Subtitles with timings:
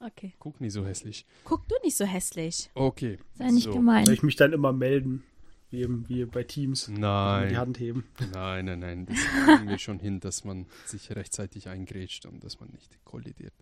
[0.00, 0.32] Okay.
[0.38, 1.26] Guck nicht so hässlich.
[1.44, 2.70] Guck du nicht so hässlich.
[2.74, 3.18] Okay.
[3.34, 3.72] Sei nicht so.
[3.72, 4.06] gemein.
[4.06, 5.24] Soll ich mich dann immer melden?
[5.70, 6.86] Wie, im- wie bei Teams.
[6.86, 7.56] Die Nein.
[7.56, 8.04] Hand heben.
[8.32, 9.06] Nein, nein, nein.
[9.06, 13.52] Das kriegen wir schon hin, dass man sich rechtzeitig eingrätscht und dass man nicht kollidiert.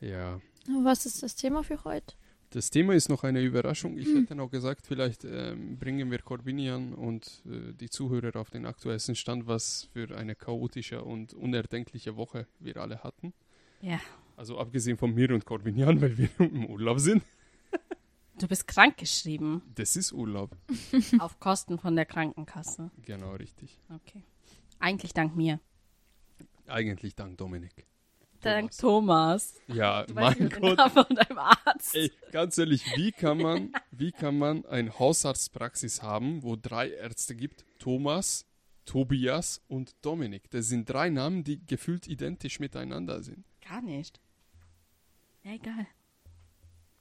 [0.00, 0.40] Ja.
[0.82, 2.14] Was ist das Thema für heute?
[2.52, 3.96] Das Thema ist noch eine Überraschung.
[3.96, 8.66] Ich hätte noch gesagt, vielleicht ähm, bringen wir Corbinian und äh, die Zuhörer auf den
[8.66, 13.32] aktuellsten Stand, was für eine chaotische und unerdenkliche Woche wir alle hatten.
[13.82, 14.00] Ja.
[14.40, 17.22] Also abgesehen von mir und Corbinian, weil wir im Urlaub sind.
[18.38, 19.60] Du bist krankgeschrieben.
[19.74, 20.56] Das ist Urlaub.
[21.18, 22.90] auf Kosten von der Krankenkasse.
[23.04, 23.78] Genau, richtig.
[23.94, 24.24] Okay.
[24.78, 25.60] Eigentlich dank mir.
[26.66, 27.86] Eigentlich dank Dominik.
[28.40, 29.56] Dank Thomas.
[29.66, 30.90] Ja, Du weißt mein den Gott.
[30.90, 31.94] Von deinem Arzt.
[31.94, 37.36] Ey, ganz ehrlich, wie kann man, wie kann man eine Hausarztpraxis haben, wo drei Ärzte
[37.36, 37.66] gibt?
[37.78, 38.46] Thomas,
[38.86, 40.50] Tobias und Dominik.
[40.50, 43.44] Das sind drei Namen, die gefühlt identisch miteinander sind.
[43.60, 44.18] Gar nicht.
[45.44, 45.86] Ja, egal.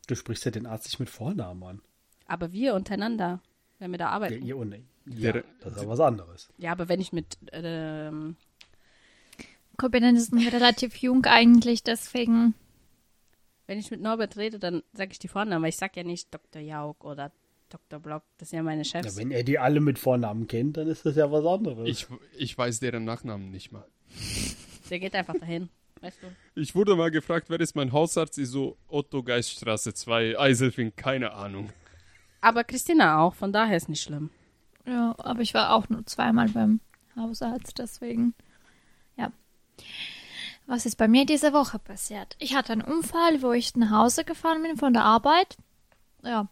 [0.08, 1.82] Du sprichst ja den Arzt nicht mit Vornamen an.
[2.26, 3.42] Aber wir untereinander,
[3.80, 4.46] wenn wir da Ja, arbeiten.
[4.46, 4.73] ihr und
[5.06, 6.50] ja, Der- das ist ja was anderes.
[6.58, 8.36] Ja, aber wenn ich mit ähm,
[9.78, 12.54] Corbinian ist relativ jung eigentlich, deswegen.
[13.68, 16.34] wenn ich mit Norbert rede, dann sage ich die Vornamen, weil ich sag ja nicht
[16.34, 16.62] Dr.
[16.62, 17.31] Jauk oder
[17.70, 18.00] Dr.
[18.00, 19.16] Block, das sind ja meine Ja, Chefs.
[19.16, 21.88] wenn er die alle mit Vornamen kennt, dann ist das ja was anderes.
[21.88, 23.86] Ich, ich weiß deren Nachnamen nicht mal.
[24.90, 25.70] Der geht einfach dahin,
[26.02, 26.28] weißt du?
[26.55, 28.38] Ich wurde mal gefragt, wer ist mein Hausarzt?
[28.38, 31.72] Ich so, Otto Geiststraße 2, Eiselfing, keine Ahnung.
[32.41, 34.30] Aber Christina auch, von daher ist nicht schlimm.
[34.86, 36.80] Ja, aber ich war auch nur zweimal beim
[37.16, 38.33] Hausarzt, deswegen.
[39.17, 39.31] Ja.
[40.66, 42.36] Was ist bei mir diese Woche passiert?
[42.39, 45.58] Ich hatte einen Unfall, wo ich nach Hause gefahren bin von der Arbeit.
[46.23, 46.47] Ja,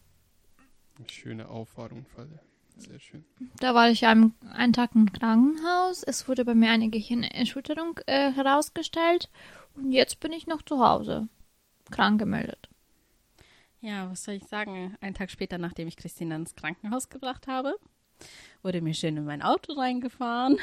[1.06, 2.40] Schöne Auffahrunfall.
[2.78, 3.26] Sehr schön.
[3.60, 6.04] da war ich einen, einen Tag im Krankenhaus.
[6.04, 9.30] Es wurde bei mir eine Gehirnerschütterung äh, herausgestellt.
[9.76, 11.28] Und jetzt bin ich noch zu Hause.
[11.92, 12.70] Krank gemeldet.
[13.82, 14.98] Ja, was soll ich sagen?
[15.02, 17.76] Einen Tag später, nachdem ich Christina ins Krankenhaus gebracht habe,
[18.64, 20.58] wurde mir schön in mein Auto reingefahren.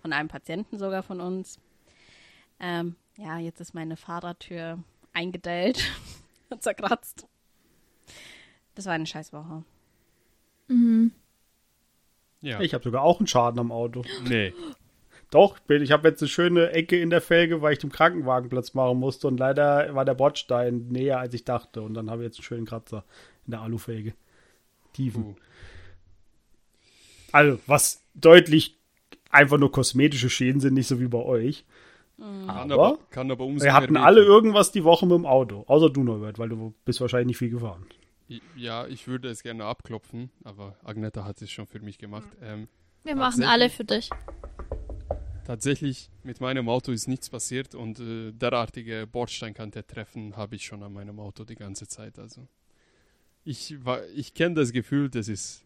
[0.00, 1.58] Von einem Patienten sogar von uns.
[2.58, 4.82] Ähm, ja, jetzt ist meine Fahrradtür
[5.12, 5.90] eingedellt
[6.50, 7.26] und zerkratzt.
[8.74, 9.64] Das war eine Scheißwoche.
[10.68, 11.12] Mhm.
[12.42, 12.60] Ja.
[12.60, 14.02] Ich habe sogar auch einen Schaden am Auto.
[14.28, 14.52] nee.
[15.30, 18.98] Doch, ich habe jetzt eine schöne Ecke in der Felge, weil ich den Krankenwagenplatz machen
[18.98, 22.38] musste und leider war der Bordstein näher als ich dachte und dann habe ich jetzt
[22.38, 23.04] einen schönen Kratzer
[23.46, 24.14] in der Alufelge.
[24.92, 25.24] Tiefen.
[25.24, 25.34] Uh.
[27.30, 28.76] Also, was deutlich
[29.30, 31.64] einfach nur kosmetische Schäden sind, nicht so wie bei euch.
[32.18, 35.64] Kann Aber aber, kann aber wir hatten alle irgendwas die Woche mit dem Auto.
[35.68, 37.86] Außer du, Norbert, weil du bist wahrscheinlich nicht viel gefahren.
[38.54, 42.28] Ja, ich würde es gerne abklopfen, aber Agneta hat es schon für mich gemacht.
[42.40, 42.68] Ähm,
[43.02, 44.08] Wir machen alle für dich.
[45.44, 50.82] tatsächlich, mit meinem Auto ist nichts passiert und äh, derartige Bordsteinkante treffen habe ich schon
[50.84, 52.18] an meinem Auto die ganze Zeit.
[52.20, 52.46] Also
[53.44, 55.64] ich, war- ich kenne das Gefühl, das ist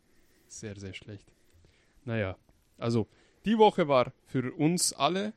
[0.48, 1.30] sehr, sehr schlecht.
[2.06, 2.36] Naja,
[2.78, 3.06] also
[3.44, 5.34] die Woche war für uns alle,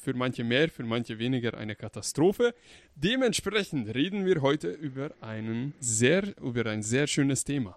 [0.00, 2.54] für manche mehr, für manche weniger, eine Katastrophe.
[2.94, 7.76] Dementsprechend reden wir heute über, einen sehr, über ein sehr schönes Thema.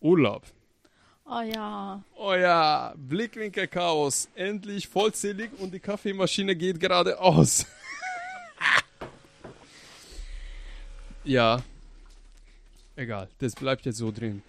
[0.00, 0.44] Urlaub.
[1.24, 2.02] Oh ja.
[2.16, 7.66] Oh ja, Blickwinkel Chaos, endlich vollzählig und die Kaffeemaschine geht gerade aus.
[11.24, 11.62] ja,
[12.96, 14.42] egal, das bleibt jetzt so drin.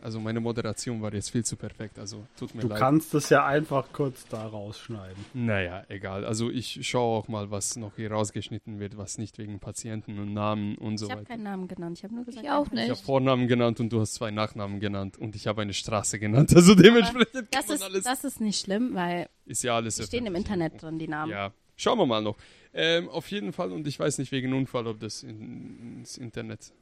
[0.00, 2.78] Also meine Moderation war jetzt viel zu perfekt, also tut mir Du leid.
[2.78, 5.24] kannst es ja einfach kurz da rausschneiden.
[5.34, 6.24] Naja, egal.
[6.24, 10.32] Also ich schaue auch mal, was noch hier rausgeschnitten wird, was nicht wegen Patienten und
[10.32, 11.30] Namen und so Ich habe weiter.
[11.32, 11.98] keinen Namen genannt.
[11.98, 12.44] Ich habe nur gesagt.
[12.44, 13.04] Ich auch einfach- Ich habe nicht.
[13.04, 16.52] Vornamen genannt und du hast zwei Nachnamen genannt und ich habe eine Straße genannt.
[16.56, 18.04] Also dementsprechend kann Das man ist, alles.
[18.04, 20.34] das ist nicht schlimm, weil ist ja alles die stehen im.
[20.34, 21.30] Internet drin, die Namen.
[21.32, 22.36] Ja, schauen wir mal noch.
[22.74, 26.72] Ähm, auf jeden Fall, und ich weiß nicht wegen Unfall, ob das in, ins Internet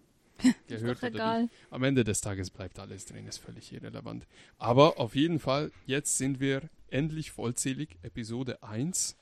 [0.69, 1.43] gehört oder egal.
[1.43, 1.55] nicht.
[1.71, 4.27] Am Ende des Tages bleibt alles drin, ist völlig irrelevant.
[4.59, 9.17] Aber auf jeden Fall, jetzt sind wir endlich vollzählig, Episode 1.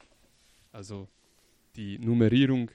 [0.72, 1.08] Also
[1.76, 2.70] die Nummerierung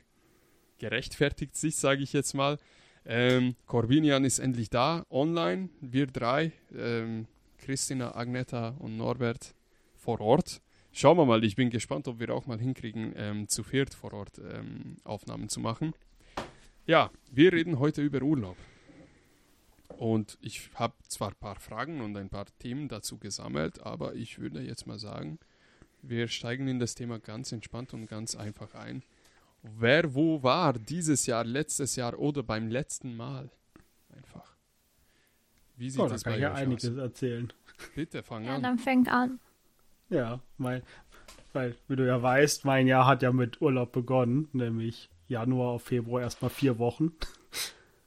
[0.77, 2.57] gerechtfertigt sich, sage ich jetzt mal.
[3.05, 5.69] Ähm, Corbinian ist endlich da, online.
[5.81, 7.27] Wir drei, ähm,
[7.57, 9.53] Christina, Agneta und Norbert
[9.95, 10.61] vor Ort.
[10.91, 14.13] Schauen wir mal, ich bin gespannt, ob wir auch mal hinkriegen, ähm, zu viert vor
[14.13, 15.93] Ort ähm, Aufnahmen zu machen.
[16.85, 18.57] Ja, wir reden heute über Urlaub.
[19.97, 24.39] Und ich habe zwar ein paar Fragen und ein paar Themen dazu gesammelt, aber ich
[24.39, 25.39] würde jetzt mal sagen,
[26.01, 29.03] wir steigen in das Thema ganz entspannt und ganz einfach ein.
[29.61, 33.49] Wer wo war dieses Jahr, letztes Jahr oder beim letzten Mal?
[34.15, 34.55] Einfach.
[35.75, 36.97] Wie sieht Oh, da das kann bei ich ja euch einiges aus?
[36.97, 37.51] erzählen.
[37.93, 38.63] Bitte fang Ja, an.
[38.63, 39.39] dann fängt an.
[40.09, 40.81] Ja, mein,
[41.51, 45.83] Weil, wie du ja weißt, mein Jahr hat ja mit Urlaub begonnen, nämlich Januar auf
[45.83, 47.13] Februar erstmal vier Wochen.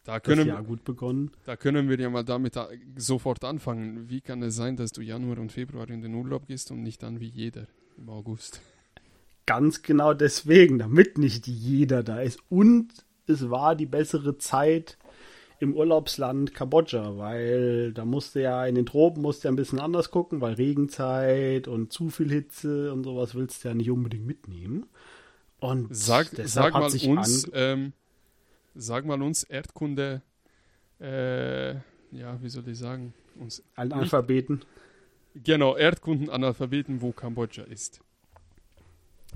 [0.04, 1.30] Da Das können, Jahr gut begonnen.
[1.46, 4.10] da können wir ja mal damit a- sofort anfangen.
[4.10, 7.02] Wie kann es sein, dass du Januar und Februar in den Urlaub gehst und nicht
[7.04, 8.60] dann wie jeder im August?
[9.46, 12.40] Ganz genau deswegen, damit nicht jeder da ist.
[12.48, 12.88] Und
[13.26, 14.98] es war die bessere Zeit
[15.60, 20.10] im Urlaubsland Kambodscha, weil da musste ja in den Tropen musste ja ein bisschen anders
[20.10, 24.86] gucken, weil Regenzeit und zu viel Hitze und sowas willst du ja nicht unbedingt mitnehmen.
[25.62, 27.93] Und Sag, sag mal uns, ähm,
[28.75, 30.23] sag mal uns Erdkunde,
[31.00, 31.75] äh,
[32.11, 34.64] ja, wie soll ich sagen, uns, Analphabeten
[35.35, 38.00] genau, Erdkundenanalphabeten, wo Kambodscha ist.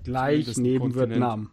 [0.02, 1.11] gleich neben Kontinent.
[1.11, 1.50] Vietnam.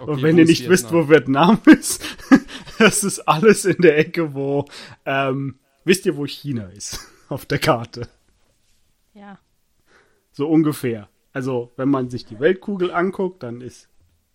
[0.00, 1.06] Okay, und wenn ihr nicht wisst, Vietnam?
[1.06, 2.04] wo Vietnam ist,
[2.78, 4.64] das ist alles in der Ecke, wo
[5.04, 8.08] ähm, wisst ihr, wo China ist auf der Karte?
[9.12, 9.38] Ja.
[10.32, 11.08] So ungefähr.
[11.34, 13.90] Also, wenn man sich die Weltkugel anguckt, dann ist,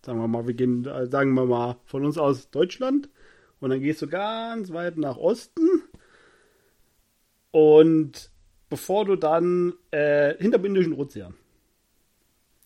[0.06, 3.08] sagen wir mal, wir gehen, äh, sagen wir mal, von uns aus Deutschland
[3.60, 5.62] und dann gehst du ganz weit nach Osten
[7.52, 8.30] und
[8.68, 11.34] bevor du dann äh, hinter dem Indischen Ozean,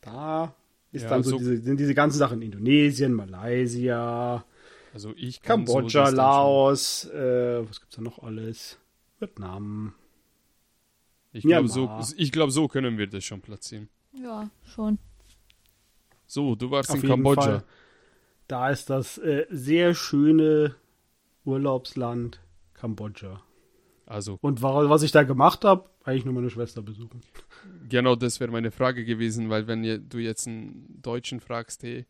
[0.00, 0.54] da
[0.92, 4.44] ist Ja, dann so, so- diese, sind diese ganzen Sachen Indonesien, Malaysia,
[4.92, 8.78] Also ich so Kambodscha, dann Laos, äh, was gibt's da noch alles?
[9.18, 9.94] Vietnam.
[11.32, 13.88] Ich glaube, so, ich glaub, so können wir das schon platzieren.
[14.22, 14.98] Ja, schon.
[16.26, 17.42] So, du warst Auf in Kambodscha.
[17.42, 17.64] Fall.
[18.48, 20.74] Da ist das äh, sehr schöne
[21.44, 22.40] Urlaubsland
[22.74, 23.42] Kambodscha.
[24.06, 27.22] Also, Und wa- was ich da gemacht habe, eigentlich nur meine Schwester besuchen.
[27.88, 32.04] genau das wäre meine Frage gewesen, weil wenn du jetzt einen Deutschen fragst, hey,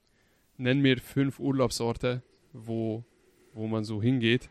[0.57, 2.23] nenn mir fünf Urlaubsorte,
[2.53, 3.05] wo,
[3.53, 4.49] wo man so hingeht.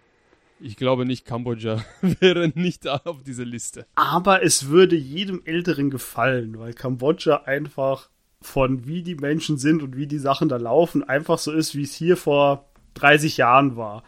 [0.60, 3.86] Ich glaube nicht, Kambodscha wäre nicht da auf dieser Liste.
[3.96, 8.10] Aber es würde jedem Älteren gefallen, weil Kambodscha einfach
[8.42, 11.84] von wie die Menschen sind und wie die Sachen da laufen, einfach so ist, wie
[11.84, 14.04] es hier vor 30 Jahren war.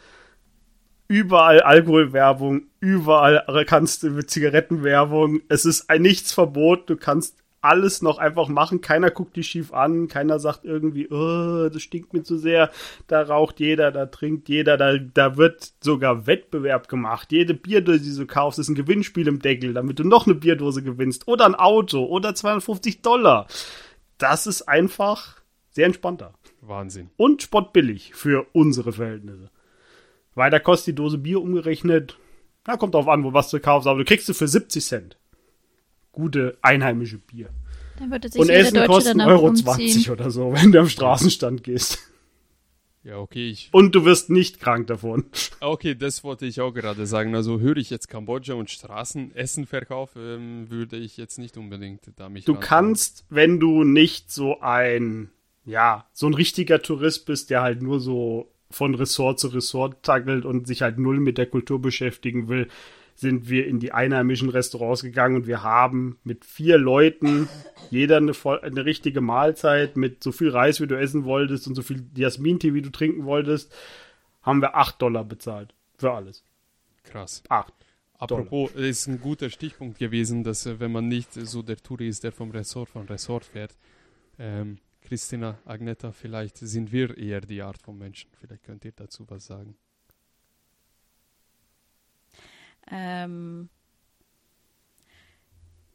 [1.08, 5.42] Überall Alkoholwerbung, überall kannst du mit Zigarettenwerbung.
[5.50, 8.82] Es ist ein nichts Verbot, du kannst alles noch einfach machen.
[8.82, 12.72] Keiner guckt dich schief an, keiner sagt irgendwie, oh, das stinkt mir zu sehr.
[13.08, 17.32] Da raucht jeder, da trinkt jeder, da, da wird sogar Wettbewerb gemacht.
[17.32, 20.84] Jede Bierdose, die du kaufst, ist ein Gewinnspiel im Deckel, damit du noch eine Bierdose
[20.84, 23.48] gewinnst oder ein Auto oder 250 Dollar.
[24.18, 25.42] Das ist einfach
[25.72, 27.10] sehr entspannter Wahnsinn.
[27.18, 29.50] und spottbillig für unsere Verhältnisse.
[30.36, 32.18] Weil da kostet die Dose Bier umgerechnet,
[32.68, 35.18] na, kommt drauf an, wo was du kaufst, aber du kriegst du für 70 Cent.
[36.16, 37.50] Gute einheimische Bier.
[38.00, 39.66] Dann würde sich Und jeder Essen Deutsche kostet danach Euro umziehen.
[39.66, 42.00] 20 oder so, wenn du am Straßenstand gehst.
[43.04, 45.26] Ja, okay, ich, Und du wirst nicht krank davon.
[45.60, 47.36] okay, das wollte ich auch gerade sagen.
[47.36, 52.46] Also höre ich jetzt Kambodscha und Straßenessenverkauf, ähm, würde ich jetzt nicht unbedingt da mich
[52.46, 52.68] Du rantrauen.
[52.68, 55.30] kannst, wenn du nicht so ein,
[55.66, 60.44] ja, so ein richtiger Tourist bist, der halt nur so von Ressort zu Ressort tackelt
[60.44, 62.68] und sich halt null mit der Kultur beschäftigen will,
[63.16, 67.48] sind wir in die einheimischen Restaurants gegangen und wir haben mit vier Leuten
[67.90, 71.82] jeder eine, eine richtige Mahlzeit mit so viel Reis, wie du essen wolltest und so
[71.82, 73.74] viel Jasmin-Tee, wie du trinken wolltest,
[74.42, 75.74] haben wir 8 Dollar bezahlt.
[75.98, 76.44] Für alles.
[77.04, 77.44] Krass.
[77.48, 77.74] 8.
[78.18, 82.08] Apropos, es ist ein guter Stichpunkt gewesen, dass äh, wenn man nicht so der Touri
[82.08, 83.76] ist, der vom Ressort von Ressort fährt,
[84.40, 88.30] ähm, Christina, Agneta, vielleicht sind wir eher die Art von Menschen.
[88.40, 89.76] Vielleicht könnt ihr dazu was sagen.
[92.92, 93.70] Ähm,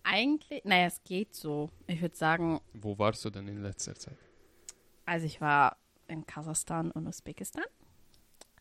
[0.03, 1.71] eigentlich, naja, es geht so.
[1.87, 4.17] Ich würde sagen, Wo warst du denn in letzter Zeit?
[5.07, 7.65] also ich war in Kasachstan und Usbekistan.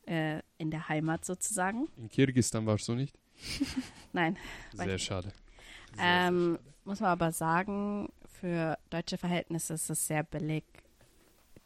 [0.07, 1.87] Äh, in der Heimat sozusagen.
[1.97, 3.15] In Kirgisistan warst du nicht?
[4.13, 4.37] Nein,
[4.73, 5.31] Sehr schade.
[5.95, 6.59] Sehr, ähm, sehr schade.
[6.85, 8.09] muss man aber sagen,
[8.39, 10.63] für deutsche Verhältnisse ist es sehr billig,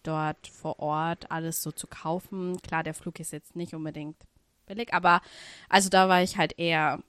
[0.04, 2.58] dort vor Ort alles so zu kaufen.
[2.62, 4.18] Klar, der Flug ist jetzt nicht unbedingt
[4.66, 5.22] billig, aber
[5.70, 7.02] also da war ich halt eher,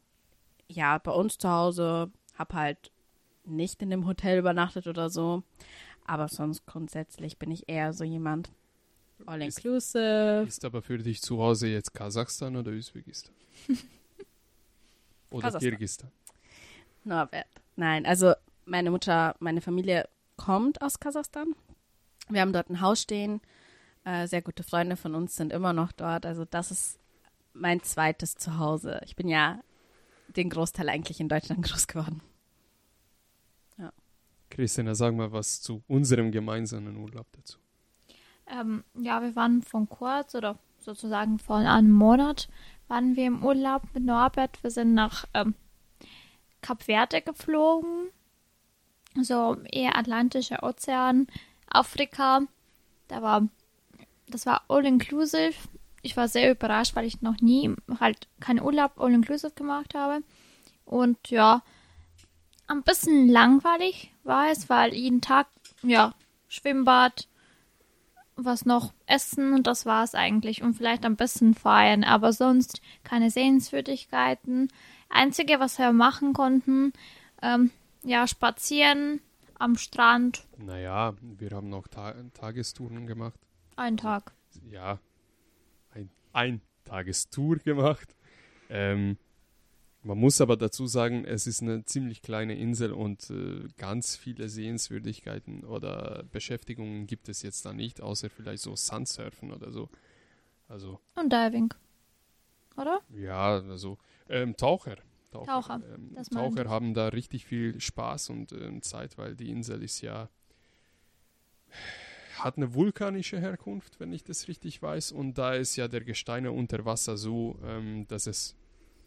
[0.68, 2.90] ja, bei uns zu Hause, hab halt
[3.44, 5.42] nicht in dem Hotel übernachtet oder so.
[6.06, 8.50] Aber sonst grundsätzlich bin ich eher so jemand
[9.26, 10.44] all Ist- inclusive.
[10.46, 13.34] Ist aber für dich zu Hause jetzt Kasachstan oder Usbekistan?
[15.30, 15.70] oder Kasachstan.
[15.70, 16.10] Kirgisistan?
[17.04, 17.46] Norbert.
[17.76, 18.34] Nein, also
[18.64, 21.54] meine Mutter, meine Familie kommt aus Kasachstan.
[22.28, 23.40] Wir haben dort ein Haus stehen.
[24.04, 26.26] Äh, sehr gute Freunde von uns sind immer noch dort.
[26.26, 26.98] Also das ist
[27.54, 29.00] mein zweites Zuhause.
[29.04, 29.60] Ich bin ja
[30.28, 32.20] den Großteil eigentlich in Deutschland groß geworden.
[34.50, 37.58] Christina, sag mal was zu unserem gemeinsamen Urlaub dazu.
[38.46, 42.48] Ähm, ja, wir waren von kurz oder sozusagen vor einem Monat
[42.86, 44.62] waren wir im Urlaub mit Norbert.
[44.62, 45.54] Wir sind nach ähm,
[46.60, 48.10] Kap Verde geflogen
[49.22, 51.26] so eher Atlantischer Ozean,
[51.68, 52.42] Afrika.
[53.08, 53.48] Da war,
[54.28, 55.54] das war all inclusive.
[56.04, 60.22] Ich war sehr überrascht, weil ich noch nie halt keinen Urlaub all inclusive gemacht habe.
[60.84, 61.62] Und ja,
[62.66, 65.46] ein bisschen langweilig war es, weil jeden Tag,
[65.82, 66.14] ja,
[66.48, 67.26] Schwimmbad,
[68.36, 72.82] was noch essen und das war es eigentlich und vielleicht ein bisschen feiern, aber sonst
[73.02, 74.68] keine Sehenswürdigkeiten.
[75.08, 76.92] Einzige, was wir machen konnten,
[77.40, 77.70] ähm,
[78.02, 79.22] ja, spazieren
[79.58, 80.44] am Strand.
[80.58, 83.40] Naja, wir haben noch Ta Tagestouren gemacht.
[83.76, 84.32] Ein Tag.
[84.70, 84.98] Ja,
[86.34, 88.14] ein, ein Tagestour gemacht.
[88.68, 89.16] Ähm,
[90.02, 94.50] man muss aber dazu sagen, es ist eine ziemlich kleine Insel und äh, ganz viele
[94.50, 99.88] Sehenswürdigkeiten oder Beschäftigungen gibt es jetzt da nicht, außer vielleicht so Sandsurfen oder so.
[100.68, 101.00] Also.
[101.14, 101.72] Und Diving.
[102.76, 103.00] Oder?
[103.08, 103.96] Ja, also
[104.28, 104.96] ähm, Taucher.
[105.30, 105.46] Taucher.
[105.46, 110.00] Taucher, ähm, Taucher haben da richtig viel Spaß und ähm, Zeit, weil die Insel ist
[110.00, 110.28] ja
[112.44, 116.52] hat eine vulkanische Herkunft, wenn ich das richtig weiß, und da ist ja der Gesteine
[116.52, 118.56] unter Wasser so, ähm, dass es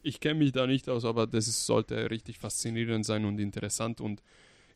[0.03, 3.99] ich kenne mich da nicht aus, aber das ist, sollte richtig faszinierend sein und interessant
[3.99, 4.23] und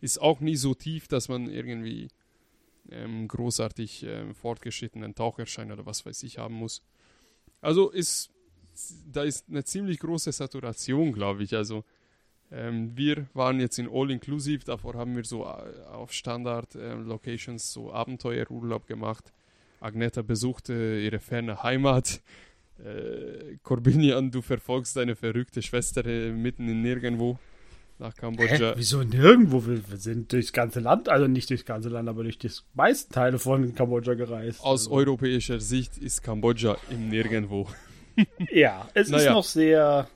[0.02, 2.10] ist auch nie so tief, dass man irgendwie
[2.90, 6.82] ähm, großartig ähm, fortgeschrittenen Taucherschein oder was weiß ich haben muss.
[7.62, 8.32] Also ist
[9.12, 11.56] da ist eine ziemlich große Saturation, glaube ich.
[11.56, 11.84] Also
[12.52, 16.94] ähm, wir waren jetzt in All Inclusive, davor haben wir so äh, auf Standard äh,
[16.94, 19.32] Locations so Abenteuerurlaub gemacht.
[19.80, 22.22] Agneta besuchte ihre ferne Heimat
[22.80, 27.38] äh, Corbinian, du verfolgst deine verrückte Schwester äh, mitten in nirgendwo
[28.00, 28.72] nach Kambodscha.
[28.72, 28.74] Hä?
[28.76, 29.66] Wieso nirgendwo?
[29.66, 33.14] Wir, wir sind durchs ganze Land, also nicht durchs ganze Land, aber durch die meisten
[33.14, 34.62] Teile von Kambodscha gereist.
[34.62, 34.92] Aus also.
[34.92, 37.68] europäischer Sicht ist Kambodscha im Nirgendwo.
[38.52, 39.24] ja, es naja.
[39.24, 40.08] ist noch sehr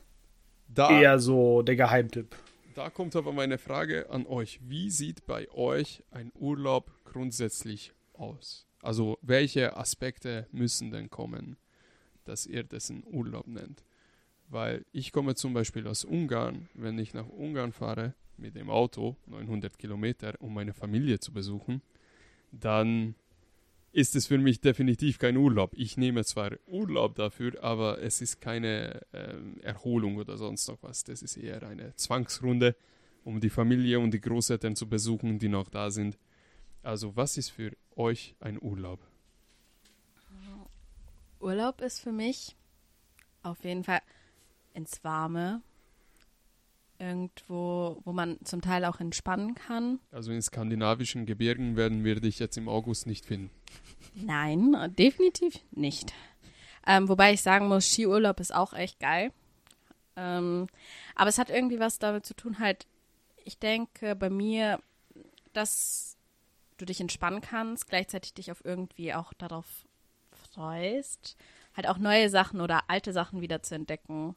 [0.76, 2.36] da, eher so der Geheimtipp.
[2.76, 4.60] Da kommt aber meine Frage an euch.
[4.64, 8.68] Wie sieht bei euch ein Urlaub grundsätzlich aus?
[8.82, 11.58] Also welche Aspekte müssen denn kommen?
[12.26, 13.84] dass ihr das einen Urlaub nennt.
[14.50, 19.16] Weil ich komme zum Beispiel aus Ungarn, wenn ich nach Ungarn fahre mit dem Auto,
[19.28, 21.82] 900 Kilometer, um meine Familie zu besuchen,
[22.52, 23.16] dann
[23.96, 25.72] ist es für mich definitiv kein Urlaub.
[25.74, 31.06] Ich nehme zwar Urlaub dafür, aber es ist keine ähm, Erholung oder sonst noch was.
[31.06, 32.76] Das ist eher eine Zwangsrunde,
[33.24, 36.18] um die Familie und die Großeltern zu besuchen, die noch da sind.
[36.84, 39.00] Also was ist für euch ein Urlaub?
[41.40, 42.54] Urlaub ist für mich
[43.44, 44.02] auf jeden Fall
[44.74, 45.62] ins Warme.
[46.98, 50.00] Irgendwo, wo man zum Teil auch entspannen kann.
[50.12, 53.50] Also in skandinavischen Gebirgen werden wir dich jetzt im August nicht finden.
[54.14, 56.14] Nein, definitiv nicht.
[56.88, 59.32] Ähm, wobei ich sagen muss, Skiurlaub ist auch echt geil.
[60.16, 60.68] Ähm,
[61.16, 62.88] aber es hat irgendwie was damit zu tun, halt,
[63.44, 64.80] ich denke bei mir,
[65.54, 66.18] dass
[66.78, 69.66] du dich entspannen kannst, gleichzeitig dich auf irgendwie auch darauf
[70.54, 71.38] freust,
[71.76, 74.36] halt auch neue Sachen oder alte Sachen wieder zu entdecken.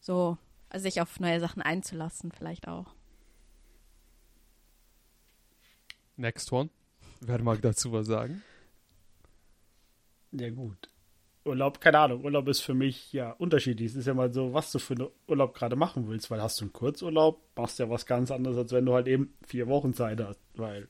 [0.00, 0.38] So,
[0.70, 2.94] also sich auf neue Sachen einzulassen, vielleicht auch.
[6.16, 6.70] Next one.
[7.20, 8.42] Wer mag dazu was sagen?
[10.32, 10.88] Ja, gut.
[11.44, 13.92] Urlaub, keine Ahnung, Urlaub ist für mich ja unterschiedlich.
[13.92, 16.60] Es ist ja mal so, was du für einen Urlaub gerade machen willst, weil hast
[16.60, 19.94] du einen Kurzurlaub, machst ja was ganz anderes, als wenn du halt eben vier Wochen
[19.94, 20.88] Zeit hast, weil,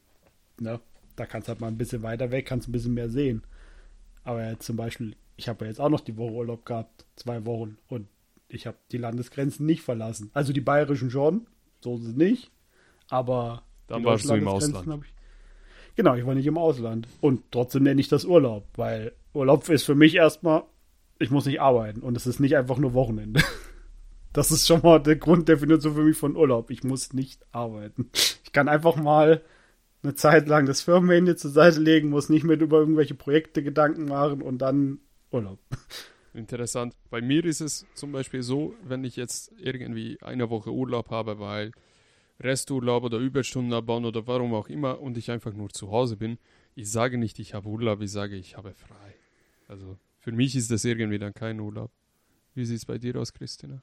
[0.59, 0.81] ne,
[1.15, 3.45] da kannst du halt mal ein bisschen weiter weg, kannst ein bisschen mehr sehen.
[4.25, 7.47] Aber jetzt zum Beispiel, ich habe ja jetzt auch noch die Woche Urlaub gehabt, zwei
[7.47, 8.09] Wochen, und
[8.49, 10.31] ich habe die Landesgrenzen nicht verlassen.
[10.33, 11.47] Also die bayerischen schon,
[11.81, 12.51] so ist es nicht,
[13.09, 15.05] aber dann warst du im Ausland.
[15.05, 17.09] Ich, genau, ich war nicht im Ausland.
[17.21, 20.65] Und trotzdem nenne ich das Urlaub, weil Urlaub ist für mich erstmal,
[21.19, 23.43] ich muss nicht arbeiten und es ist nicht einfach nur Wochenende.
[24.35, 26.71] Das ist schon mal die Grunddefinition für mich von Urlaub.
[26.71, 28.11] Ich muss nicht arbeiten.
[28.45, 29.43] Ich kann einfach mal
[30.03, 34.05] eine Zeit lang das Firmenhandy zur Seite legen, muss nicht mehr über irgendwelche Projekte Gedanken
[34.05, 34.99] machen und dann
[35.31, 35.59] Urlaub.
[36.35, 36.95] Interessant.
[37.11, 41.39] Bei mir ist es zum Beispiel so, wenn ich jetzt irgendwie eine Woche Urlaub habe,
[41.39, 41.73] weil
[42.41, 46.39] Resturlaub oder Überstunden abbauen oder warum auch immer und ich einfach nur zu Hause bin,
[46.75, 49.15] ich sage nicht, ich habe Urlaub, ich sage, ich habe frei.
[49.67, 51.91] Also für mich ist das irgendwie dann kein Urlaub.
[52.55, 53.83] Wie sieht es bei dir aus, Christina?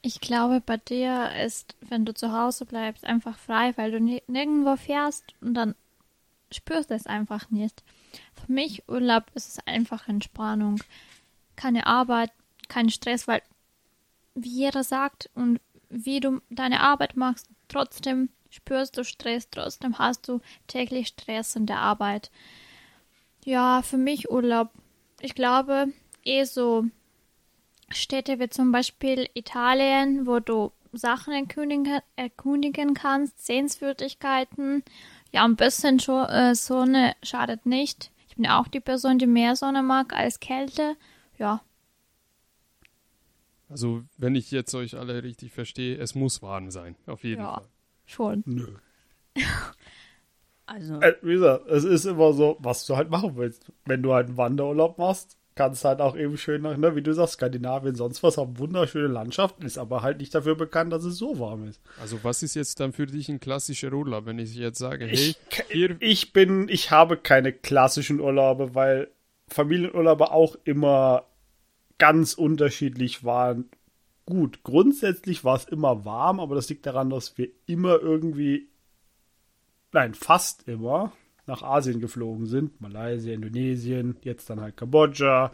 [0.00, 4.76] Ich glaube, bei dir ist, wenn du zu Hause bleibst, einfach frei, weil du nirgendwo
[4.76, 5.74] fährst und dann
[6.52, 7.82] spürst du es einfach nicht.
[8.34, 10.80] Für mich Urlaub ist es einfach Entspannung.
[11.58, 12.30] Keine Arbeit,
[12.68, 13.42] kein Stress, weil
[14.36, 15.60] wie jeder sagt und
[15.90, 21.66] wie du deine Arbeit machst, trotzdem spürst du Stress, trotzdem hast du täglich Stress in
[21.66, 22.30] der Arbeit.
[23.44, 24.70] Ja, für mich Urlaub.
[25.20, 25.88] Ich glaube,
[26.24, 26.84] eh so
[27.90, 34.84] Städte wie zum Beispiel Italien, wo du Sachen erkundigen, erkundigen kannst, Sehenswürdigkeiten.
[35.32, 38.12] Ja, ein bisschen äh, Sonne schadet nicht.
[38.28, 40.96] Ich bin auch die Person, die mehr Sonne mag als Kälte.
[41.38, 41.62] Ja,
[43.70, 46.96] Also, wenn ich jetzt euch alle richtig verstehe, es muss warm sein.
[47.06, 47.54] Auf jeden Ja.
[47.56, 47.68] Fall.
[48.06, 48.42] schon.
[48.46, 48.66] Nö.
[50.66, 53.72] Also, Äh, wie gesagt, es ist immer so, was du halt machen willst.
[53.86, 57.12] Wenn du halt einen Wanderurlaub machst, kannst halt auch eben schön nach, ne, wie du
[57.14, 61.16] sagst, Skandinavien, sonst was, haben wunderschöne Landschaften, ist aber halt nicht dafür bekannt, dass es
[61.16, 61.80] so warm ist.
[62.00, 65.14] Also, was ist jetzt dann für dich ein klassischer Urlaub, wenn ich jetzt sage, hey,
[65.14, 65.38] Ich,
[65.70, 69.10] hier, ich bin, ich habe keine klassischen Urlaube, weil
[69.48, 71.24] Familienurlaube auch immer
[71.98, 73.68] ganz unterschiedlich waren.
[74.24, 78.68] Gut, grundsätzlich war es immer warm, aber das liegt daran, dass wir immer irgendwie,
[79.92, 81.12] nein, fast immer
[81.46, 82.80] nach Asien geflogen sind.
[82.80, 85.52] Malaysia, Indonesien, jetzt dann halt Kambodscha.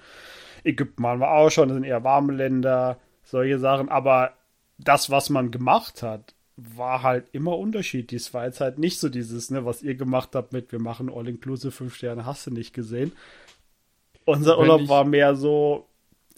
[0.65, 3.89] Ägypten waren wir auch schon, das sind eher warme Länder, solche Sachen.
[3.89, 4.33] Aber
[4.79, 8.23] das, was man gemacht hat, war halt immer unterschiedlich.
[8.23, 11.11] Es war jetzt halt nicht so dieses, ne, was ihr gemacht habt mit, wir machen
[11.11, 13.13] All-Inclusive 5 Sterne, hast du nicht gesehen.
[14.25, 15.87] Unser Urlaub war mehr so,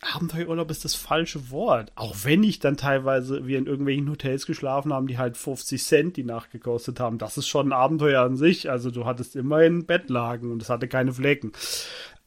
[0.02, 1.90] Abenteuerurlaub ist das falsche Wort.
[1.94, 6.16] Auch wenn ich dann teilweise wir in irgendwelchen Hotels geschlafen haben, die halt 50 Cent
[6.16, 7.18] die Nacht gekostet haben.
[7.18, 8.68] Das ist schon ein Abenteuer an sich.
[8.70, 11.52] Also du hattest immerhin Bettlagen und es hatte keine Flecken.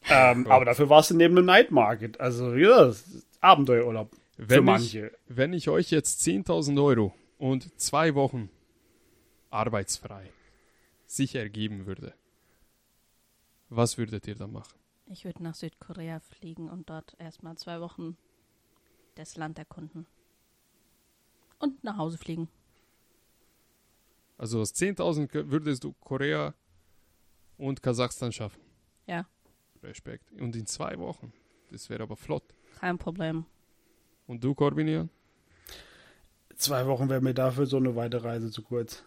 [0.08, 0.52] Ähm, Ja.
[0.56, 2.18] aber dafür warst du neben einem Night Market.
[2.20, 2.92] Also ja,
[3.40, 5.12] Abenteuerurlaub für wenn ich, manche.
[5.28, 8.50] wenn ich euch jetzt 10.000 Euro und zwei Wochen
[9.50, 10.30] arbeitsfrei
[11.06, 12.14] sicher geben würde,
[13.68, 14.74] was würdet ihr dann machen?
[15.10, 18.16] Ich würde nach Südkorea fliegen und dort erstmal zwei Wochen
[19.16, 20.06] das Land erkunden.
[21.58, 22.48] Und nach Hause fliegen.
[24.38, 26.54] Also aus 10.000 kö- würdest du Korea
[27.58, 28.60] und Kasachstan schaffen.
[29.06, 29.26] Ja.
[29.82, 30.30] Respekt.
[30.40, 31.32] Und in zwei Wochen.
[31.70, 32.44] Das wäre aber flott.
[32.78, 33.44] Kein Problem.
[34.26, 35.10] Und du, Corbinian?
[36.56, 39.04] Zwei Wochen wäre mir dafür so eine weite Reise zu kurz.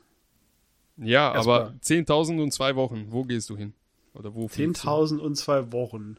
[0.98, 1.62] Ja, Erstmal.
[1.62, 3.12] aber 10.000 und zwei Wochen.
[3.12, 3.74] Wo gehst du hin?
[4.13, 4.88] Oder wo fliegst du?
[4.88, 6.17] 10.000 und zwei Wochen.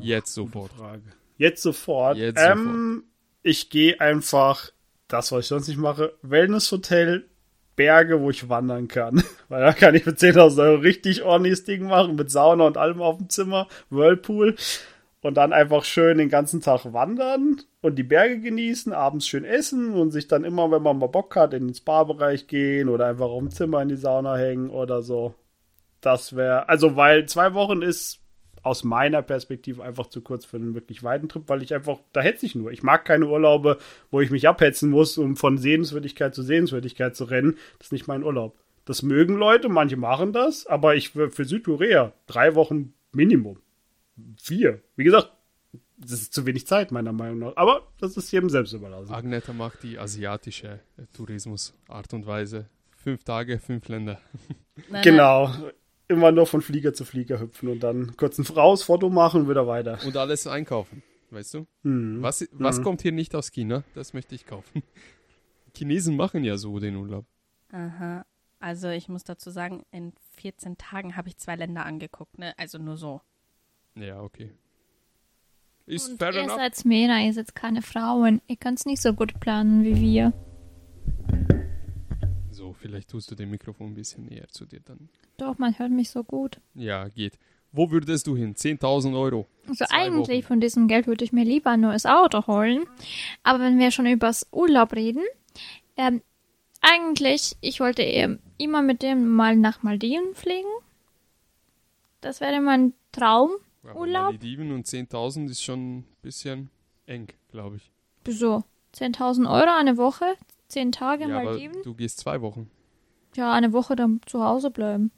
[0.00, 0.72] Jetzt Gute sofort.
[0.72, 1.02] Frage.
[1.38, 2.16] Jetzt sofort.
[2.18, 3.04] Jetzt ähm,
[3.42, 4.70] Ich gehe einfach,
[5.08, 7.26] das, was ich sonst nicht mache, Wellnesshotel,
[7.76, 9.22] Berge, wo ich wandern kann.
[9.48, 13.00] Weil da kann ich für 10.000 Euro richtig ordentliches Ding machen, mit Sauna und allem
[13.00, 14.56] auf dem Zimmer, Whirlpool.
[15.20, 19.94] Und dann einfach schön den ganzen Tag wandern und die Berge genießen, abends schön essen
[19.94, 23.26] und sich dann immer, wenn man mal Bock hat, in den Spa-Bereich gehen oder einfach
[23.26, 25.34] auf dem Zimmer in die Sauna hängen oder so.
[26.00, 28.20] Das wäre, also weil zwei Wochen ist
[28.62, 32.20] aus meiner Perspektive einfach zu kurz für einen wirklich weiten Trip, weil ich einfach, da
[32.20, 32.70] hetze ich nur.
[32.70, 33.78] Ich mag keine Urlaube,
[34.10, 37.56] wo ich mich abhetzen muss, um von Sehenswürdigkeit zu Sehenswürdigkeit zu rennen.
[37.78, 38.58] Das ist nicht mein Urlaub.
[38.84, 43.58] Das mögen Leute, manche machen das, aber ich für für Südkorea drei Wochen Minimum.
[44.40, 44.82] Vier.
[44.96, 45.32] Wie gesagt,
[45.98, 47.56] das ist zu wenig Zeit, meiner Meinung nach.
[47.56, 49.12] Aber das ist jedem selbst überlassen.
[49.12, 52.66] Agneta macht die asiatische äh, Tourismusart und Weise.
[52.96, 54.20] Fünf Tage, fünf Länder.
[54.88, 55.52] Nein, genau.
[56.08, 59.48] Immer nur von Flieger zu Flieger hüpfen und dann kurz ein raus, Foto machen und
[59.50, 59.98] wieder weiter.
[60.06, 61.02] Und alles einkaufen.
[61.30, 61.66] Weißt du?
[61.82, 62.22] Hm.
[62.22, 62.82] Was, was Mhm.
[62.84, 63.84] kommt hier nicht aus China?
[63.94, 64.82] Das möchte ich kaufen.
[65.76, 67.26] Chinesen machen ja so den Urlaub.
[67.70, 68.24] Aha.
[68.60, 72.54] Also ich muss dazu sagen, in 14 Tagen habe ich zwei Länder angeguckt, ne?
[72.56, 73.20] Also nur so.
[73.94, 74.52] Ja, okay.
[75.86, 76.56] Ist Und fair ihr enough.
[76.56, 78.40] seid Männer, ihr seid keine Frauen.
[78.46, 80.32] Ihr könnt es nicht so gut planen wie wir.
[82.58, 85.08] So, vielleicht tust du den Mikrofon ein bisschen näher zu dir dann.
[85.36, 86.60] Doch, man hört mich so gut.
[86.74, 87.38] Ja, geht.
[87.70, 88.56] Wo würdest du hin?
[88.56, 89.46] 10.000 Euro.
[89.68, 90.48] Also eigentlich Wochen.
[90.48, 92.84] von diesem Geld würde ich mir lieber nur das Auto holen.
[93.44, 95.22] Aber wenn wir schon übers Urlaub reden,
[95.96, 96.20] ähm,
[96.80, 100.66] eigentlich, ich wollte eher immer mit dem mal nach Maldiven fliegen.
[102.20, 103.52] Das wäre mein Traum.
[103.84, 104.32] Aber Urlaub?
[104.32, 106.70] Malediven und 10.000 ist schon ein bisschen
[107.06, 107.92] eng, glaube ich.
[108.24, 108.64] Wieso?
[108.96, 110.36] 10.000 Euro eine Woche?
[110.68, 111.82] 10 Tage ja, aber Maldiven?
[111.82, 112.70] du gehst zwei Wochen.
[113.36, 115.10] Ja, eine Woche dann zu Hause bleiben.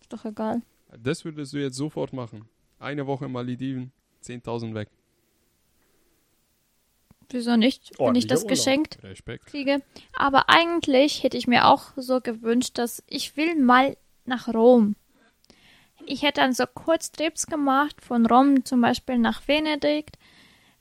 [0.00, 0.62] Ist doch egal.
[1.02, 2.48] Das würdest du jetzt sofort machen.
[2.78, 3.92] Eine Woche Malediven,
[4.24, 4.88] 10.000 weg.
[7.30, 8.50] Wieso nicht, wenn ich das Urlaub.
[8.50, 9.46] geschenkt Respekt.
[9.46, 9.82] kriege.
[10.16, 14.96] Aber eigentlich hätte ich mir auch so gewünscht, dass ich will mal nach Rom.
[16.06, 20.12] Ich hätte dann so Kurztrips gemacht, von Rom zum Beispiel nach Venedig,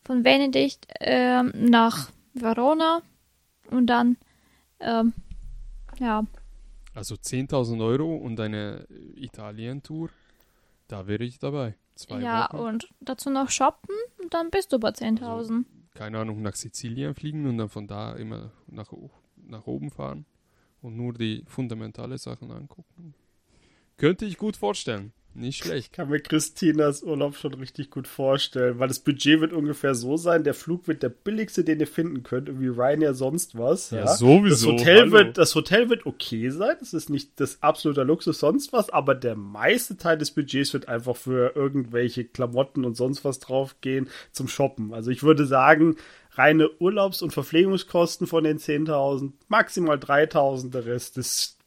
[0.05, 3.01] von Venedig ähm, nach Verona
[3.71, 4.17] und dann,
[4.79, 5.13] ähm,
[5.99, 6.23] ja,
[6.93, 10.09] Also 10.000 Euro und eine Italien-Tour,
[10.87, 11.75] da wäre ich dabei.
[11.95, 12.57] Zwei ja, Wochen.
[12.57, 15.65] und dazu noch shoppen und dann bist du bei 10.000.
[15.93, 18.93] keine Ahnung, nach Sizilien fliegen und dann von da immer nach,
[19.35, 20.25] nach oben fahren
[20.81, 23.15] und nur die fundamentale Sachen angucken.
[23.97, 25.11] Könnte ich gut vorstellen.
[25.39, 25.85] Nicht schlecht.
[25.85, 30.17] Ich kann mir Christinas Urlaub schon richtig gut vorstellen, weil das Budget wird ungefähr so
[30.17, 33.91] sein, der Flug wird der billigste, den ihr finden könnt, irgendwie Ryanair sonst was.
[33.91, 35.11] Ja, Ja, sowieso, Das Hotel, hallo.
[35.11, 39.13] wird, das Hotel wird okay sein, das ist nicht das absolute Luxus sonst was, aber
[39.13, 44.47] der meiste Teil des Budgets wird einfach für irgendwelche Klamotten und sonst was draufgehen zum
[44.47, 44.91] Shoppen.
[44.91, 45.97] Also ich würde sagen,
[46.31, 51.59] reine Urlaubs- und Verpflegungskosten von den 10.000, maximal 3.000, der Rest ist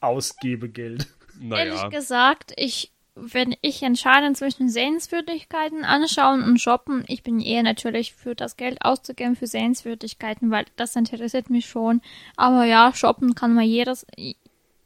[0.00, 1.06] Ausgebegeld.
[1.40, 7.62] Naja, Ehrlich gesagt, ich, wenn ich entscheide zwischen Sehenswürdigkeiten anschauen und shoppen, ich bin eher
[7.62, 12.00] natürlich für das Geld auszugeben für Sehenswürdigkeiten, weil das interessiert mich schon.
[12.36, 14.06] Aber ja, shoppen kann man jedes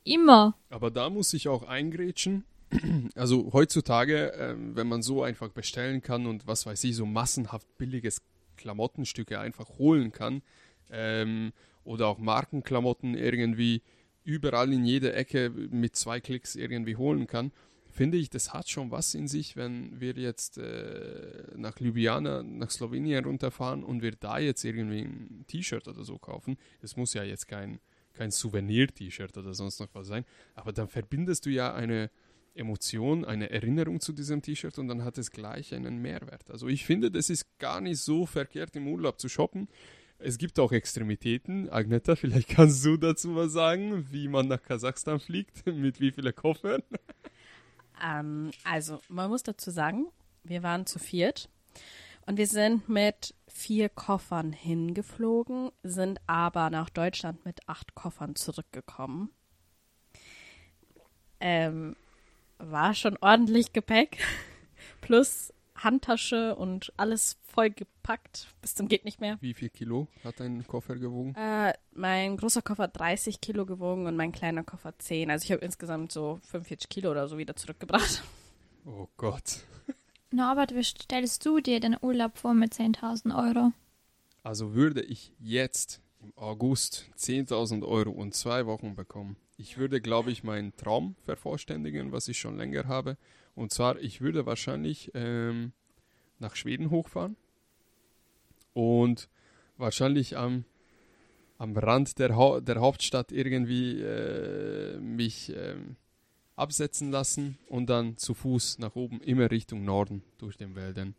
[0.05, 0.55] immer.
[0.71, 2.45] aber da muss ich auch eingrätschen.
[3.15, 7.67] Also heutzutage, ähm, wenn man so einfach bestellen kann und was weiß ich, so massenhaft
[7.79, 8.21] billiges
[8.57, 10.43] Klamottenstücke einfach holen kann
[10.91, 11.53] ähm,
[11.85, 13.83] oder auch Markenklamotten irgendwie
[14.25, 17.53] überall in jeder Ecke mit zwei Klicks irgendwie holen kann,
[17.96, 22.70] finde ich, das hat schon was in sich, wenn wir jetzt äh, nach Ljubljana, nach
[22.70, 26.56] Slowenien runterfahren und wir da jetzt irgendwie ein T-Shirt oder so kaufen.
[26.82, 27.80] Es muss ja jetzt kein,
[28.12, 32.11] kein Souvenir-T-Shirt oder sonst noch was sein, aber dann verbindest du ja eine
[32.54, 36.50] Emotion, eine Erinnerung zu diesem T-Shirt und dann hat es gleich einen Mehrwert.
[36.50, 39.68] Also ich finde, das ist gar nicht so verkehrt im Urlaub zu shoppen.
[40.18, 41.68] Es gibt auch Extremitäten.
[41.68, 46.35] Agneta, vielleicht kannst du dazu was sagen, wie man nach Kasachstan fliegt, mit wie vielen
[46.35, 46.82] Koffern.
[48.02, 50.06] Ähm, also, man muss dazu sagen,
[50.44, 51.48] wir waren zu viert
[52.26, 59.30] und wir sind mit vier Koffern hingeflogen, sind aber nach Deutschland mit acht Koffern zurückgekommen.
[61.40, 61.96] Ähm,
[62.59, 64.18] war schon ordentlich Gepäck.
[65.00, 68.49] Plus Handtasche und alles voll gepackt.
[68.61, 69.39] Bis zum geht nicht mehr.
[69.41, 71.35] Wie viel Kilo hat dein Koffer gewogen?
[71.35, 75.31] Äh, mein großer Koffer hat 30 Kilo gewogen und mein kleiner Koffer 10.
[75.31, 78.23] Also ich habe insgesamt so 45 Kilo oder so wieder zurückgebracht.
[78.85, 79.65] Oh Gott.
[80.31, 83.73] Norbert, wie stellst du dir den Urlaub vor mit 10.000 Euro?
[84.43, 90.31] Also würde ich jetzt im August 10.000 Euro und zwei Wochen bekommen, ich würde, glaube
[90.31, 93.17] ich, meinen Traum vervollständigen, was ich schon länger habe.
[93.57, 95.73] Und zwar, ich würde wahrscheinlich ähm,
[96.38, 97.37] nach Schweden hochfahren
[98.75, 99.29] und
[99.79, 100.64] wahrscheinlich am,
[101.57, 105.97] am Rand der, Hau der Hauptstadt irgendwie äh, mich ähm,
[106.55, 111.14] absetzen lassen und dann zu Fuß nach oben, immer Richtung Norden durch den Wäldern.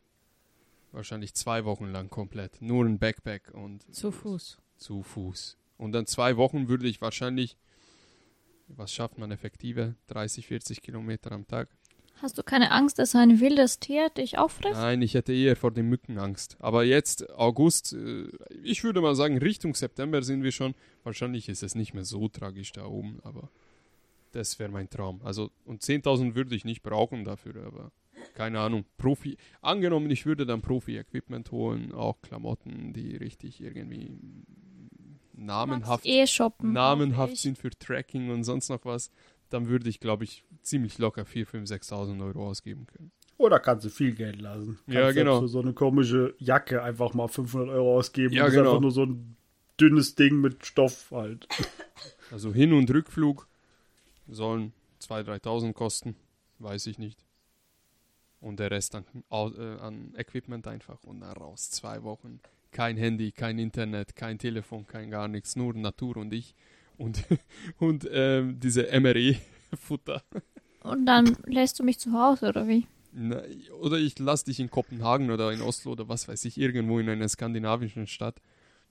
[0.91, 2.61] Wahrscheinlich zwei Wochen lang komplett.
[2.61, 4.59] Nur ein Backpack und Zu Fuß.
[4.77, 5.57] zu Fuß.
[5.77, 7.57] Und dann zwei Wochen würde ich wahrscheinlich,
[8.67, 9.95] was schafft man effektiver?
[10.07, 11.69] 30, 40 Kilometer am Tag?
[12.21, 14.79] Hast du keine Angst, dass ein wildes Tier dich auffrisst?
[14.79, 16.57] Nein, ich hätte eher vor den Mücken Angst.
[16.59, 18.27] Aber jetzt, August, äh,
[18.63, 20.73] ich würde mal sagen, Richtung September sind wir schon.
[21.03, 23.49] Wahrscheinlich ist es nicht mehr so tragisch da oben, aber
[24.31, 25.21] das wäre mein Traum.
[25.23, 27.91] Also, und 10.000 würde ich nicht brauchen dafür, aber
[28.33, 28.85] keine Ahnung.
[28.97, 34.17] Profi, angenommen, ich würde dann Profi-Equipment holen, auch Klamotten, die richtig irgendwie
[35.33, 36.73] namenhaft eh shoppen.
[36.73, 39.11] namenhaft sind für Tracking und sonst noch was,
[39.49, 43.11] dann würde ich, glaube ich, ziemlich locker 4, 5, 6.000 Euro ausgeben können.
[43.37, 44.79] Oder kannst du viel Geld lassen.
[44.85, 45.41] Kannst Ja, genau.
[45.41, 48.33] Für so eine komische Jacke einfach mal 500 Euro ausgeben.
[48.33, 48.71] Ja, das ist genau.
[48.71, 49.37] einfach nur so ein
[49.79, 51.47] dünnes Ding mit Stoff halt.
[52.29, 53.47] Also Hin- und Rückflug
[54.27, 56.15] sollen 2.000, 3.000 kosten,
[56.59, 57.23] weiß ich nicht.
[58.41, 59.33] Und der Rest an, äh,
[59.79, 61.69] an Equipment einfach und dann raus.
[61.69, 62.41] Zwei Wochen.
[62.71, 66.53] Kein Handy, kein Internet, kein Telefon, kein gar nichts, nur Natur und ich.
[66.97, 67.23] Und,
[67.77, 70.23] und ähm, diese MRE-Futter.
[70.83, 72.87] Und dann lässt du mich zu Hause, oder wie?
[73.11, 73.41] Na,
[73.81, 77.09] oder ich lass dich in Kopenhagen oder in Oslo oder was weiß ich, irgendwo in
[77.09, 78.39] einer skandinavischen Stadt.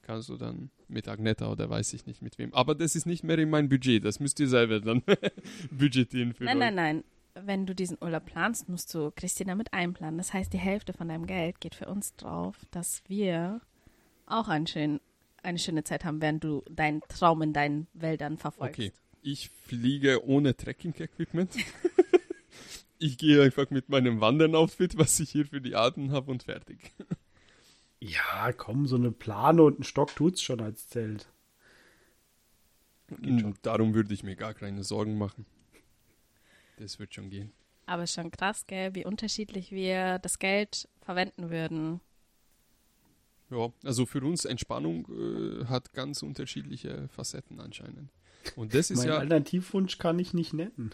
[0.02, 2.54] Kannst du dann mit Agneta oder weiß ich nicht mit wem.
[2.54, 4.04] Aber das ist nicht mehr in mein Budget.
[4.04, 5.02] Das müsst ihr selber dann
[5.70, 6.60] budgetieren für Nein, euch.
[6.60, 7.04] nein, nein.
[7.44, 10.16] Wenn du diesen Urlaub planst, musst du Christina mit einplanen.
[10.16, 13.60] Das heißt, die Hälfte von deinem Geld geht für uns drauf, dass wir
[14.26, 15.00] auch einen schönen,
[15.46, 18.78] eine schöne Zeit haben, während du deinen Traum in deinen Wäldern verfolgst.
[18.78, 18.92] Okay.
[19.22, 21.56] Ich fliege ohne Trekking-Equipment.
[22.98, 26.92] ich gehe einfach mit meinem Wandern-Outfit, was ich hier für die Arten habe und fertig.
[27.98, 31.26] Ja, komm, so eine Plane und ein Stock tut's schon als Zelt.
[33.08, 33.42] Schon.
[33.42, 35.46] Und darum würde ich mir gar keine Sorgen machen.
[36.76, 37.54] Das wird schon gehen.
[37.86, 42.00] Aber ist schon krass, gell, wie unterschiedlich wir das Geld verwenden würden.
[43.50, 48.10] Ja, also für uns Entspannung äh, hat ganz unterschiedliche Facetten anscheinend.
[48.56, 49.18] Und das ist Mein ja.
[49.18, 50.90] Alternativwunsch kann ich nicht nennen.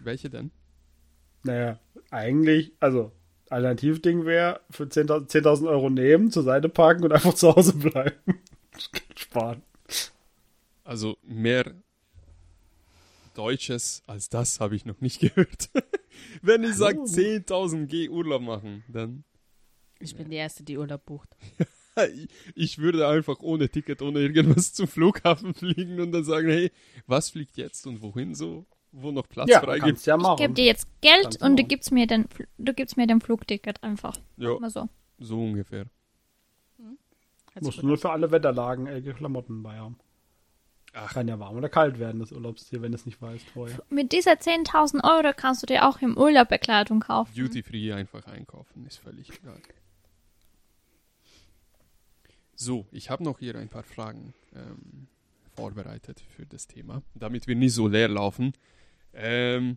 [0.00, 0.50] Welche denn?
[1.42, 1.78] Naja,
[2.10, 3.12] eigentlich, also,
[3.50, 8.40] Alternativding wäre für 10.000 10.000 Euro nehmen, zur Seite parken und einfach zu Hause bleiben.
[9.16, 9.62] Sparen.
[10.84, 11.74] Also mehr
[13.34, 15.70] Deutsches als das habe ich noch nicht gehört.
[16.42, 19.24] Wenn ich sage 10.000 G Urlaub machen, dann
[19.98, 21.36] Ich bin die Erste, die Urlaub bucht.
[22.54, 26.70] ich würde einfach ohne Ticket, ohne irgendwas zum Flughafen fliegen und dann sagen, hey,
[27.06, 30.04] was fliegt jetzt und wohin so, wo noch Platz Ja, frei gibt.
[30.04, 31.68] ja Ich gebe dir jetzt Geld Kannst und du machen.
[31.68, 32.26] gibst mir den,
[32.58, 34.18] du gibst mir den Flugticket einfach.
[34.36, 34.88] Ja, Mal so.
[35.18, 35.86] so ungefähr.
[37.54, 39.98] Sich Musst du nur für alle Wetterlagen älge Klamotten bei haben.
[40.92, 41.12] Ach.
[41.14, 43.78] Kann ja warm oder kalt werden, das Urlaubstier, wenn du es nicht weißt vorher.
[43.88, 47.34] Mit dieser 10.000 Euro kannst du dir auch im Urlaub Bekleidung kaufen.
[47.34, 49.60] Duty Free einfach einkaufen, ist völlig egal.
[52.58, 55.08] So, ich habe noch hier ein paar Fragen ähm,
[55.54, 58.54] vorbereitet für das Thema, damit wir nicht so leer laufen.
[59.12, 59.76] Ähm,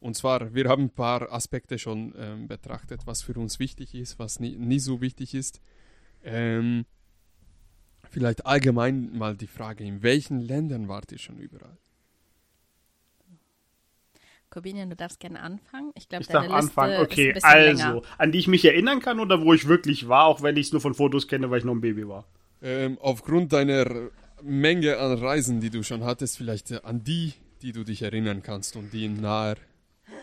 [0.00, 4.18] und zwar, wir haben ein paar Aspekte schon ähm, betrachtet, was für uns wichtig ist,
[4.18, 5.62] was nie, nie so wichtig ist.
[6.22, 6.84] Ähm,
[8.10, 11.78] vielleicht allgemein mal die Frage, in welchen Ländern wart ihr schon überall?
[14.50, 15.92] Corbinian, du darfst gerne anfangen.
[15.94, 16.92] Ich glaube, Ich darf deine Liste anfangen.
[16.96, 18.02] ist ein Okay, bisschen also, länger.
[18.18, 20.72] an die ich mich erinnern kann oder wo ich wirklich war, auch wenn ich es
[20.72, 22.24] nur von Fotos kenne, weil ich noch ein Baby war.
[22.62, 24.10] Ähm, aufgrund deiner
[24.42, 28.42] Menge an Reisen, die du schon hattest, vielleicht äh, an die, die du dich erinnern
[28.42, 29.56] kannst und die in naher,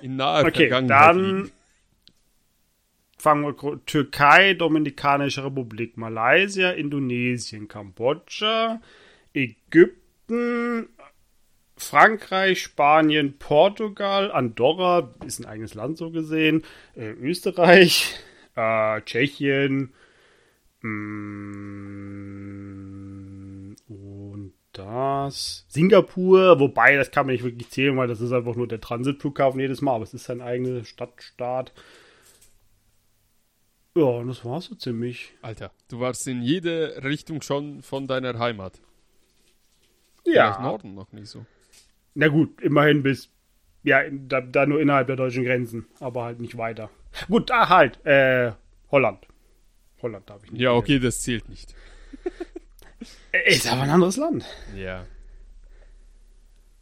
[0.01, 1.51] in naher Okay, Vergangenheit dann liegen.
[3.17, 8.81] fangen wir Türkei, Dominikanische Republik, Malaysia, Indonesien, Kambodscha,
[9.33, 10.89] Ägypten,
[11.77, 16.63] Frankreich, Spanien, Portugal, Andorra, ist ein eigenes Land so gesehen,
[16.95, 18.15] äh, Österreich,
[18.55, 19.93] äh, Tschechien,
[20.81, 21.75] mm,
[23.87, 28.67] und das Singapur, wobei das kann man nicht wirklich zählen, weil das ist einfach nur
[28.67, 31.73] der Transitflughafen jedes Mal, aber es ist ein eigener Stadtstaat.
[33.97, 35.33] Ja, und das war's so ziemlich.
[35.41, 38.81] Alter, du warst in jede Richtung schon von deiner Heimat.
[40.23, 40.61] Vielleicht Ja.
[40.61, 41.45] Norden noch nicht so.
[42.15, 43.29] Na gut, immerhin bis.
[43.83, 46.89] Ja, da, da nur innerhalb der deutschen Grenzen, aber halt nicht weiter.
[47.27, 48.51] Gut, ah, halt, äh,
[48.89, 49.27] Holland.
[50.01, 50.61] Holland darf ich nicht.
[50.61, 51.75] Ja, okay, das zählt nicht.
[53.31, 54.45] Äh, Ist aber ein anderes Land.
[54.75, 55.05] Ja.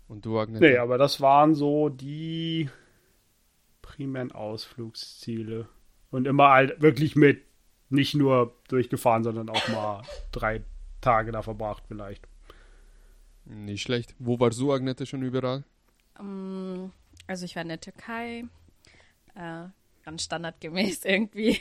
[0.07, 0.61] Und du, Agnes?
[0.61, 2.69] Nee, aber das waren so die
[3.81, 5.67] primären Ausflugsziele.
[6.11, 7.41] Und immer halt wirklich mit
[7.89, 10.61] nicht nur durchgefahren, sondern auch mal drei
[11.01, 12.27] Tage da verbracht vielleicht.
[13.45, 14.15] Nicht schlecht.
[14.19, 15.63] Wo warst du, Agnette, schon überall?
[16.19, 16.91] Ähm,
[17.27, 18.45] Also ich war in der Türkei,
[19.35, 19.65] äh,
[20.03, 21.59] ganz standardgemäß irgendwie.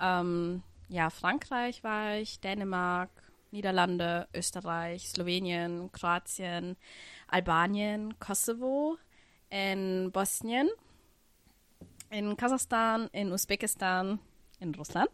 [0.00, 3.10] ähm, ja, Frankreich war ich, Dänemark,
[3.50, 6.76] Niederlande, Österreich, Slowenien, Kroatien,
[7.26, 8.98] Albanien, Kosovo,
[9.50, 10.68] in Bosnien,
[12.10, 14.18] in Kasachstan, in Usbekistan,
[14.60, 15.10] in Russland.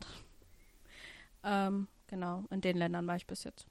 [1.45, 3.67] Ähm, genau, in den Ländern war ich bis jetzt.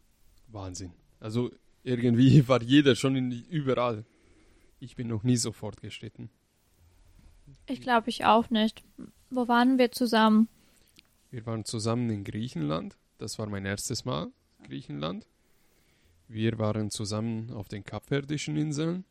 [0.48, 0.94] Wahnsinn.
[1.20, 1.52] Also
[1.84, 4.06] irgendwie war jeder schon in, überall.
[4.80, 6.30] Ich bin noch nie so fortgeschritten.
[7.68, 8.84] Ich glaube, ich auch nicht.
[9.30, 10.50] Wo waren wir zusammen?
[11.32, 12.98] Wir waren zusammen in Griechenland.
[13.18, 14.32] Das war mein erstes Mal,
[14.64, 15.28] Griechenland.
[16.28, 19.06] Wir waren zusammen auf den Kapverdischen Inseln.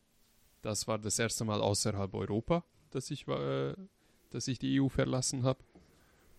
[0.61, 3.73] Das war das erste Mal außerhalb Europa, dass ich, äh,
[4.29, 5.59] dass ich die EU verlassen habe.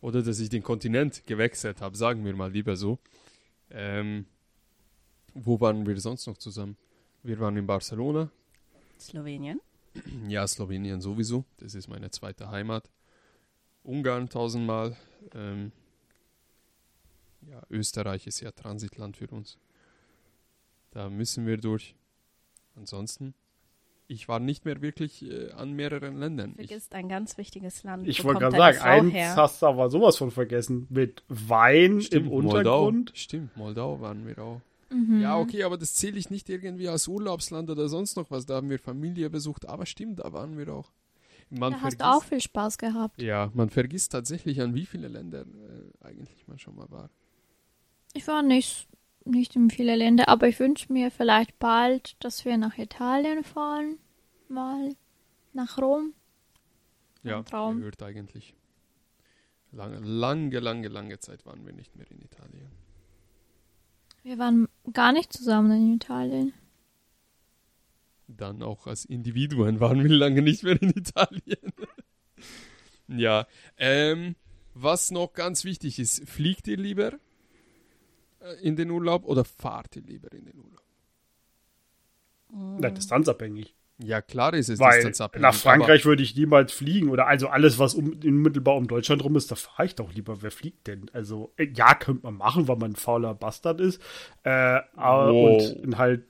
[0.01, 2.99] Oder dass ich den Kontinent gewechselt habe, sagen wir mal lieber so.
[3.71, 4.27] Ähm,
[5.35, 6.77] wo waren wir sonst noch zusammen?
[7.23, 8.31] Wir waren in Barcelona.
[8.99, 9.61] Slowenien.
[10.29, 11.45] Ja, Slowenien sowieso.
[11.59, 12.91] Das ist meine zweite Heimat.
[13.83, 14.97] Ungarn tausendmal.
[15.35, 15.73] Ähm,
[17.43, 19.59] ja, Österreich ist ja Transitland für uns.
[20.91, 21.95] Da müssen wir durch.
[22.77, 23.35] Ansonsten,
[24.09, 26.55] ich war nicht mehr wirklich äh, an mehreren Ländern.
[26.57, 28.09] Ich, Vergisst ein ganz wichtiges Land.
[28.09, 29.37] Ich Wo wollte gerade sagen, Frau eins her?
[29.37, 30.87] hast du aber sowas von vergessen.
[30.91, 33.11] Mit Wein stimmt, im Untergrund.
[33.11, 33.13] Moldau.
[33.15, 34.61] Stimmt, Moldau waren wir auch.
[34.91, 35.21] Mhm.
[35.21, 38.47] Ja, okay, aber das zähle ich nicht irgendwie als Urlaubsland oder sonst noch was.
[38.47, 39.67] Da haben wir Familie besucht.
[39.69, 40.93] Aber stimmt, da waren wir auch.
[41.51, 43.21] Man Da hast vergisst, du auch viel Spaß gehabt.
[43.21, 47.11] Ja, man vergisst tatsächlich, an wie viele Länder äh, eigentlich man schon mal war.
[48.13, 48.89] Ich war nicht,
[49.25, 53.99] nicht in viele Länder, aber ich wünsche mir vielleicht bald, dass wir nach Italien fahren.
[54.49, 54.95] Mal
[55.53, 56.15] nach Rom.
[57.23, 57.79] Ja, Traum.
[57.79, 58.55] gehört eigentlich.
[59.73, 62.71] Lange, lange, lange, lange Zeit waren wir nicht mehr in Italien.
[64.25, 66.55] Wir waren gar nicht zusammen in Italien.
[68.27, 71.73] Dann auch als Individuen waren wir lange nicht mehr in Italien.
[73.09, 74.35] ja, ähm,
[74.73, 77.13] was noch ganz wichtig ist, fliegt ihr lieber
[78.41, 80.83] äh, in den Urlaub oder fahrt ihr lieber in den Urlaub?
[82.49, 83.75] Na, distanzabhängig.
[83.99, 87.79] Ja, klar ist es Weil distanzabhängig, nach Frankreich würde ich niemals fliegen oder also alles,
[87.79, 90.43] was um, unmittelbar um Deutschland rum ist, da fahre ich doch lieber.
[90.43, 91.09] Wer fliegt denn?
[91.13, 94.03] Also, äh, ja, könnte man machen, weil man ein fauler Bastard ist.
[94.43, 95.77] Äh, aber, Wow.
[95.85, 96.25] Und halt,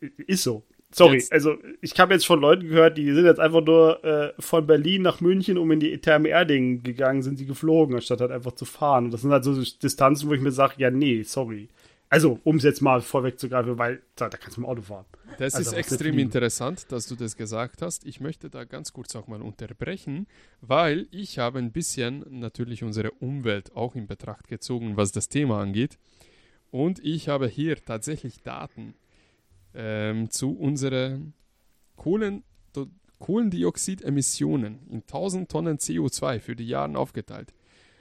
[0.00, 0.64] äh, ist so.
[0.94, 4.32] Sorry, Jetzt- also ich habe jetzt von Leuten gehört, die sind jetzt einfach nur äh,
[4.38, 8.30] von Berlin nach München, um in die Therme Erding gegangen, sind sie geflogen, anstatt halt
[8.30, 9.06] einfach zu fahren.
[9.06, 11.68] Und das sind halt so Distanzen, wo ich mir sage, ja, nee, sorry.
[12.12, 15.06] Also, um es jetzt mal vorwegzugreifen, weil da, da kannst du mit dem Auto fahren.
[15.38, 18.04] Das Also, ist extrem interessant, dass du das gesagt hast.
[18.04, 20.26] Ich möchte da ganz kurz auch mal unterbrechen,
[20.60, 25.62] weil ich habe ein bisschen natürlich unsere Umwelt auch in Betracht gezogen, was das Thema
[25.62, 25.98] angeht.
[26.70, 28.92] Und ich habe hier tatsächlich Daten
[29.72, 31.32] ähm, zu unseren
[31.96, 32.44] Kohlen,
[33.20, 37.54] Kohlendioxidemissionen in 1000 Tonnen CO2 für die Jahre aufgeteilt.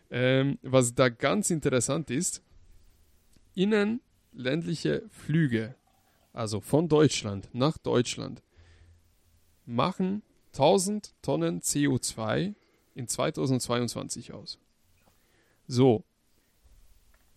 [0.10, 2.44] Ähm, was da ganz interessant ist,
[3.56, 5.76] innenländliche Flüge
[6.34, 8.42] also von Deutschland nach Deutschland,
[9.66, 12.56] machen 1000 Tonnen CO2
[12.96, 14.60] in 2022 aus.
[15.68, 16.04] So,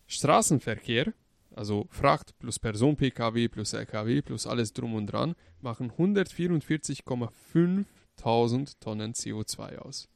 [0.06, 1.12] Straßenverkehr,
[1.54, 7.84] also Fracht plus Person-Pkw plus Lkw plus alles drum und dran, machen 144,5
[8.16, 10.08] Tausend Tonnen CO2 aus.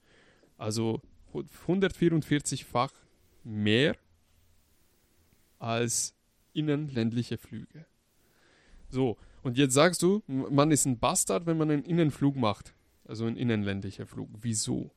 [0.56, 1.02] Also
[1.34, 2.92] 144-fach
[3.42, 3.96] mehr
[5.58, 6.14] als
[6.52, 7.86] innenländliche Flüge.
[8.90, 12.74] So, und jetzt sagst du, man ist ein Bastard, wenn man einen Innenflug macht.
[13.04, 14.28] Also ein innenländlicher Flug.
[14.40, 14.90] Wieso?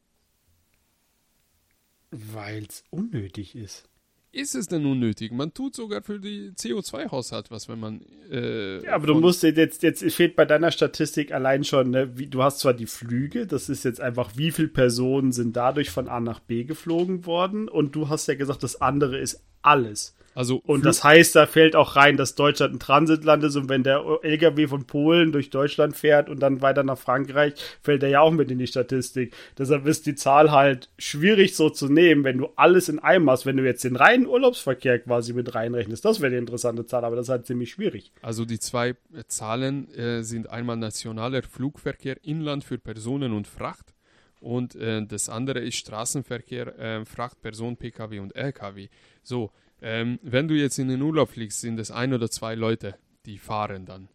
[2.11, 3.87] Weil es unnötig ist.
[4.33, 5.33] Ist es denn unnötig?
[5.33, 8.01] Man tut sogar für die CO2-Haushalt was, wenn man.
[8.29, 12.27] Äh, Ja, aber du musst jetzt, jetzt fehlt bei deiner Statistik allein schon, ne, wie,
[12.27, 16.07] du hast zwar die Flüge, das ist jetzt einfach, wie viele Personen sind dadurch von
[16.07, 20.15] A nach B geflogen worden und du hast ja gesagt, das andere ist alles.
[20.33, 23.83] Also, Und das heißt, da fällt auch rein, dass Deutschland ein Transitland ist und wenn
[23.83, 28.21] der LKW von Polen durch Deutschland fährt und dann weiter nach Frankreich, fällt er ja
[28.21, 29.35] auch mit in die Statistik.
[29.57, 33.45] Deshalb ist die Zahl halt schwierig so zu nehmen, wenn du alles in einem hast.
[33.45, 37.17] Wenn du jetzt den reinen Urlaubsverkehr quasi mit reinrechnest, das wäre die interessante Zahl, aber
[37.17, 38.11] das ist halt ziemlich schwierig.
[38.21, 38.95] Also die zwei äh,
[39.27, 43.93] Zahlen äh, sind einmal nationaler Flugverkehr Inland für Personen und Fracht
[44.41, 48.89] und äh, das andere ist Straßenverkehr äh, Fracht, Person, Pkw und Lkw.
[49.21, 49.51] So,
[49.81, 53.37] ähm, wenn du jetzt in den Urlaub fliegst, sind es ein oder zwei Leute, die
[53.37, 54.09] fahren dann.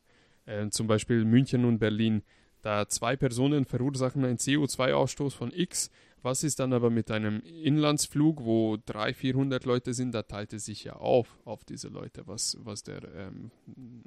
[0.46, 2.22] Ähm, zum Beispiel München und Berlin.
[2.62, 5.90] Da zwei Personen verursachen einen CO2-Ausstoß von X.
[6.22, 10.12] Was ist dann aber mit einem Inlandsflug, wo 300, 400 Leute sind?
[10.12, 13.52] Da teilt es sich ja auf, auf diese Leute, was, was der ähm,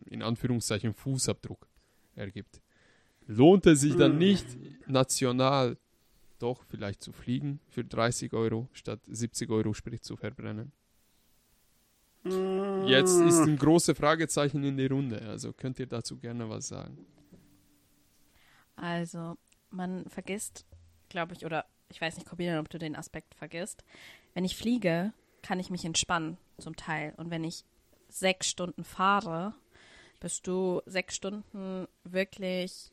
[0.10, 1.66] in Anführungszeichen Fußabdruck
[2.16, 2.62] ergibt.
[3.26, 4.46] Lohnt es sich dann nicht,
[4.88, 5.78] national
[6.40, 10.72] doch vielleicht zu fliegen für 30 Euro statt 70 Euro Sprit zu verbrennen?
[12.24, 17.06] Jetzt ist ein großes Fragezeichen in die Runde, also könnt ihr dazu gerne was sagen.
[18.76, 19.38] Also,
[19.70, 20.66] man vergisst,
[21.08, 23.84] glaube ich, oder ich weiß nicht, Corbinian, ob du den Aspekt vergisst.
[24.34, 27.14] Wenn ich fliege, kann ich mich entspannen, zum Teil.
[27.18, 27.66] Und wenn ich
[28.10, 29.54] sechs Stunden fahre,
[30.20, 32.92] bist du sechs Stunden wirklich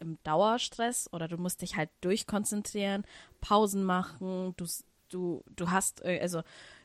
[0.00, 3.04] im Dauerstress oder du musst dich halt durchkonzentrieren,
[3.40, 4.66] Pausen machen, du,
[5.08, 6.42] du, du hast, äh, also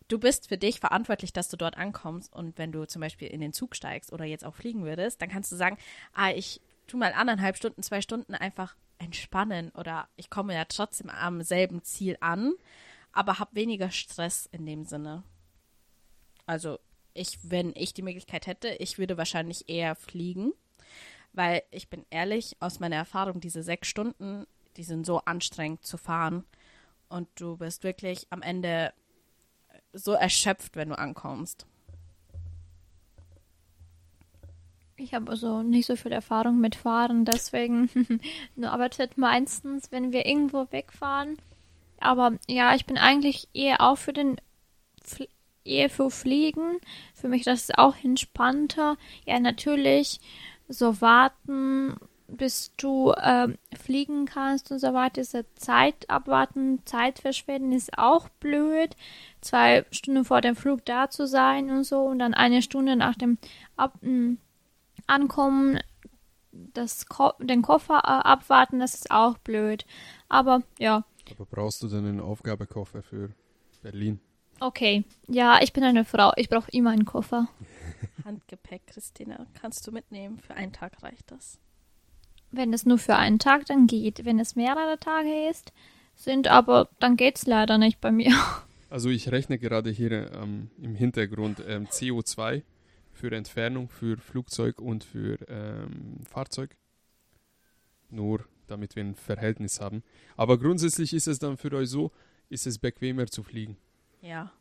[0.08, 3.41] du bist für dich verantwortlich, dass du dort ankommst und wenn du zum Beispiel in
[3.41, 5.78] den Zug steigst oder jetzt auch fliegen würdest, dann kannst du sagen,
[6.13, 11.10] ah, ich tu mal anderthalb Stunden, zwei Stunden einfach entspannen oder ich komme ja trotzdem
[11.10, 12.54] am selben Ziel an,
[13.12, 15.23] aber habe weniger Stress in dem Sinne.
[16.45, 16.80] Also
[17.13, 20.54] ich, wenn ich die Möglichkeit hätte, ich würde wahrscheinlich eher fliegen,
[21.36, 24.45] weil ich bin ehrlich, aus meiner Erfahrung, diese sechs Stunden,
[24.78, 26.43] die sind so anstrengend zu fahren
[27.10, 28.93] und du bist wirklich am Ende
[29.93, 31.65] so erschöpft, wenn du ankommst.
[34.98, 37.89] Ich habe also nicht so viel Erfahrung mit Fahren, deswegen
[38.56, 41.38] nur arbeitet meistens, wenn wir irgendwo wegfahren.
[42.00, 44.38] Aber ja, ich bin eigentlich eher auch für den
[45.02, 45.28] Fl
[45.65, 46.78] eher für Fliegen.
[47.15, 48.98] Für mich das ist auch entspannter.
[49.26, 50.19] Ja, natürlich
[50.67, 51.95] so warten,
[52.28, 55.21] bis du ähm, fliegen kannst und so weiter.
[55.21, 58.95] Diese Zeit abwarten, Zeit verschwenden ist auch blöd.
[59.41, 63.15] Zwei Stunden vor dem Flug da zu sein und so und dann eine Stunde nach
[63.15, 63.38] dem
[63.78, 64.39] Ab m,
[65.08, 65.80] Ankommen
[66.51, 69.86] das Ko den Koffer äh, abwarten, das ist auch blöd.
[70.30, 73.36] Aber ja, Aber brauchst du denn einen Aufgabekoffer für
[73.84, 74.19] Berlin?
[74.60, 75.04] okay.
[75.28, 76.32] Ja, ich bin eine Frau.
[76.36, 77.47] Ich brauche immer einen Koffer.
[78.25, 80.39] Handgepäck, Christina, kannst du mitnehmen.
[80.39, 81.60] Für einen Tag reicht das.
[82.52, 84.25] Wenn es nur für einen Tag dann geht.
[84.25, 85.71] Wenn es mehrere Tage ist,
[86.15, 88.33] sind aber, dann geht's leider nicht bei mir.
[88.87, 92.62] Also ich rechne gerade hier ähm, im Hintergrund ähm, CO2
[93.12, 96.77] für Entfernung, für Flugzeug und für ähm, Fahrzeug.
[98.10, 100.04] Nur damit wir ein Verhältnis haben.
[100.37, 102.12] Aber grundsätzlich ist es dann für euch so,
[102.50, 103.77] ist es bequemer zu fliegen.
[104.21, 104.52] Ja.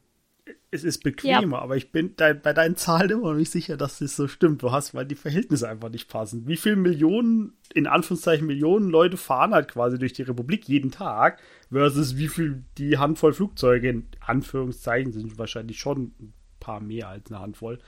[0.70, 1.62] Es ist bequemer, ja.
[1.62, 4.62] aber ich bin de bei deinen Zahlen immer noch nicht sicher, dass das so stimmt.
[4.62, 6.46] Du hast, weil die Verhältnisse einfach nicht passen.
[6.46, 11.40] Wie viele Millionen, in Anführungszeichen Millionen Leute fahren halt quasi durch die Republik jeden Tag
[11.70, 17.30] versus wie viel die Handvoll Flugzeuge, in Anführungszeichen, sind wahrscheinlich schon ein paar mehr als
[17.30, 17.78] eine Handvoll.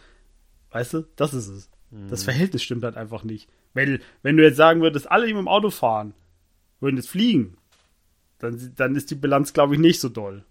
[0.71, 1.71] Weißt du, das ist es.
[1.91, 2.09] Mhm.
[2.09, 3.51] Das Verhältnis stimmt halt einfach nicht.
[3.75, 6.15] Weil, wenn du jetzt sagen würdest, alle, die mit dem Auto fahren,
[6.81, 7.59] würden jetzt fliegen,
[8.39, 10.45] dann, dann ist die Bilanz, glaube ich, nicht so doll.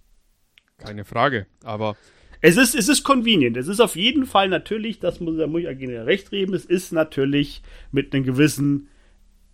[0.78, 1.96] Keine Frage, aber
[2.42, 3.58] es ist, es ist convenient.
[3.58, 6.66] Es ist auf jeden Fall natürlich, das muss, da muss ich Agina recht reden, es
[6.66, 8.90] ist natürlich mit einer gewissen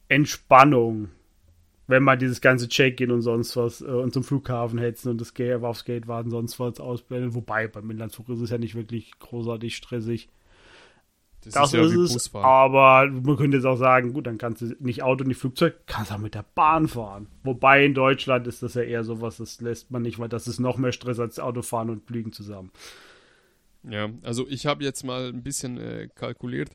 [0.10, 1.10] Entspannung,
[1.88, 5.34] wenn man dieses ganze Check-in und sonst was äh, und zum Flughafen hetzen und das
[5.34, 7.34] Gate, aufs Gate warten, sonst was ausblenden.
[7.34, 10.28] Wobei beim Inlandsflug ist es ja nicht wirklich großartig stressig.
[11.44, 12.36] Das, das ist, ja ist es.
[12.36, 16.12] Aber man könnte jetzt auch sagen, gut, dann kannst du nicht Auto, nicht Flugzeug, kannst
[16.12, 17.28] auch mit der Bahn fahren.
[17.44, 20.60] Wobei in Deutschland ist das ja eher sowas, das lässt man nicht, weil das ist
[20.60, 22.72] noch mehr Stress als Autofahren und Fliegen zusammen.
[23.84, 26.70] Ja, also ich habe jetzt mal ein bisschen äh, kalkuliert.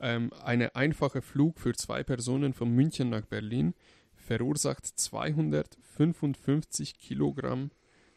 [0.00, 3.74] Ähm, eine einfache Flug für zwei Personen von München nach Berlin
[4.14, 7.70] verursacht 255 Kilogramm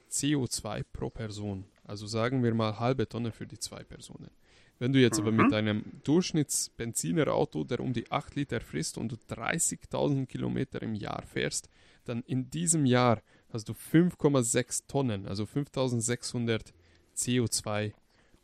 [0.10, 1.66] CO2 pro Person.
[1.84, 4.32] Also sagen wir mal halbe Tonne für die zwei Personen.
[4.80, 5.28] Wenn du jetzt mhm.
[5.28, 10.94] aber mit einem Durchschnittsbenzinerauto, der um die 8 Liter frisst und du 30.000 Kilometer im
[10.94, 11.70] Jahr fährst,
[12.06, 13.22] dann in diesem Jahr
[13.52, 16.74] hast du 5,6 Tonnen, also 5.600
[17.16, 17.94] CO2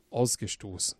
[0.09, 0.97] ausgestoßen.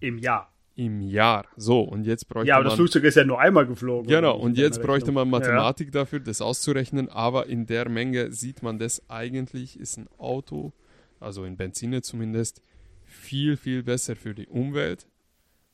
[0.00, 0.52] Im Jahr.
[0.74, 1.44] Im Jahr.
[1.56, 2.46] So, und jetzt bräuchte man.
[2.46, 4.08] Ja, aber das Flugzeug ist ja nur einmal geflogen.
[4.08, 5.92] Genau, und jetzt bräuchte man Mathematik ja.
[5.92, 10.72] dafür, das auszurechnen, aber in der Menge sieht man das eigentlich, ist ein Auto,
[11.18, 12.62] also in Benziner zumindest,
[13.08, 15.08] viel, viel besser für die Umwelt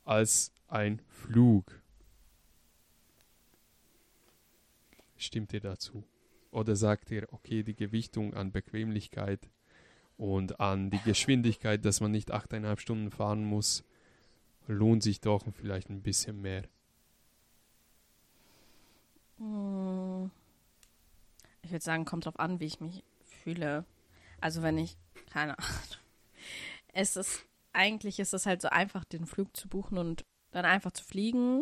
[0.05, 1.81] als ein Flug.
[5.17, 6.05] Stimmt ihr dazu?
[6.51, 9.49] Oder sagt ihr, okay, die Gewichtung an Bequemlichkeit
[10.17, 13.85] und an die Geschwindigkeit, dass man nicht achteinhalb Stunden fahren muss,
[14.67, 16.65] lohnt sich doch vielleicht ein bisschen mehr?
[19.39, 20.31] Hm.
[21.63, 23.03] Ich würde sagen, kommt drauf an, wie ich mich
[23.43, 23.85] fühle.
[24.41, 24.97] Also wenn ich,
[25.31, 26.04] keine Ahnung,
[26.95, 30.93] es ist, eigentlich ist es halt so einfach, den Flug zu buchen und dann einfach
[30.93, 31.61] zu fliegen.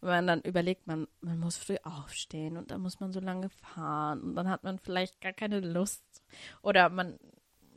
[0.00, 3.20] Und wenn man dann überlegt, man, man muss früh aufstehen und dann muss man so
[3.20, 6.04] lange fahren und dann hat man vielleicht gar keine Lust.
[6.62, 7.18] Oder man,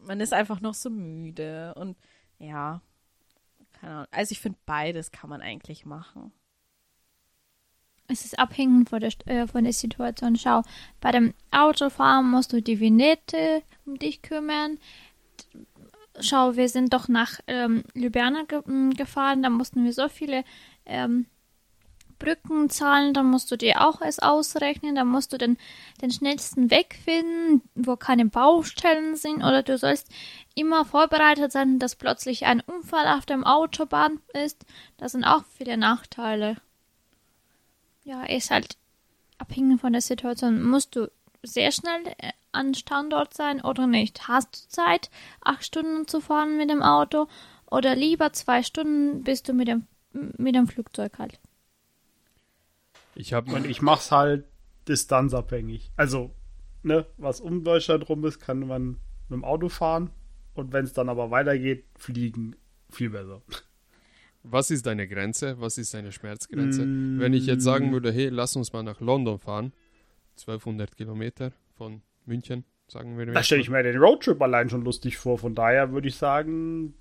[0.01, 1.97] man ist einfach noch so müde und
[2.37, 2.81] ja,
[3.73, 4.07] keine Ahnung.
[4.11, 6.33] Also ich finde, beides kann man eigentlich machen.
[8.11, 10.35] Es ist abhängig von der, äh, von der Situation.
[10.35, 10.63] Schau,
[10.99, 14.79] bei dem Autofahren musst du die Vignette um dich kümmern
[16.21, 18.61] schau, wir sind doch nach ähm, Ljubljana ge
[18.95, 20.43] gefahren, da mussten wir so viele
[20.85, 21.25] ähm,
[22.19, 25.57] Brücken zahlen, dann musst du dir auch es ausrechnen, dann musst du den,
[26.01, 30.09] den schnellsten Weg finden, wo keine Baustellen sind, oder du sollst
[30.53, 34.65] immer vorbereitet sein, dass plötzlich ein Unfall auf der Autobahn ist.
[34.97, 36.57] Das sind auch viele Nachteile.
[38.03, 38.77] Ja, ist halt
[39.37, 40.61] abhängig von der Situation.
[40.61, 41.09] Musst du
[41.41, 44.27] sehr schnell äh, an Standort sein oder nicht?
[44.27, 45.09] Hast du Zeit,
[45.41, 47.27] acht Stunden zu fahren mit dem Auto
[47.65, 51.39] oder lieber zwei Stunden bist du mit dem, mit dem Flugzeug halt?
[53.15, 54.45] Ich hab, und ich mach's halt
[54.87, 55.91] distanzabhängig.
[55.95, 56.31] Also,
[56.83, 58.97] ne, was um Deutschland rum ist, kann man
[59.27, 60.09] mit dem Auto fahren
[60.53, 62.55] und wenn es dann aber weitergeht, fliegen
[62.89, 63.41] viel besser.
[64.43, 65.59] Was ist deine Grenze?
[65.59, 66.85] Was ist deine Schmerzgrenze?
[66.85, 67.19] Mm.
[67.19, 69.73] Wenn ich jetzt sagen würde, hey, lass uns mal nach London fahren,
[70.37, 73.25] 1200 Kilometer von München, sagen wir.
[73.25, 75.37] Da stelle ich mir den Roadtrip allein schon lustig vor.
[75.37, 76.93] Von daher würde ich sagen,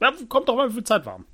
[0.00, 1.26] ja, kommt doch mal, wie viel Zeit warm.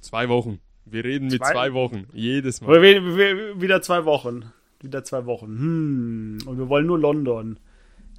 [0.00, 0.60] Zwei Wochen.
[0.84, 1.38] Wir reden zwei?
[1.38, 2.06] mit zwei Wochen.
[2.12, 2.70] Jedes Mal.
[2.70, 4.52] Oder wieder zwei Wochen.
[4.80, 5.46] Wieder zwei Wochen.
[5.46, 6.38] Hm.
[6.46, 7.58] Und wir wollen nur London.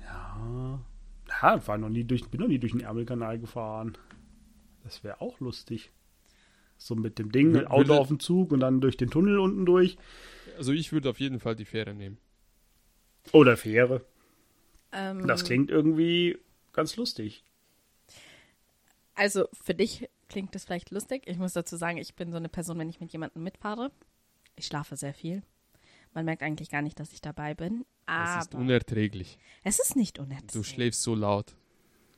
[0.02, 0.80] Ja.
[1.30, 3.98] Ja, ich war noch nie durch, bin noch nie durch den Ärmelkanal gefahren.
[4.84, 5.92] Das wäre auch lustig.
[6.78, 9.66] So mit dem Ding, mit Auto auf dem Zug und dann durch den Tunnel unten
[9.66, 9.98] durch.
[10.58, 12.18] Also ich würde auf jeden Fall die Fähre nehmen.
[13.32, 14.06] Oder Fähre.
[14.92, 16.38] Ähm, das klingt irgendwie
[16.74, 17.44] ganz lustig.
[19.16, 21.24] Also für dich klingt das vielleicht lustig.
[21.26, 23.92] Ich muss dazu sagen, ich bin so eine Person, wenn ich mit jemandem mitfahre.
[24.56, 25.44] Ich schlafe sehr viel.
[26.14, 27.86] Man merkt eigentlich gar nicht, dass ich dabei bin.
[28.06, 29.38] Aber es ist unerträglich.
[29.64, 30.54] Es ist nicht unerträglich.
[30.54, 31.56] Du schläfst so laut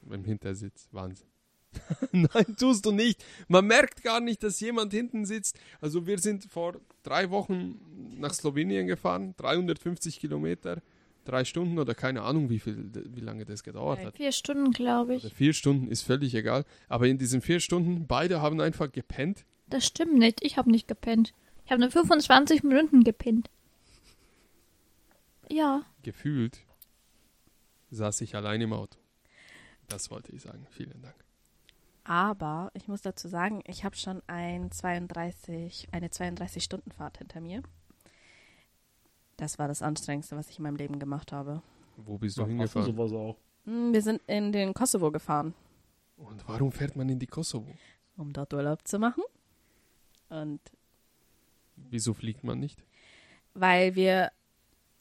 [0.10, 0.88] im Hintersitz.
[0.92, 1.28] Wahnsinn.
[2.12, 3.24] Nein, tust du nicht.
[3.48, 5.60] Man merkt gar nicht, dass jemand hinten sitzt.
[5.82, 7.80] Also wir sind vor drei Wochen
[8.20, 10.82] nach Slowenien gefahren, 350 Kilometer
[11.28, 14.16] drei Stunden oder keine Ahnung, wie viel, wie lange das gedauert hat.
[14.16, 15.26] Vier Stunden, glaube ich.
[15.26, 16.66] Oder vier Stunden ist völlig egal.
[16.88, 19.46] Aber in diesen vier Stunden, beide haben einfach gepennt.
[19.68, 20.44] Das stimmt nicht.
[20.44, 21.34] Ich habe nicht gepennt.
[21.66, 23.50] Ich habe nur 25 Minuten gepennt.
[25.50, 25.84] Ja.
[26.04, 26.60] Gefühlt
[27.92, 28.98] saß ich allein im Auto.
[29.88, 30.66] Das wollte ich sagen.
[30.70, 31.16] Vielen Dank.
[32.04, 37.62] Aber ich muss dazu sagen, ich habe schon ein 32, eine 32-Stunden-Fahrt hinter mir.
[39.38, 41.62] Das war das Anstrengendste, was ich in meinem Leben gemacht habe.
[41.96, 42.86] Wo bist du du hingefahren?
[42.92, 43.38] sowas auch.
[43.66, 45.54] Hm, Wir sind in den Kosovo gefahren,
[46.18, 47.72] Und warum fährt man in die Kosovo?
[48.18, 49.24] um dort Urlaub zu machen.
[50.30, 50.60] Und
[51.76, 52.84] Wieso fliegt man nicht?
[53.54, 54.32] weil wir,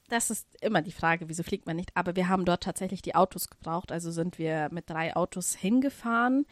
[0.09, 3.15] das ist immer die Frage, wieso fliegt man nicht, aber wir haben dort tatsächlich die
[3.15, 6.47] Autos gebraucht, also sind wir mit drei Autos hingefahren.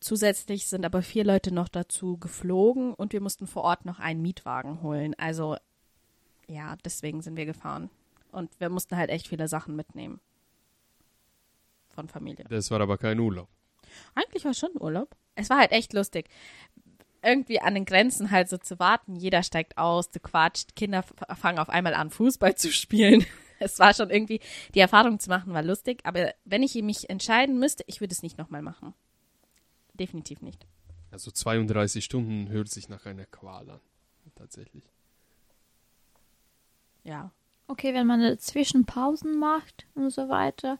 [0.00, 4.20] Zusätzlich sind aber vier Leute noch dazu geflogen und wir mussten vor Ort noch einen
[4.20, 5.14] Mietwagen holen.
[5.18, 5.56] Also
[6.48, 7.90] ja, deswegen sind wir gefahren.
[8.32, 10.20] Und wir mussten halt echt viele Sachen mitnehmen.
[11.88, 12.44] Von Familie.
[12.48, 13.48] Das war aber kein Urlaub.
[14.14, 15.16] Eigentlich war es schon Urlaub.
[15.34, 16.28] Es war halt echt lustig.
[17.22, 19.16] Irgendwie an den Grenzen halt so zu warten.
[19.16, 20.76] Jeder steigt aus, du quatscht.
[20.76, 23.24] Kinder fangen auf einmal an, Fußball zu spielen.
[23.58, 24.40] Es war schon irgendwie,
[24.74, 26.00] die Erfahrung zu machen, war lustig.
[26.04, 28.92] Aber wenn ich mich entscheiden müsste, ich würde es nicht nochmal machen.
[29.94, 30.66] Definitiv nicht.
[31.10, 33.80] Also 32 Stunden hört sich nach einer Qual an.
[34.34, 34.84] Tatsächlich.
[37.06, 37.30] Ja.
[37.68, 40.78] Okay, wenn man dazwischen Pausen macht und so weiter,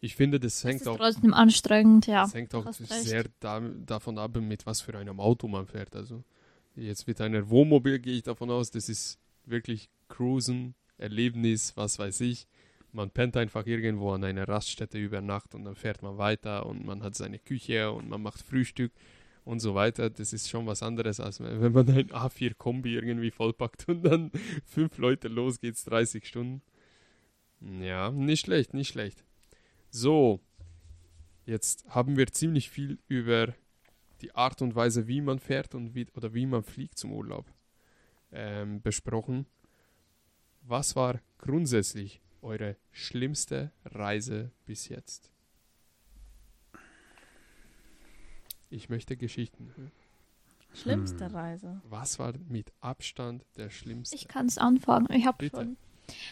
[0.00, 2.22] Ich finde, das hängt es auch, trotzdem anstrengend, ja.
[2.22, 5.94] das hängt auch sehr da, davon ab, mit was für einem Auto man fährt.
[5.94, 6.24] Also
[6.74, 12.20] jetzt mit einer Wohnmobil gehe ich davon aus, das ist wirklich Cruisen, Erlebnis, was weiß
[12.22, 12.46] ich.
[12.92, 16.84] Man pennt einfach irgendwo an einer Raststätte über Nacht und dann fährt man weiter und
[16.84, 18.92] man hat seine Küche und man macht Frühstück
[19.44, 20.10] und so weiter.
[20.10, 24.30] Das ist schon was anderes, als wenn man ein A4-Kombi irgendwie vollpackt und dann
[24.64, 26.62] fünf Leute los geht's 30 Stunden.
[27.60, 29.24] Ja, nicht schlecht, nicht schlecht.
[29.90, 30.40] So,
[31.44, 33.54] jetzt haben wir ziemlich viel über
[34.22, 37.46] die Art und Weise, wie man fährt und wie, oder wie man fliegt zum Urlaub
[38.32, 39.46] ähm, besprochen.
[40.62, 45.30] Was war grundsätzlich eure schlimmste Reise bis jetzt?
[48.70, 49.92] Ich möchte Geschichten hören.
[50.72, 51.34] Schlimmste Hm.
[51.34, 51.80] Reise.
[51.88, 54.14] Was war mit Abstand der schlimmste?
[54.14, 55.08] Ich kann es anfangen.
[55.10, 55.56] Ich habe Bitte.
[55.56, 55.76] schon.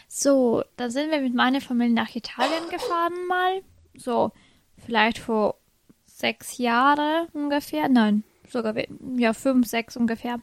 [0.07, 3.61] So, dann sind wir mit meiner Familie nach Italien gefahren mal.
[3.95, 4.31] So,
[4.77, 5.57] vielleicht vor
[6.05, 7.89] sechs Jahren ungefähr.
[7.89, 8.75] Nein, sogar
[9.17, 10.39] ja fünf, sechs ungefähr.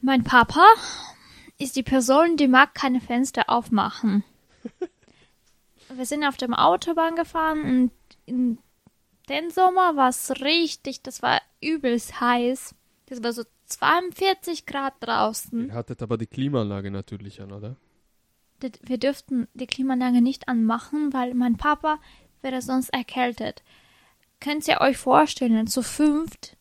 [0.00, 0.64] Mein Papa
[1.58, 4.24] ist die Person, die mag keine Fenster aufmachen.
[5.94, 7.90] wir sind auf dem Autobahn gefahren und
[8.26, 8.58] in
[9.28, 12.74] den Sommer war es richtig, das war übelst heiß.
[13.06, 15.68] Das war so 42 Grad draußen.
[15.68, 17.76] Ihr hattet aber die Klimaanlage natürlich an, oder?
[18.82, 21.98] Wir dürften die Klimaanlage nicht anmachen, weil mein Papa
[22.42, 23.62] wäre sonst erkältet.
[24.40, 26.56] Könnt ihr euch vorstellen, zu fünft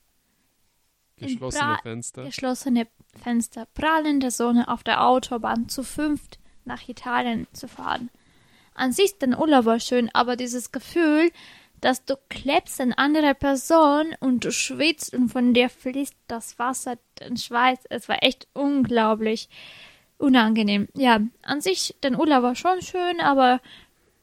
[1.18, 2.24] Geschlossene Fenster.
[2.26, 8.12] geschlossene Fenster, prallende Sonne auf der Autobahn, zu fünft nach Italien zu fahren.
[8.76, 11.32] An sich der Urlaub war schön, aber dieses Gefühl,
[11.82, 16.98] dass du klebst an andere Person und du schwitzt und von dir fließt das Wasser,
[17.20, 19.50] den Schweiß, es war echt unglaublich
[20.18, 20.88] unangenehm.
[20.96, 23.62] Ja, an sich, der Urlaub war schon schön, aber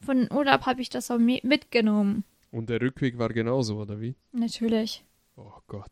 [0.01, 2.23] von Urlaub habe ich das auch mi- mitgenommen.
[2.51, 4.15] Und der Rückweg war genauso, oder wie?
[4.31, 5.03] Natürlich.
[5.37, 5.91] Oh Gott.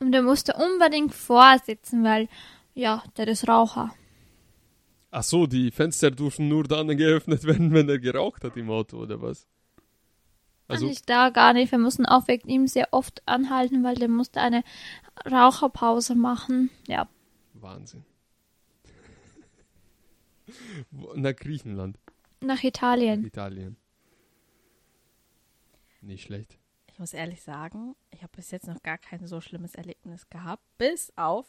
[0.00, 2.28] Und er musste unbedingt vorsitzen, weil,
[2.74, 3.92] ja, der ist Raucher.
[5.10, 8.98] Ach so, die Fenster durften nur dann geöffnet werden, wenn er geraucht hat im Auto,
[8.98, 9.46] oder was?
[10.68, 11.72] Also, Also, ich da gar nicht.
[11.72, 14.62] Wir mussten auch wegen ihm sehr oft anhalten, weil der musste eine
[15.30, 16.70] Raucherpause machen.
[16.86, 17.08] Ja,
[17.54, 18.04] Wahnsinn.
[21.14, 21.98] Nach Griechenland,
[22.40, 23.24] nach Italien.
[23.24, 23.76] Italien.
[26.00, 26.58] Nicht schlecht.
[26.86, 30.62] Ich muss ehrlich sagen, ich habe bis jetzt noch gar kein so schlimmes Erlebnis gehabt,
[30.78, 31.46] bis auf,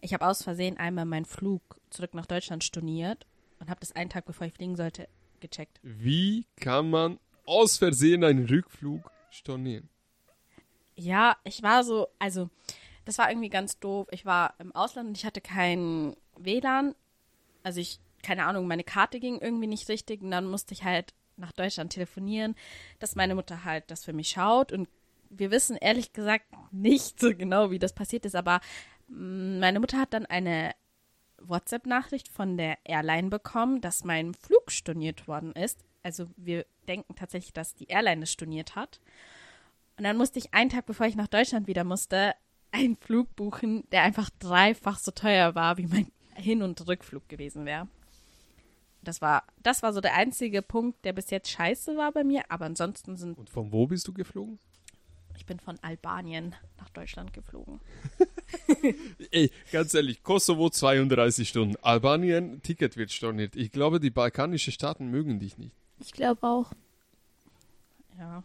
[0.00, 3.26] ich habe aus Versehen einmal meinen Flug zurück nach Deutschland storniert
[3.58, 5.08] und habe das einen Tag, bevor ich fliegen sollte,
[5.40, 5.80] gecheckt.
[5.82, 9.88] Wie kann man aus Versehen einen Rückflug stornieren?
[10.96, 12.50] Ja, ich war so, also,
[13.04, 14.08] das war irgendwie ganz doof.
[14.10, 16.94] Ich war im Ausland und ich hatte kein WLAN.
[17.62, 21.14] Also ich, keine Ahnung, meine Karte ging irgendwie nicht richtig und dann musste ich halt
[21.36, 22.54] nach Deutschland telefonieren,
[22.98, 24.88] dass meine Mutter halt das für mich schaut und
[25.30, 28.60] wir wissen ehrlich gesagt nicht so genau, wie das passiert ist, aber
[29.08, 30.72] mm, meine Mutter hat dann eine
[31.38, 35.84] WhatsApp-Nachricht von der Airline bekommen, dass mein Flug storniert worden ist.
[36.04, 39.00] Also wir denken tatsächlich, dass die Airline es storniert hat.
[39.96, 42.34] Und dann musste ich einen Tag, bevor ich nach Deutschland wieder musste,
[42.70, 47.64] einen Flug buchen, der einfach dreifach so teuer war, wie mein Hin- und Rückflug gewesen
[47.64, 47.88] wäre.
[49.02, 52.42] Das war, das war so der einzige Punkt, der bis jetzt scheiße war bei mir,
[52.48, 54.58] aber ansonsten sind, Und von wo bist du geflogen?
[55.36, 57.80] ich bin von Albanien nach Deutschland geflogen.
[59.30, 63.56] Ey, ganz ehrlich, Kosovo 32 Stunden, Albanien, Ticket wird storniert.
[63.56, 65.74] Ich glaube, die balkanischen Staaten mögen dich nicht.
[66.04, 66.72] Ich glaube auch.
[68.18, 68.44] Ja.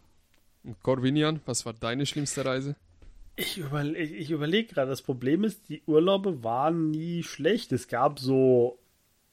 [0.64, 2.76] Und Corvinian, was war deine schlimmste Reise?
[3.36, 7.72] Ich, überle ich, ich überlege gerade, das Problem ist, die Urlaube waren nie schlecht.
[7.74, 8.80] Es gab so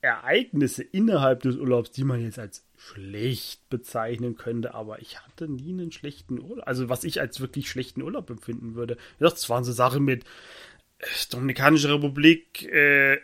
[0.00, 5.72] Ereignisse innerhalb des Urlaubs, die man jetzt als schlecht bezeichnen könnte, aber ich hatte nie
[5.72, 6.66] einen schlechten Urlaub.
[6.66, 8.96] Also was ich als wirklich schlechten Urlaub empfinden würde.
[9.18, 10.24] Das waren so Sachen mit
[11.30, 13.18] Dominikanische Republik, äh,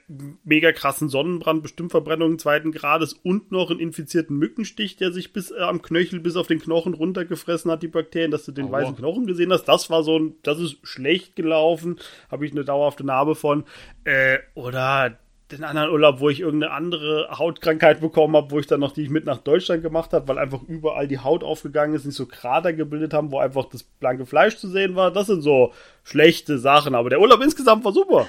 [0.44, 5.50] mega krassen Sonnenbrand, bestimmt Verbrennung zweiten Grades und noch einen infizierten Mückenstich, der sich bis
[5.50, 8.72] äh, am Knöchel, bis auf den Knochen runtergefressen hat, die Bakterien, dass du den Aua.
[8.72, 9.64] weißen Knochen gesehen hast.
[9.64, 11.98] Das war so ein, das ist schlecht gelaufen,
[12.30, 13.64] habe ich eine dauerhafte Narbe von.
[14.04, 15.18] Äh, oder
[15.52, 19.02] den anderen Urlaub, wo ich irgendeine andere Hautkrankheit bekommen habe, wo ich dann noch die
[19.02, 22.26] ich mit nach Deutschland gemacht habe, weil einfach überall die Haut aufgegangen ist, nicht so
[22.26, 25.10] Krater gebildet haben, wo einfach das blanke Fleisch zu sehen war.
[25.12, 25.72] Das sind so
[26.02, 28.26] schlechte Sachen, aber der Urlaub insgesamt war super.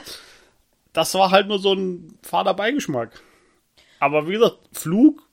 [0.92, 3.22] Das war halt nur so ein fader Beigeschmack.
[4.00, 5.28] Aber wie gesagt, Flug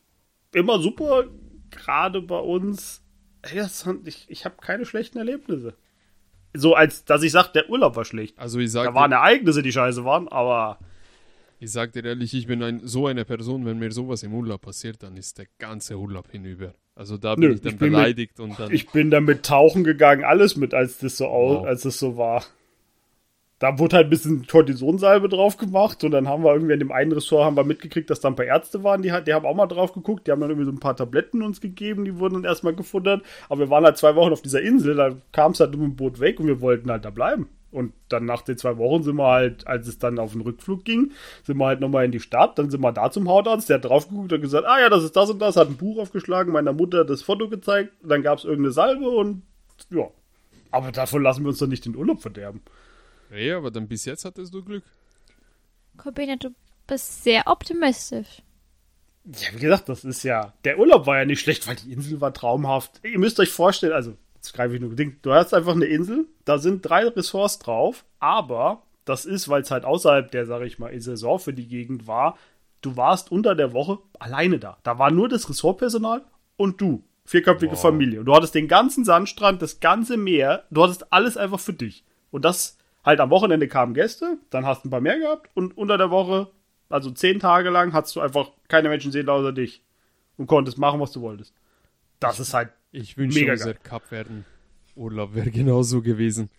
[0.52, 1.24] immer super,
[1.70, 3.02] gerade bei uns.
[3.44, 5.74] Ich ich habe keine schlechten Erlebnisse.
[6.52, 8.38] So als, dass ich sage, der Urlaub war schlecht.
[8.38, 10.78] Also ich Da sag, waren dir, Ereignisse, die scheiße waren, aber
[11.60, 14.62] ich sag dir ehrlich, ich bin ein, so eine Person, wenn mir sowas im Urlaub
[14.62, 16.74] passiert, dann ist der ganze Urlaub hinüber.
[16.94, 18.72] Also da bin Nö, ich dann ich bin mit- beleidigt und dann.
[18.72, 21.64] Ich bin damit tauchen gegangen, alles mit, als das so Wow.
[21.66, 22.42] als das so war.
[23.58, 26.92] Da wurde halt ein bisschen Kortisonsalbe drauf gemacht und dann haben wir irgendwie in dem
[26.92, 29.54] einen Ressort haben wir mitgekriegt, dass da ein paar Ärzte waren, die, die haben auch
[29.54, 32.36] mal drauf geguckt, die haben dann irgendwie so ein paar Tabletten uns gegeben, die wurden
[32.36, 33.22] dann erstmal gefuttert.
[33.50, 35.94] Aber wir waren halt zwei Wochen auf dieser Insel, da kam es halt mit dem
[35.96, 37.48] Boot weg und wir wollten halt da bleiben.
[37.72, 40.84] Und dann nach den zwei Wochen sind wir halt, als es dann auf den Rückflug
[40.84, 41.12] ging,
[41.44, 43.84] sind wir halt nochmal in die Stadt, dann sind wir da zum Hautarzt, der hat
[43.84, 46.52] drauf geguckt und gesagt, ah ja, das ist das und das, hat ein Buch aufgeschlagen,
[46.52, 49.42] meiner Mutter das Foto gezeigt, dann gab es irgendeine Salbe und
[49.90, 50.08] ja.
[50.72, 52.60] Aber davon lassen wir uns doch nicht den Urlaub verderben.
[53.34, 54.84] Ja, aber dann bis jetzt hattest du Glück.
[55.96, 56.50] Corbina, du
[56.86, 58.42] bist sehr optimistisch.
[59.24, 62.20] Ja, wie gesagt, das ist ja, der Urlaub war ja nicht schlecht, weil die Insel
[62.20, 63.00] war traumhaft.
[63.04, 66.26] Ihr müsst euch vorstellen, also, jetzt greife ich nur bedingt, du hast einfach eine Insel,
[66.46, 70.78] da sind drei Ressorts drauf, aber das ist, weil es halt außerhalb der, sag ich
[70.78, 72.38] mal, Saison für die Gegend war,
[72.80, 74.78] du warst unter der Woche alleine da.
[74.82, 76.24] Da war nur das Ressortpersonal
[76.56, 77.04] und du.
[77.26, 77.82] Vierköpfige Wow.
[77.82, 78.20] Familie.
[78.20, 82.04] Und du hattest den ganzen Sandstrand, das ganze Meer, du hattest alles einfach für dich.
[82.30, 85.76] Und das halt am Wochenende kamen Gäste, dann hast du ein paar mehr gehabt und
[85.76, 86.48] unter der Woche,
[86.88, 89.82] also zehn Tage lang, hattest du einfach keine Menschen sehen außer dich
[90.38, 91.54] und konntest machen, was du wolltest.
[92.20, 93.80] Das ist halt Ich wünsche, Mega unser geil.
[93.82, 96.50] Kapverden-Urlaub wäre genauso gewesen.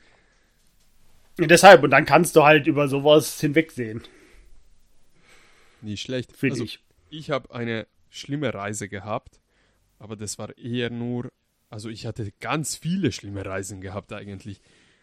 [1.38, 4.02] deshalb, und dann kannst du halt über sowas hinwegsehen,
[5.82, 6.36] Nicht schlecht.
[6.36, 6.80] finde also, ich.
[7.10, 9.40] Ich habe eine schlimme Reise gehabt,
[10.00, 11.30] aber das war eher nur,
[11.70, 14.62] also ich hatte ganz viele schlimme Reisen gehabt eigentlich.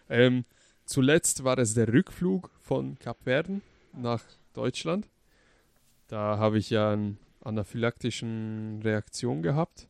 [0.09, 0.45] Ähm,
[0.87, 3.61] zuletzt war es der Rückflug von Kapverden
[3.93, 4.25] nach
[4.55, 5.07] Deutschland.
[6.09, 9.89] Da habe ich ja eine anaphylaktischen Reaktion gehabt.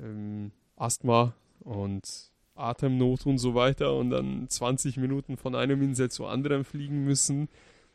[0.00, 6.30] Ähm, Asthma und Atemnot und so weiter und dann 20 Minuten von einem Insel zur
[6.30, 7.48] anderen fliegen müssen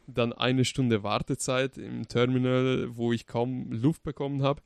[0.07, 4.61] dann eine Stunde Wartezeit im Terminal, wo ich kaum Luft bekommen habe.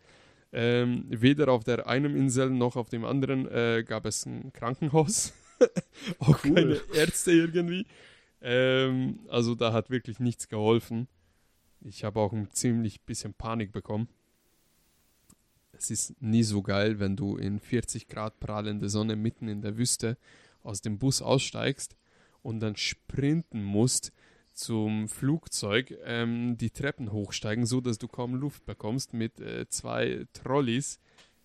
[0.54, 5.34] Ähm, weder auf der einen Insel noch auf dem anderen äh, gab es ein Krankenhaus.
[6.20, 6.54] Auch Cool.
[6.54, 7.86] keine Ärzte irgendwie.
[8.42, 11.08] Ähm, also da hat wirklich nichts geholfen.
[11.84, 14.08] Ich habe auch ein ziemlich bisschen Panik bekommen.
[15.82, 19.78] Es ist nie so geil, wenn du in 40 Grad prahlende Sonne mitten in der
[19.78, 20.16] Wüste
[20.62, 21.96] aus dem Bus aussteigst
[22.44, 24.14] und dann sprinten musst
[24.54, 30.28] zum Flugzeug, ähm, die Treppen hochsteigen, so dass du kaum Luft bekommst mit äh, zwei
[30.34, 31.00] Trolleys,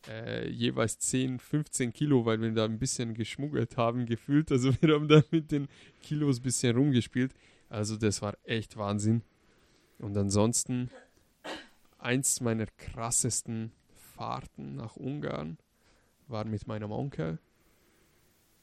[0.06, 4.52] äh, jeweils 10, 15 Kilo, weil wir da ein bisschen geschmuggelt haben, gefühlt.
[4.52, 5.66] Also wir haben da mit den
[6.02, 7.32] Kilos ein bisschen rumgespielt.
[7.70, 9.22] Also das war echt Wahnsinn.
[9.98, 10.90] Und ansonsten
[11.96, 13.72] eins meiner krassesten
[14.16, 15.58] Fahrten nach Ungarn
[16.28, 17.38] war mit meinem Onkel.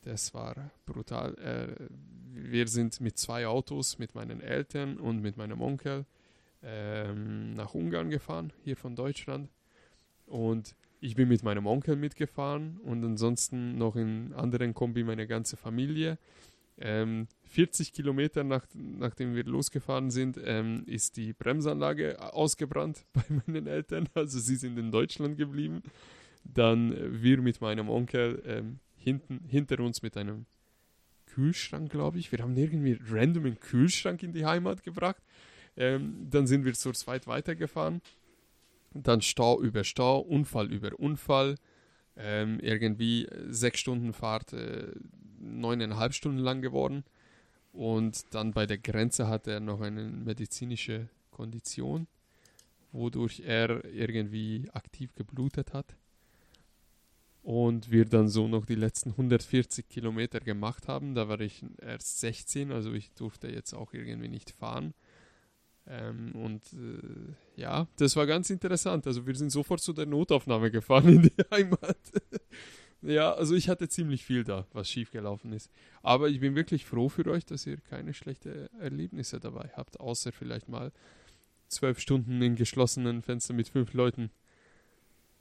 [0.01, 1.35] Das war brutal.
[1.37, 1.87] Äh,
[2.33, 6.05] wir sind mit zwei Autos, mit meinen Eltern und mit meinem Onkel
[6.63, 9.49] ähm, nach Ungarn gefahren, hier von Deutschland.
[10.25, 15.57] Und ich bin mit meinem Onkel mitgefahren und ansonsten noch in anderen Kombi meine ganze
[15.57, 16.17] Familie.
[16.79, 23.67] Ähm, 40 Kilometer nach, nachdem wir losgefahren sind, ähm, ist die Bremsanlage ausgebrannt bei meinen
[23.67, 24.09] Eltern.
[24.15, 25.83] Also sie sind in Deutschland geblieben.
[26.43, 30.47] Dann äh, wir mit meinem Onkel ähm, hinten, hinter uns mit einem
[31.27, 32.31] Kühlschrank, glaube ich.
[32.31, 35.21] Wir haben irgendwie random einen Kühlschrank in die Heimat gebracht.
[35.77, 38.01] Ähm, dann sind wir zur zweit weitergefahren.
[38.95, 41.55] Dann Stau über Stau, Unfall über Unfall.
[42.17, 44.91] Ähm, irgendwie sechs Stunden Fahrt, äh,
[45.39, 47.03] neuneinhalb Stunden lang geworden.
[47.74, 52.07] Und dann bei der Grenze hat er noch eine medizinische Kondition,
[52.91, 55.95] wodurch er irgendwie aktiv geblutet hat.
[57.43, 61.13] und wir dann so noch die letzten 140 Kilometer gemacht haben.
[61.13, 64.93] Da war ich erst 16, also ich durfte jetzt auch irgendwie nicht fahren.
[65.86, 69.05] Ähm, und äh, ja, das war ganz interessant.
[69.07, 71.97] Also wir sind sofort zu der Notaufnahme gefahren in die Heimat.
[73.03, 75.69] ja, also ich hatte ziemlich viel da, was schiefgelaufen ist.
[76.01, 80.31] Aber ich bin wirklich froh für euch, dass ihr keine schlechten Erlebnisse dabei habt, außer
[80.31, 80.91] vielleicht mal
[81.67, 84.31] zwölf Stunden in geschlossenen Fenstern mit fünf Leuten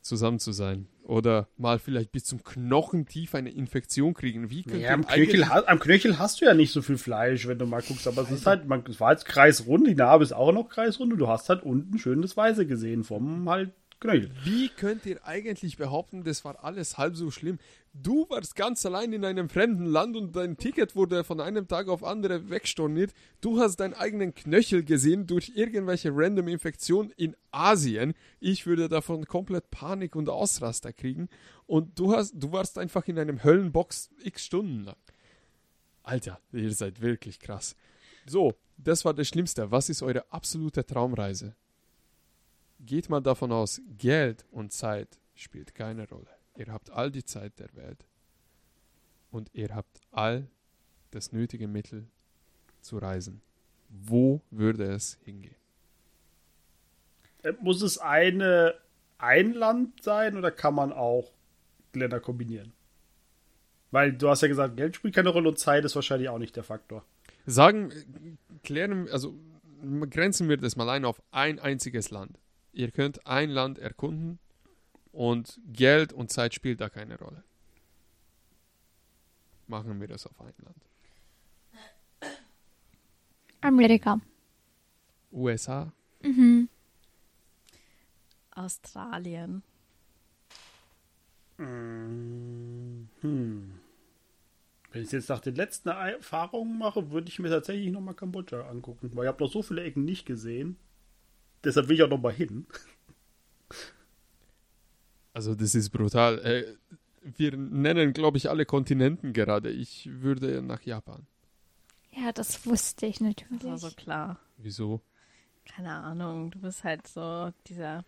[0.00, 0.88] zusammen zu sein.
[1.04, 4.50] Oder mal vielleicht bis zum Knochen tief eine Infektion kriegen.
[4.50, 7.46] Wie könnt Ja, ihr am, Knöchel, am Knöchel hast du ja nicht so viel Fleisch,
[7.46, 10.24] wenn du mal guckst, aber es ist halt, man, es war jetzt kreisrund, die Narbe
[10.24, 13.72] ist auch noch kreisrund und du hast halt unten schön das Weiße gesehen vom halt
[14.03, 14.30] Knöchel.
[14.42, 17.59] Wie könnt ihr eigentlich behaupten, das war alles halb so schlimm?
[17.94, 21.88] Du warst ganz allein in einem fremden Land und dein Ticket wurde von einem Tag
[21.88, 23.12] auf andere wegstorniert.
[23.40, 28.14] Du hast deinen eigenen Knöchel gesehen durch irgendwelche random Infektion in Asien.
[28.40, 31.28] Ich würde davon komplett Panik und Ausraster kriegen.
[31.66, 34.96] Und du hast, du warst einfach in einem Höllenbox x Stunden lang.
[36.03, 37.76] Alter, ihr seid wirklich krass.
[38.26, 39.70] So, das war das Schlimmste.
[39.70, 41.55] Was ist eure absolute Traumreise?
[42.85, 46.26] Geht mal davon aus, Geld und Zeit spielt keine Rolle.
[46.57, 48.05] Ihr habt all die Zeit der Welt
[49.30, 50.49] und ihr habt all
[51.12, 52.09] das nötige Mittel
[52.80, 53.41] zu reisen.
[53.89, 55.55] Wo würde es hingehen?
[57.61, 58.74] Muss es eine
[59.18, 61.33] ein Land sein oder kann man auch
[61.95, 62.72] Länder kombinieren?
[63.93, 66.57] Weil du hast ja gesagt, Geld spielt keine Rolle und Zeit ist wahrscheinlich auch nicht
[66.57, 67.05] der Faktor.
[67.47, 67.93] Sagen,
[68.64, 69.35] klären, also
[70.11, 72.39] grenzen wir das mal ein auf ein einziges Land.
[72.73, 74.39] Ihr könnt ein Land erkunden
[75.12, 77.43] und Geld und Zeit spielt da keine Rolle.
[79.66, 80.77] Machen wir das auf ein Land.
[83.62, 84.20] Amerika.
[85.33, 85.93] USA,
[86.23, 86.68] Mhm.
[88.55, 89.62] Australien.
[91.59, 93.09] Hm.
[94.93, 99.11] Wenn ich jetzt nach den letzten Erfahrungen mache, würde ich mir tatsächlich nochmal Kambodscha angucken,
[99.14, 100.77] weil ich habe noch so viele Ecken nicht gesehen.
[101.64, 102.66] Deshalb will ich auch nochmal hin.
[105.32, 106.38] Also das ist brutal.
[106.40, 106.76] Äh,
[107.36, 109.70] wir nennen, glaube ich, alle Kontinenten gerade.
[109.70, 111.26] Ich würde nach Japan.
[112.10, 113.62] Ja, das wusste ich natürlich.
[113.62, 114.38] Das war so klar.
[114.58, 115.00] Wieso?
[115.64, 116.50] Keine Ahnung.
[116.50, 118.04] Du bist halt so dieser,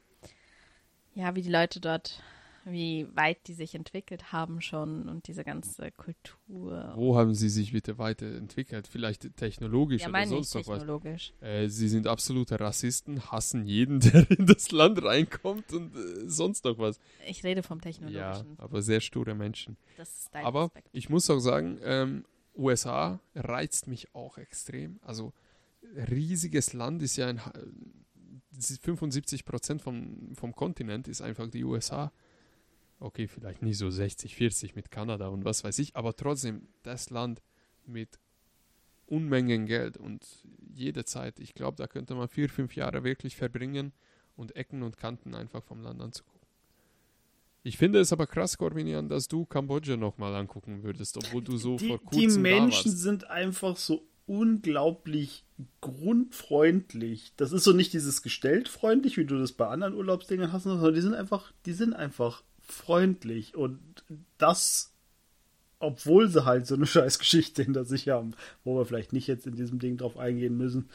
[1.14, 2.22] ja, wie die Leute dort,
[2.64, 6.92] wie weit die sich entwickelt haben schon und diese ganze Kultur.
[6.96, 8.86] Wo haben sie sich bitte weiterentwickelt?
[8.86, 11.32] Vielleicht technologisch ja, oder sonst noch was?
[11.40, 16.64] Äh, sie sind absolute Rassisten, hassen jeden, der in das Land reinkommt und äh, sonst
[16.64, 16.98] noch was.
[17.26, 18.58] Ich rede vom Ja, technologischen.
[18.58, 19.76] aber sehr sture Menschen.
[19.96, 20.88] Das ist dein Aber Aspekt.
[20.92, 22.24] ich muss auch sagen, ähm,
[22.56, 24.98] USA reizt mich auch extrem.
[25.02, 25.32] Also
[26.10, 27.52] riesiges Land ist ja ein, Ha-
[28.52, 32.12] das ist 75 Prozent vom, vom Kontinent ist einfach die USA.
[33.04, 37.10] Okay, vielleicht nicht so 60, 40 mit Kanada und was weiß ich, aber trotzdem das
[37.10, 37.42] Land
[37.84, 38.18] mit
[39.04, 40.24] Unmengen Geld und
[40.72, 41.38] jede Zeit.
[41.38, 43.92] Ich glaube, da könnte man vier, fünf Jahre wirklich verbringen
[44.36, 46.48] und Ecken und Kanten einfach vom Land anzugucken.
[47.62, 51.76] Ich finde es aber krass, Corbinian, dass du Kambodscha nochmal angucken würdest, obwohl du so
[51.76, 53.02] die, vor die kurzem Menschen da warst.
[53.02, 55.44] sind einfach so unglaublich
[55.82, 57.34] grundfreundlich.
[57.36, 60.94] Das ist so nicht dieses gestellt freundlich, wie du das bei anderen Urlaubsdingern hast, sondern
[60.94, 63.78] die sind einfach, die sind einfach freundlich und
[64.38, 64.94] das
[65.84, 68.34] obwohl sie halt so eine scheiß Geschichte hinter sich haben,
[68.64, 70.88] wo wir vielleicht nicht jetzt in diesem Ding drauf eingehen müssen.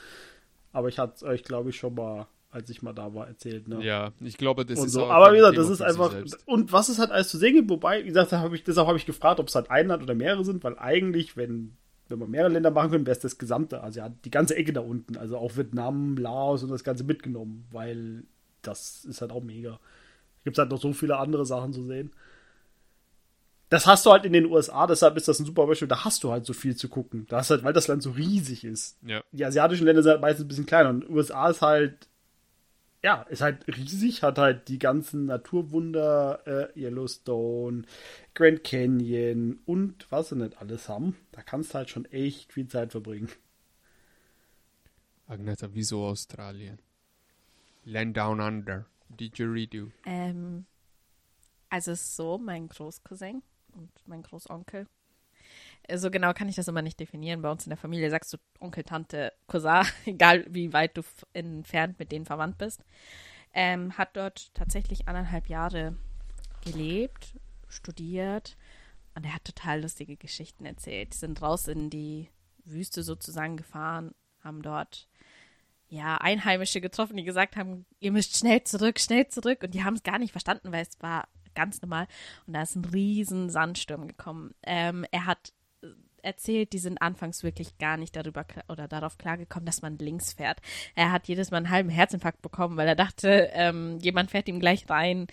[0.71, 3.67] Aber ich hatte es euch, glaube ich, schon mal, als ich mal da war, erzählt.
[3.67, 3.83] Ne?
[3.83, 5.05] Ja, ich glaube, das und ist so.
[5.05, 6.13] auch Aber wie gesagt, das ist einfach.
[6.45, 8.97] Und was es halt alles zu sehen gibt, wobei, wie gesagt, hab ich, deshalb habe
[8.97, 11.75] ich gefragt, ob es halt ein Land oder mehrere sind, weil eigentlich, wenn,
[12.07, 14.73] wenn man mehrere Länder machen können, wäre es das gesamte, also ja, die ganze Ecke
[14.73, 18.23] da unten, also auch Vietnam, Laos und das Ganze mitgenommen, weil
[18.61, 19.79] das ist halt auch mega.
[20.49, 22.11] Gibt es halt noch so viele andere Sachen zu sehen.
[23.69, 26.23] Das hast du halt in den USA, deshalb ist das ein super Beispiel, da hast
[26.23, 27.27] du halt so viel zu gucken.
[27.29, 29.21] Da hast halt, weil das Land so riesig ist Ja.
[29.31, 32.07] die asiatischen Länder sind halt meistens ein bisschen kleiner und USA ist halt
[33.03, 37.83] ja, ist halt riesig, hat halt die ganzen Naturwunder, äh, Yellowstone,
[38.33, 41.15] Grand Canyon und was sie nicht alles haben.
[41.31, 43.29] Da kannst du halt schon echt viel Zeit verbringen.
[45.27, 46.79] Agneta, wieso Australien?
[47.85, 48.85] Land Down Under.
[49.09, 49.89] Didgeridoo.
[50.05, 50.65] Ähm,
[51.69, 53.43] also so, mein Großcousin
[53.73, 54.87] und mein Großonkel.
[55.83, 57.41] äh, So genau kann ich das immer nicht definieren.
[57.41, 61.01] Bei uns in der Familie sagst du Onkel, Tante, Cousin, egal wie weit du
[61.33, 62.83] entfernt mit denen verwandt bist.
[63.53, 65.97] Ähm, hat dort tatsächlich anderthalb Jahre
[66.63, 67.35] gelebt,
[67.67, 68.57] studiert
[69.15, 71.13] und er hat total lustige Geschichten erzählt.
[71.13, 72.29] Die sind raus in die
[72.63, 75.08] Wüste sozusagen gefahren, haben dort
[75.89, 79.63] ja, Einheimische getroffen, die gesagt haben, ihr müsst schnell zurück, schnell zurück.
[79.63, 82.07] Und die haben es gar nicht verstanden, weil es war ganz normal.
[82.45, 84.53] Und da ist ein riesen Sandsturm gekommen.
[84.63, 85.87] Ähm, er hat äh,
[86.21, 90.59] erzählt, die sind anfangs wirklich gar nicht darüber oder darauf klargekommen, dass man links fährt.
[90.93, 94.59] Er hat jedes Mal einen halben Herzinfarkt bekommen, weil er dachte, ähm, jemand fährt ihm
[94.59, 95.25] gleich rein.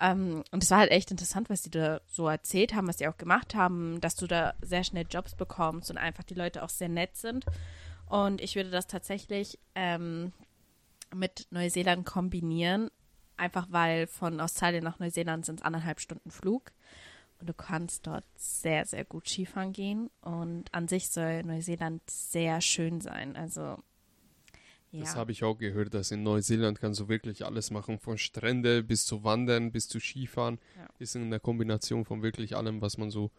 [0.00, 3.06] Ähm, und es war halt echt interessant, was die da so erzählt haben, was die
[3.06, 6.70] auch gemacht haben, dass du da sehr schnell Jobs bekommst und einfach die Leute auch
[6.70, 7.44] sehr nett sind.
[8.12, 10.32] Und ich würde das tatsächlich ähm,
[11.14, 12.90] mit Neuseeland kombinieren,
[13.38, 16.72] einfach weil von Australien nach Neuseeland sind es anderthalb Stunden Flug.
[17.40, 20.10] Und du kannst dort sehr, sehr gut Skifahren gehen.
[20.20, 23.34] Und an sich soll Neuseeland sehr schön sein.
[23.34, 23.78] Also,
[24.90, 25.00] ja.
[25.00, 28.82] Das habe ich auch gehört, dass in Neuseeland kannst du wirklich alles machen, von Strände
[28.82, 30.58] bis zu Wandern, bis zu Skifahren.
[30.76, 30.86] Ja.
[30.98, 33.30] Ist in der Kombination von wirklich allem, was man so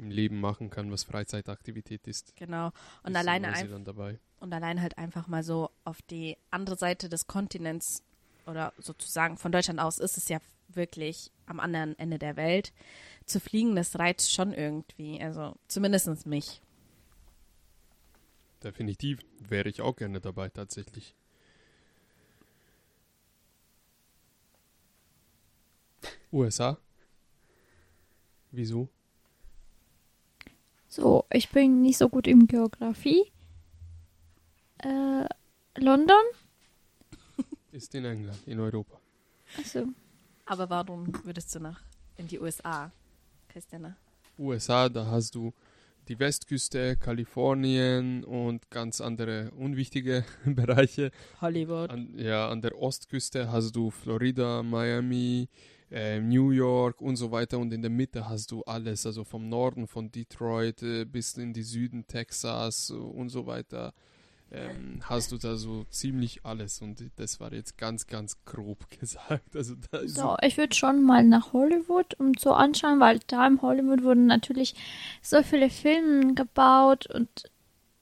[0.00, 2.34] im Leben machen kann, was Freizeitaktivität ist.
[2.36, 2.72] Genau.
[3.02, 4.18] Und alleine in einfach.
[4.40, 8.02] Und allein halt einfach mal so auf die andere Seite des Kontinents
[8.46, 10.38] oder sozusagen von Deutschland aus ist es ja
[10.68, 12.72] wirklich am anderen Ende der Welt.
[13.26, 15.20] Zu fliegen, das reizt schon irgendwie.
[15.20, 16.62] Also zumindest mich.
[18.64, 21.14] Definitiv wäre ich auch gerne dabei, tatsächlich.
[26.32, 26.78] USA?
[28.50, 28.88] Wieso?
[30.90, 33.30] So, ich bin nicht so gut in Geografie.
[34.78, 35.24] Äh,
[35.76, 36.16] London?
[37.72, 38.98] Ist in England, in Europa.
[39.56, 39.86] Also,
[40.46, 41.80] Aber warum würdest du nach
[42.16, 42.90] in die USA,
[43.48, 43.96] Christiane?
[44.36, 45.52] USA, da hast du
[46.08, 51.12] die Westküste, Kalifornien und ganz andere unwichtige Bereiche.
[51.40, 51.90] Hollywood.
[51.90, 55.48] An, ja, an der Ostküste hast du Florida, Miami,
[55.90, 57.58] äh, New York und so weiter.
[57.58, 61.52] Und in der Mitte hast du alles, also vom Norden von Detroit äh, bis in
[61.52, 63.92] die Süden Texas und so weiter.
[64.52, 69.54] Ähm, hast du da so ziemlich alles und das war jetzt ganz, ganz grob gesagt.
[69.54, 73.62] Also da so, ich würde schon mal nach Hollywood um zu anschauen, weil da in
[73.62, 74.74] Hollywood wurden natürlich
[75.22, 77.44] so viele Filme gebaut und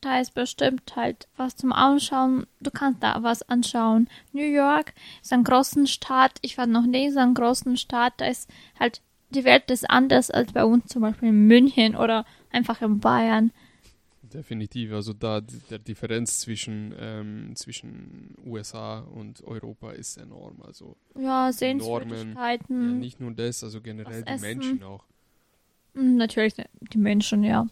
[0.01, 2.47] da ist bestimmt halt was zum Anschauen.
[2.61, 4.09] Du kannst da was anschauen.
[4.33, 6.39] New York ist ein großen Staat.
[6.43, 8.15] Ich war noch nie in so einem großen Staat.
[8.19, 12.25] Da ist halt, die Welt ist anders als bei uns zum Beispiel in München oder
[12.51, 13.53] einfach in Bayern.
[14.23, 20.61] Definitiv, also da der Differenz zwischen, ähm, zwischen USA und Europa ist enorm.
[20.63, 22.89] Also Ja, Normen, Sehenswürdigkeiten.
[22.91, 24.43] ja, nicht nur das, also generell die essen.
[24.43, 25.05] Menschen auch.
[25.95, 26.55] Mm, Natürlich
[26.93, 27.67] die Menschen, ja.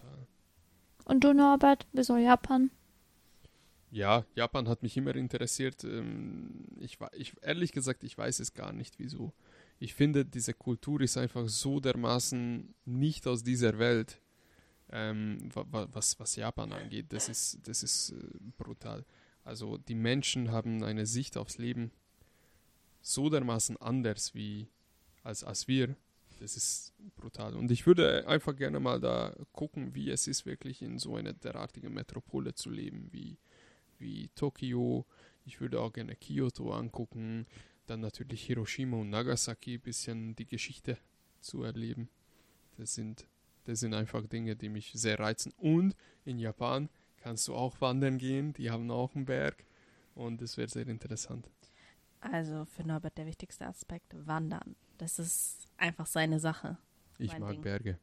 [1.06, 2.70] Und du, Norbert, wieso Japan?
[3.90, 5.84] Ja, Japan hat mich immer interessiert.
[5.84, 9.32] Ähm, ich, ich ehrlich gesagt, ich weiß es gar nicht, wieso.
[9.78, 14.20] Ich finde, diese Kultur ist einfach so dermaßen nicht aus dieser Welt,
[14.90, 17.06] ähm, wa- wa- was, was Japan angeht.
[17.12, 18.16] Das ist, das ist äh,
[18.58, 19.04] brutal.
[19.44, 21.92] Also die Menschen haben eine Sicht aufs Leben
[23.00, 24.68] so dermaßen anders wie
[25.22, 25.96] als, als wir.
[26.38, 27.54] Das ist brutal.
[27.54, 31.32] Und ich würde einfach gerne mal da gucken, wie es ist, wirklich in so einer
[31.32, 33.38] derartigen Metropole zu leben, wie,
[33.98, 35.06] wie Tokio.
[35.44, 37.46] Ich würde auch gerne Kyoto angucken.
[37.86, 40.98] Dann natürlich Hiroshima und Nagasaki, ein bisschen die Geschichte
[41.40, 42.08] zu erleben.
[42.76, 43.26] Das sind,
[43.64, 45.52] das sind einfach Dinge, die mich sehr reizen.
[45.56, 48.52] Und in Japan kannst du auch wandern gehen.
[48.52, 49.64] Die haben auch einen Berg.
[50.14, 51.48] Und das wäre sehr interessant.
[52.20, 54.76] Also für Norbert der wichtigste Aspekt, Wandern.
[54.98, 56.78] Das ist einfach seine Sache.
[57.18, 57.62] Ich mag Ding.
[57.62, 57.98] Berge.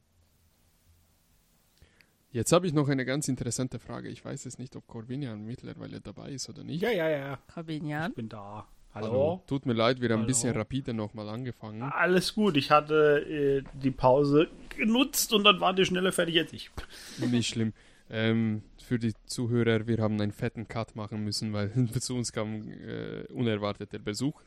[2.30, 4.08] Jetzt habe ich noch eine ganz interessante Frage.
[4.08, 6.82] Ich weiß jetzt nicht, ob Corvinian mittlerweile dabei ist oder nicht.
[6.82, 7.38] Ja, ja, ja.
[7.52, 8.10] Corbinian.
[8.10, 8.66] Ich bin da.
[8.92, 9.42] Hallo.
[9.46, 10.26] Tut mir leid, wir haben ein Hallo.
[10.26, 11.82] bisschen rapide nochmal angefangen.
[11.82, 12.56] Alles gut.
[12.56, 16.70] Ich hatte äh, die Pause genutzt und dann war die schneller fertig als ich.
[17.18, 17.72] Nicht schlimm.
[18.16, 22.70] Ähm, für die Zuhörer, wir haben einen fetten Cut machen müssen, weil zu uns kam
[22.70, 24.40] äh, unerwarteter Besuch.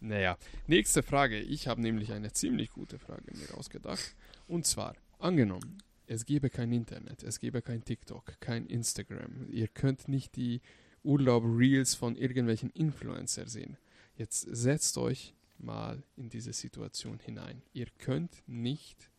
[0.00, 0.38] Naja,
[0.68, 1.40] nächste Frage.
[1.40, 4.14] Ich habe nämlich eine ziemlich gute Frage mir ausgedacht.
[4.46, 9.48] Und zwar, angenommen, es gäbe kein Internet, es gäbe kein TikTok, kein Instagram.
[9.50, 10.60] Ihr könnt nicht die
[11.02, 13.76] Urlaub-Reels von irgendwelchen Influencer sehen.
[14.14, 17.60] Jetzt setzt euch mal in diese Situation hinein.
[17.72, 19.10] Ihr könnt nicht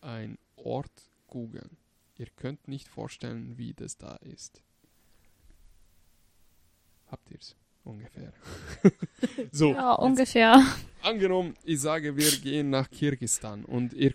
[0.00, 1.76] ein Ort googeln.
[2.18, 4.62] Ihr könnt nicht vorstellen, wie das da ist.
[7.08, 7.56] Habt ihr's?
[7.84, 8.32] Ungefähr.
[9.52, 10.60] so, Ja, ungefähr.
[11.02, 14.14] angenommen, ich sage, wir gehen nach Kirgistan und ihr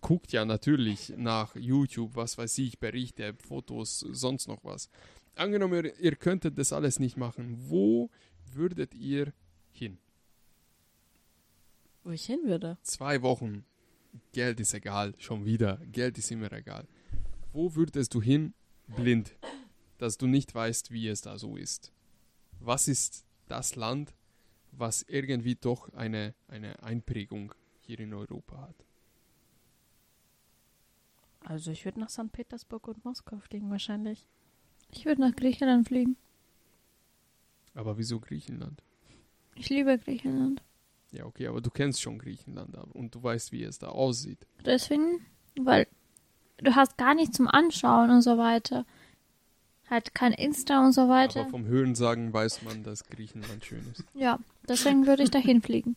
[0.00, 4.90] guckt ja natürlich nach YouTube, was weiß ich, Berichte, Fotos, sonst noch was.
[5.36, 7.56] Angenommen, ihr, ihr könntet das alles nicht machen.
[7.68, 8.10] Wo
[8.52, 9.32] würdet ihr
[9.70, 9.98] hin?
[12.04, 12.76] Wo ich hin würde.
[12.82, 13.64] Zwei Wochen.
[14.32, 15.78] Geld ist egal, schon wieder.
[15.92, 16.86] Geld ist immer egal.
[17.52, 18.54] Wo würdest du hin,
[18.86, 19.36] blind,
[19.98, 21.92] dass du nicht weißt, wie es da so ist?
[22.60, 24.14] Was ist das Land,
[24.72, 28.84] was irgendwie doch eine, eine Einprägung hier in Europa hat.
[31.40, 32.30] Also ich würde nach St.
[32.32, 34.26] Petersburg und Moskau fliegen wahrscheinlich.
[34.92, 36.16] Ich würde nach Griechenland fliegen.
[37.74, 38.82] Aber wieso Griechenland?
[39.54, 40.62] Ich liebe Griechenland.
[41.10, 44.46] Ja, okay, aber du kennst schon Griechenland und du weißt, wie es da aussieht.
[44.64, 45.24] Deswegen,
[45.58, 45.86] weil
[46.62, 48.84] du hast gar nichts zum Anschauen und so weiter.
[49.90, 51.40] Halt kein Insta und so weiter.
[51.40, 54.04] Aber vom Hörensagen weiß man, dass Griechenland schön ist.
[54.14, 54.38] Ja,
[54.68, 55.96] deswegen würde ich dahin fliegen.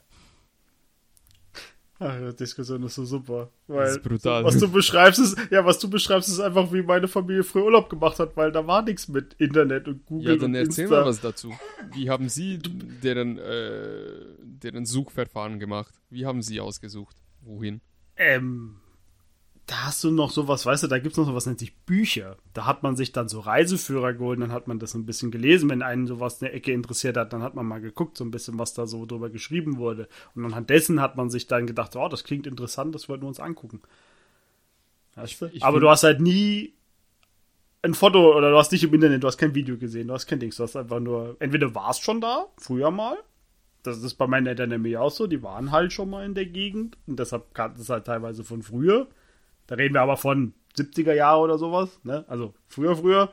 [2.04, 3.52] Ach, die Diskussion ist so super.
[3.68, 4.44] Das Weil ist brutal.
[4.44, 7.92] was du beschreibst ist, ja, was du beschreibst ist einfach, wie meine Familie früher Urlaub
[7.92, 11.00] gemacht hat, weil da war nichts mit Internet und Google Ja, dann und erzähl Insta.
[11.02, 11.54] mal was dazu.
[11.94, 14.04] Wie haben Sie deren, äh,
[14.42, 15.94] deren Suchverfahren gemacht?
[16.10, 17.18] Wie haben Sie ausgesucht?
[17.42, 17.82] Wohin?
[18.16, 18.78] Ähm,
[19.72, 22.36] da hast du noch sowas, weißt du, da gibt's noch sowas, nennt sich Bücher.
[22.54, 25.70] Da hat man sich dann so Reiseführer geholt, dann hat man das ein bisschen gelesen.
[25.70, 28.32] Wenn einen sowas in der Ecke interessiert hat, dann hat man mal geguckt, so ein
[28.32, 30.10] bisschen, was da so drüber geschrieben wurde.
[30.36, 33.30] Und anhand dessen hat man sich dann gedacht, oh, das klingt interessant, das wollten wir
[33.30, 33.82] uns angucken.
[35.16, 35.46] Weißt du?
[35.46, 36.74] ich Aber du hast halt nie
[37.82, 40.28] ein Foto oder du hast nicht im Internet, du hast kein Video gesehen, du hast
[40.28, 43.18] kein Dings, du hast einfach nur, entweder warst schon da, früher mal,
[43.84, 46.46] das ist bei meinen Eltern nämlich auch so, die waren halt schon mal in der
[46.46, 49.08] Gegend und deshalb kannten es halt teilweise von früher.
[49.72, 52.26] Da reden wir aber von 70er Jahre oder sowas, ne?
[52.28, 53.32] Also früher, früher.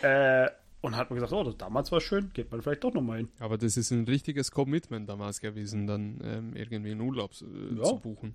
[0.00, 0.48] Äh,
[0.80, 3.28] und hat man gesagt, oh, das damals war schön, geht man vielleicht doch nochmal hin.
[3.38, 7.82] Aber das ist ein richtiges Commitment damals gewesen, dann ähm, irgendwie einen Urlaub äh, Ja.
[7.84, 8.32] zu buchen.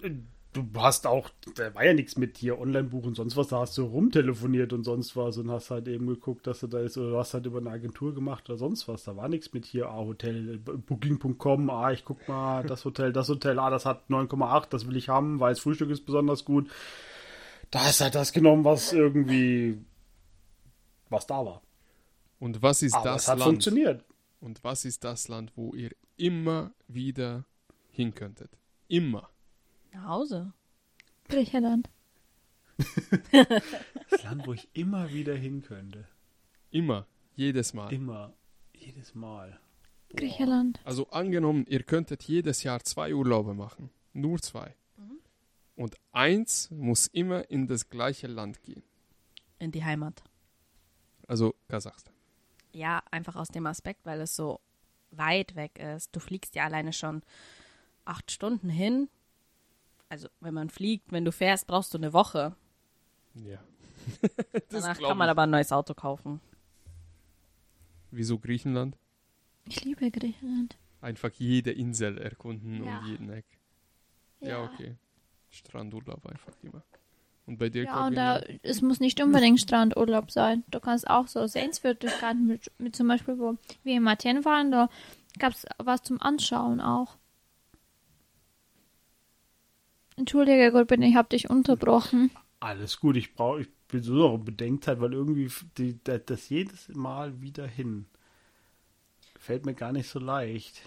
[0.53, 3.75] Du hast auch, da war ja nichts mit hier Online-Buch und sonst was, da hast
[3.79, 7.09] du rumtelefoniert und sonst was und hast halt eben geguckt, dass du da ist, oder
[7.09, 9.05] du hast halt über eine Agentur gemacht oder sonst was.
[9.05, 13.11] Da war nichts mit hier, ah, Hotel, äh, Booking.com, ah, ich guck mal, das Hotel,
[13.11, 16.45] das Hotel, ah, das hat 9,8, das will ich haben, weil das Frühstück ist besonders
[16.45, 16.69] gut.
[17.73, 19.83] Da hast halt das genommen, was irgendwie,
[21.09, 21.63] was da war.
[22.37, 23.49] Und was ist Aber das es hat Land?
[23.49, 24.05] funktioniert.
[24.39, 27.45] Und was ist das Land, wo ihr immer wieder
[27.89, 28.51] hin könntet?
[28.89, 29.27] Immer.
[29.91, 30.53] Nach Hause.
[31.27, 31.89] Griechenland.
[34.11, 36.07] Das Land, wo ich immer wieder hin könnte.
[36.69, 37.07] Immer.
[37.35, 37.91] Jedes Mal.
[37.91, 38.33] Immer.
[38.75, 39.59] Jedes Mal.
[40.15, 40.79] Griechenland.
[40.83, 43.89] Also angenommen, ihr könntet jedes Jahr zwei Urlaube machen.
[44.13, 44.75] Nur zwei.
[45.75, 48.83] Und eins muss immer in das gleiche Land gehen.
[49.59, 50.23] In die Heimat.
[51.27, 52.13] Also Kasachstan.
[52.73, 54.59] Ja, einfach aus dem Aspekt, weil es so
[55.11, 56.15] weit weg ist.
[56.15, 57.21] Du fliegst ja alleine schon
[58.05, 59.09] acht Stunden hin.
[60.09, 62.55] Also, wenn man fliegt, wenn du fährst, brauchst du eine Woche.
[63.35, 63.59] Ja.
[64.69, 65.31] Danach kann man ich.
[65.31, 66.39] aber ein neues Auto kaufen.
[68.11, 68.97] Wieso Griechenland?
[69.67, 70.77] Ich liebe Griechenland.
[71.01, 72.99] Einfach jede Insel erkunden Ja.
[72.99, 73.45] und jeden Eck.
[74.39, 74.95] Ja, okay.
[75.53, 76.83] Strandurlaub einfach immer.
[77.45, 80.63] Und bei dir, Ja, und da, es muss nicht unbedingt Strandurlaub sein.
[80.71, 84.89] Du kannst auch so Sehenswürdigkeiten mit, mit zum Beispiel, wo wir in Athen waren, da
[85.39, 87.17] gab es was zum Anschauen auch.
[90.15, 92.31] Entschuldige, Gulbin, ich habe dich unterbrochen.
[92.59, 96.49] Alles gut, ich brauche, ich bin so noch in Bedenkzeit, weil irgendwie die, da- das
[96.49, 98.05] jedes Mal wieder hin.
[99.37, 100.81] Fällt mir gar nicht so leicht.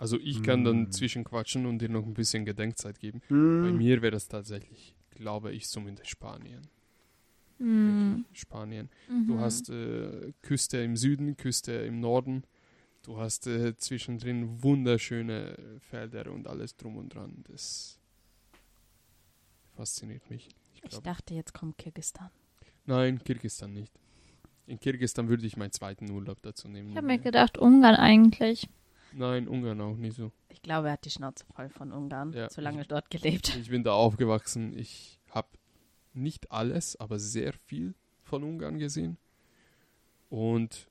[0.00, 0.92] Also ich kann dann Hm.
[0.92, 3.20] zwischenquatschen und dir noch ein bisschen Gedenkzeit geben.
[3.28, 6.62] Hm, Bei mir wäre das tatsächlich, glaube ich, zumindest Spanien.
[7.58, 8.24] Hm.
[8.32, 8.88] Spanien.
[9.10, 9.26] Mhm.
[9.26, 12.44] Du hast äh, Küste im Süden, Küste im Norden.
[13.02, 17.44] Du hast äh, zwischendrin wunderschöne Felder und alles drum und dran.
[17.48, 17.98] Das
[19.76, 20.48] fasziniert mich.
[20.76, 22.30] Ich Ich dachte, jetzt kommt Kirgistan.
[22.86, 23.92] Nein, Kirgisistan nicht.
[24.66, 26.88] In Kirgisistan würde ich meinen zweiten Urlaub dazu nehmen.
[26.90, 28.66] Ich habe mir gedacht, Ungarn eigentlich.
[29.12, 30.32] Nein, Ungarn auch nicht so.
[30.48, 32.32] Ich glaube, er hat die Schnauze voll von Ungarn.
[32.32, 32.48] Ja.
[32.48, 33.56] Zu lange dort gelebt.
[33.56, 34.76] Ich bin da aufgewachsen.
[34.78, 35.48] Ich habe
[36.12, 39.16] nicht alles, aber sehr viel von Ungarn gesehen.
[40.28, 40.88] Und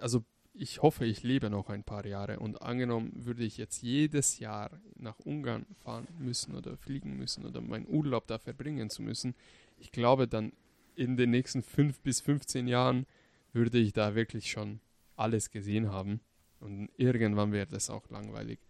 [0.00, 2.40] also ich hoffe, ich lebe noch ein paar Jahre.
[2.40, 7.60] Und angenommen, würde ich jetzt jedes Jahr nach Ungarn fahren müssen oder fliegen müssen oder
[7.60, 9.34] meinen Urlaub da verbringen zu müssen,
[9.78, 10.52] ich glaube dann
[10.96, 13.06] in den nächsten fünf bis 15 Jahren
[13.52, 14.80] würde ich da wirklich schon
[15.16, 16.20] alles gesehen haben.
[16.60, 18.60] Und irgendwann wäre das auch langweilig.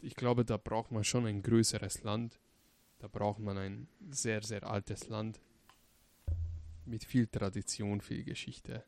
[0.00, 2.38] Ich glaube, da braucht man schon ein größeres Land.
[3.00, 5.40] Da braucht man ein sehr, sehr altes Land
[6.84, 8.84] mit viel Tradition, viel Geschichte.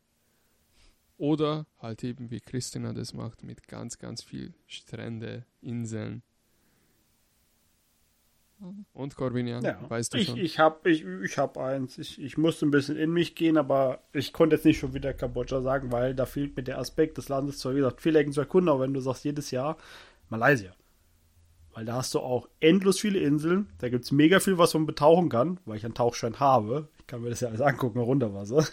[1.17, 6.23] Oder halt eben wie Christina das macht, mit ganz, ganz viel Strände, Inseln.
[8.93, 9.79] Und Corvinia, ja.
[9.89, 10.37] weißt du ich, schon?
[10.37, 11.97] ich habe ich, ich hab eins.
[11.97, 15.13] Ich, ich musste ein bisschen in mich gehen, aber ich konnte jetzt nicht schon wieder
[15.13, 18.33] Kambodscha sagen, weil da fehlt mir der Aspekt des Landes zwar, wie gesagt, viel Ecken
[18.33, 19.77] zu erkunden, aber wenn du sagst jedes Jahr
[20.29, 20.73] Malaysia.
[21.73, 23.67] Weil da hast du auch endlos viele Inseln.
[23.79, 26.89] Da gibt es mega viel, was man betauchen kann, weil ich einen Tauchschein habe.
[26.99, 28.65] Ich kann mir das ja alles angucken, runter Wasser.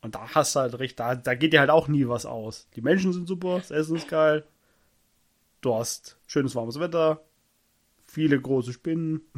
[0.00, 2.68] Und da hast du halt recht, da, da geht dir halt auch nie was aus.
[2.76, 4.44] Die Menschen sind super, das Essen ist geil.
[5.60, 7.20] du hast schönes warmes Wetter,
[8.08, 9.20] viele große Spinnen.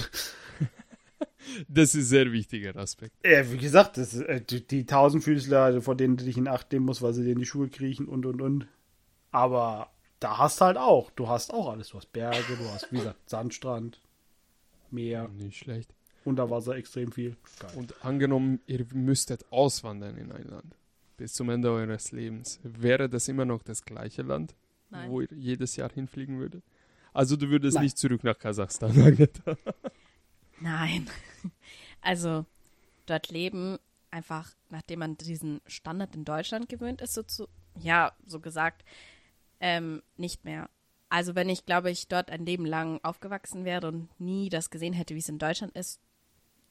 [1.69, 3.15] Das ist ein sehr wichtiger Aspekt.
[3.25, 6.47] Ja, wie gesagt, das ist, äh, die, die Tausendfüßler, also vor denen du dich in
[6.47, 8.69] Acht nehmen musst, weil sie dir in die Schuhe kriechen und und und.
[9.33, 9.91] Aber
[10.21, 11.89] da hast du halt auch, du hast auch alles.
[11.89, 14.01] Du hast Berge, du hast, wie gesagt, Sandstrand,
[14.91, 15.93] Meer, Nicht schlecht.
[16.25, 17.37] unter Wasser extrem viel.
[17.59, 17.71] Geil.
[17.75, 20.77] Und angenommen, ihr müsstet auswandern in ein Land
[21.17, 24.55] bis zum Ende eures Lebens, wäre das immer noch das gleiche Land,
[24.89, 25.11] Nein.
[25.11, 26.65] wo ihr jedes Jahr hinfliegen würdet?
[27.13, 27.85] Also du würdest Nein.
[27.85, 29.57] nicht zurück nach Kasachstan, Agneta.
[30.61, 31.09] Nein.
[32.03, 32.47] Also
[33.05, 33.79] dort leben
[34.11, 37.47] einfach, nachdem man diesen Standard in Deutschland gewöhnt ist, so zu,
[37.79, 38.87] ja, so gesagt,
[39.61, 40.71] ähm, nicht mehr.
[41.11, 44.95] Also wenn ich, glaube ich, dort ein Leben lang aufgewachsen wäre und nie das gesehen
[44.95, 46.01] hätte, wie es in Deutschland ist,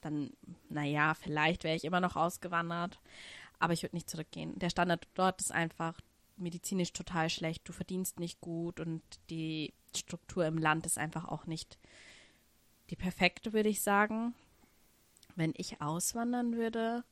[0.01, 0.31] dann,
[0.69, 2.99] naja, vielleicht wäre ich immer noch ausgewandert,
[3.59, 4.57] aber ich würde nicht zurückgehen.
[4.57, 5.99] Der Standard dort ist einfach
[6.39, 11.45] medizinisch total schlecht, du verdienst nicht gut und die Struktur im Land ist einfach auch
[11.45, 11.77] nicht
[12.89, 14.33] die perfekte, würde ich sagen.
[15.35, 17.03] Wenn ich auswandern würde,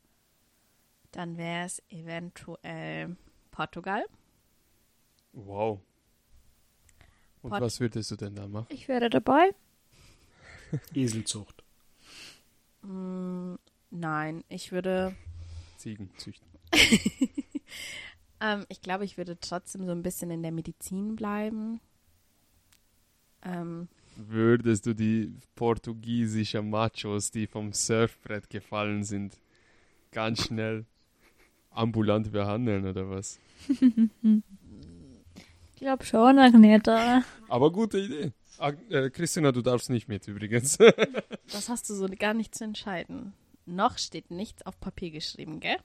[1.11, 3.15] dann wäre es eventuell
[3.51, 4.05] Portugal.
[5.33, 5.79] Wow.
[7.41, 8.67] Und Port- was würdest du denn da machen?
[8.69, 9.53] Ich wäre dabei.
[10.93, 11.63] Eselzucht.
[12.81, 13.55] Mm,
[13.89, 15.15] nein, ich würde,
[15.77, 16.47] Ziegen züchten.
[18.41, 21.79] ähm, ich glaube, ich würde trotzdem so ein bisschen in der Medizin bleiben.
[23.43, 29.37] Ähm, Würdest du die portugiesischen Machos, die vom Surfbrett gefallen sind,
[30.11, 30.85] ganz schnell
[31.69, 33.39] ambulant behandeln oder was?
[35.73, 37.21] Ich glaube schon, Agneta.
[37.49, 38.31] Aber gute Idee.
[38.57, 40.79] Ag äh, Christina, du darfst nicht mit übrigens.
[41.51, 43.33] das hast du so gar nicht zu entscheiden.
[43.67, 45.77] Noch steht nichts auf Papier geschrieben, gell?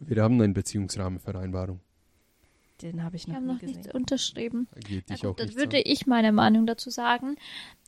[0.00, 1.80] Wir haben eine Beziehungsrahmenvereinbarung.
[2.82, 3.76] Den habe ich noch haben nie noch gesehen.
[3.76, 4.68] nichts unterschrieben.
[4.76, 7.36] Geht dich auch gut, dann nicht würde ich meine Meinung dazu sagen.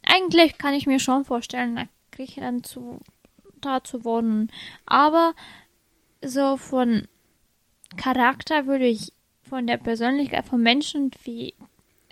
[0.02, 3.00] Eigentlich kann ich mir schon vorstellen, nach Griechenland zu,
[3.60, 4.50] da zu wohnen.
[4.84, 5.34] Aber
[6.22, 7.08] so von
[7.96, 11.54] Charakter würde ich von der Persönlichkeit von Menschen, wie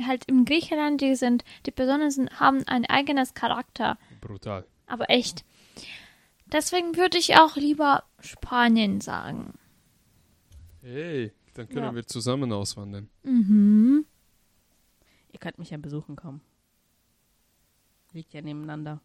[0.06, 3.98] halt im Griechenland, die sind, die Personen sind, haben ein eigenes Charakter.
[4.22, 4.66] Brutal.
[4.86, 5.44] Aber echt.
[6.46, 9.54] Deswegen würde ich auch lieber Spanien sagen.
[10.82, 11.94] Hey, dann können Ja.
[11.94, 13.08] wir zusammen auswandern.
[13.22, 14.06] Mhm.
[15.32, 16.40] Ihr könnt mich ja besuchen kommen.
[18.12, 19.00] Liegt ja nebeneinander.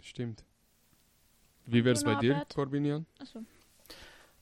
[0.00, 0.44] Stimmt.
[1.66, 2.44] Wie wäre es bei dir?
[2.54, 3.06] Corbinian?
[3.18, 3.44] Achso.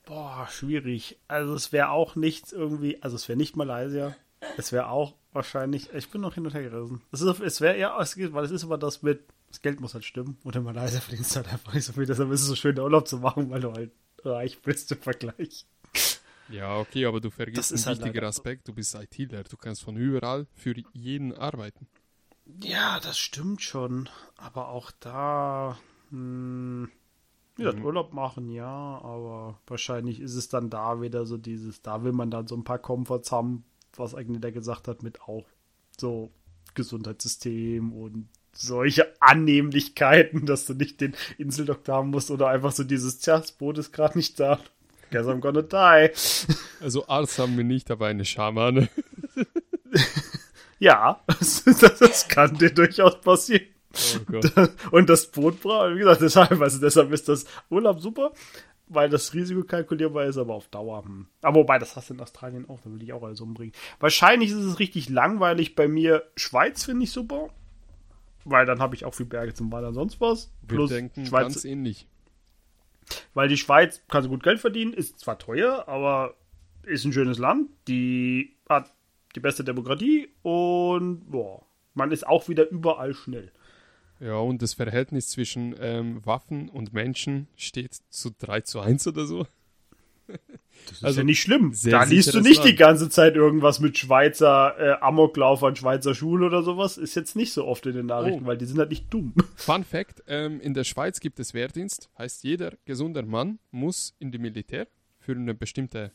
[0.05, 1.19] Boah, schwierig.
[1.27, 4.15] Also es wäre auch nichts irgendwie, also es wäre nicht Malaysia.
[4.57, 7.01] Es wäre auch wahrscheinlich, ich bin noch hin und her gerissen.
[7.11, 9.79] Es, ist, es wäre ja, es geht, weil es ist aber das mit, das Geld
[9.79, 10.37] muss halt stimmen.
[10.43, 12.05] Und in Malaysia verdienst du halt einfach nicht so viel.
[12.05, 13.91] Deshalb ist es so schön, den Urlaub zu machen, weil du halt
[14.23, 15.65] reich bist im Vergleich.
[16.51, 18.23] Ja, okay, aber du Das vergisst einen halt wichtigen.
[18.23, 18.67] Aspekt.
[18.67, 19.43] Du bist ITler.
[19.43, 21.87] Du kannst von überall für jeden arbeiten.
[22.63, 24.09] Ja, das stimmt schon.
[24.37, 25.77] Aber auch da,
[26.09, 26.89] hm,
[27.57, 27.85] wie gesagt, Mhm.
[27.85, 32.31] Urlaub machen, ja, aber wahrscheinlich ist es dann da wieder so dieses, da will man
[32.31, 35.47] dann so ein paar Komforts haben, was eigentlich der gesagt hat, mit auch
[35.99, 36.31] so
[36.75, 43.19] Gesundheitssystem und solche Annehmlichkeiten, dass du nicht den Inseldoktor haben musst oder einfach so dieses,
[43.19, 44.59] tja, das Boot ist gerade nicht da.
[45.11, 46.11] Guess I'm gonna die.
[46.81, 48.89] Also Arzt haben wir nicht, aber eine Schamane.
[50.81, 51.63] Ja, das,
[51.99, 53.67] das kann dir durchaus passieren.
[54.31, 54.67] Oh.
[54.91, 58.31] Und das Boot braucht, wie gesagt, deshalb, also deshalb ist das Urlaub super,
[58.87, 61.05] weil das Risiko kalkulierbar ist, aber auf Dauer.
[61.05, 61.27] Hm.
[61.43, 63.75] Aber wobei, das hast du in Australien auch, da will ich auch alles umbringen.
[63.99, 66.23] Wahrscheinlich ist es richtig langweilig bei mir.
[66.35, 67.49] Schweiz finde ich super,
[68.43, 70.51] weil dann habe ich auch viel Berge zum Wandern, sonst was.
[70.63, 72.07] Wir Plus denken Schweiz, ganz ähnlich.
[73.33, 76.35] Weil die Schweiz kann so gut Geld verdienen, ist zwar teuer, aber
[76.83, 77.69] ist ein schönes Land.
[77.87, 78.93] Die hat
[79.35, 83.51] die beste Demokratie und boah, man ist auch wieder überall schnell.
[84.19, 89.25] Ja, und das Verhältnis zwischen ähm, Waffen und Menschen steht zu 3 zu 1 oder
[89.25, 89.47] so.
[90.87, 91.73] Das ist Also, ja nicht schlimm.
[91.85, 92.69] Da liest du nicht Land.
[92.69, 96.97] die ganze Zeit irgendwas mit Schweizer äh, Amoklauf an Schweizer Schulen oder sowas.
[96.97, 98.47] Ist jetzt nicht so oft in den Nachrichten, Oh.
[98.47, 99.33] weil die sind halt nicht dumm.
[99.55, 102.09] Fun Fact: ähm, In der Schweiz gibt es Wehrdienst.
[102.17, 104.87] Heißt, jeder gesunder Mann muss in die Militär
[105.19, 106.11] für eine bestimmte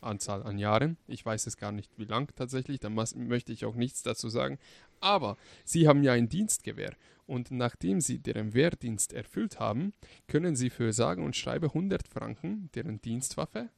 [0.00, 0.96] Anzahl an Jahren.
[1.08, 2.78] Ich weiß es gar nicht, wie lang tatsächlich.
[2.80, 4.58] Da möchte ich auch nichts dazu sagen.
[5.00, 6.92] Aber sie haben ja ein Dienstgewehr.
[7.28, 9.92] Und nachdem sie deren Wehrdienst erfüllt haben,
[10.28, 13.68] können sie für sage und schreibe 100 Franken deren Dienstwaffe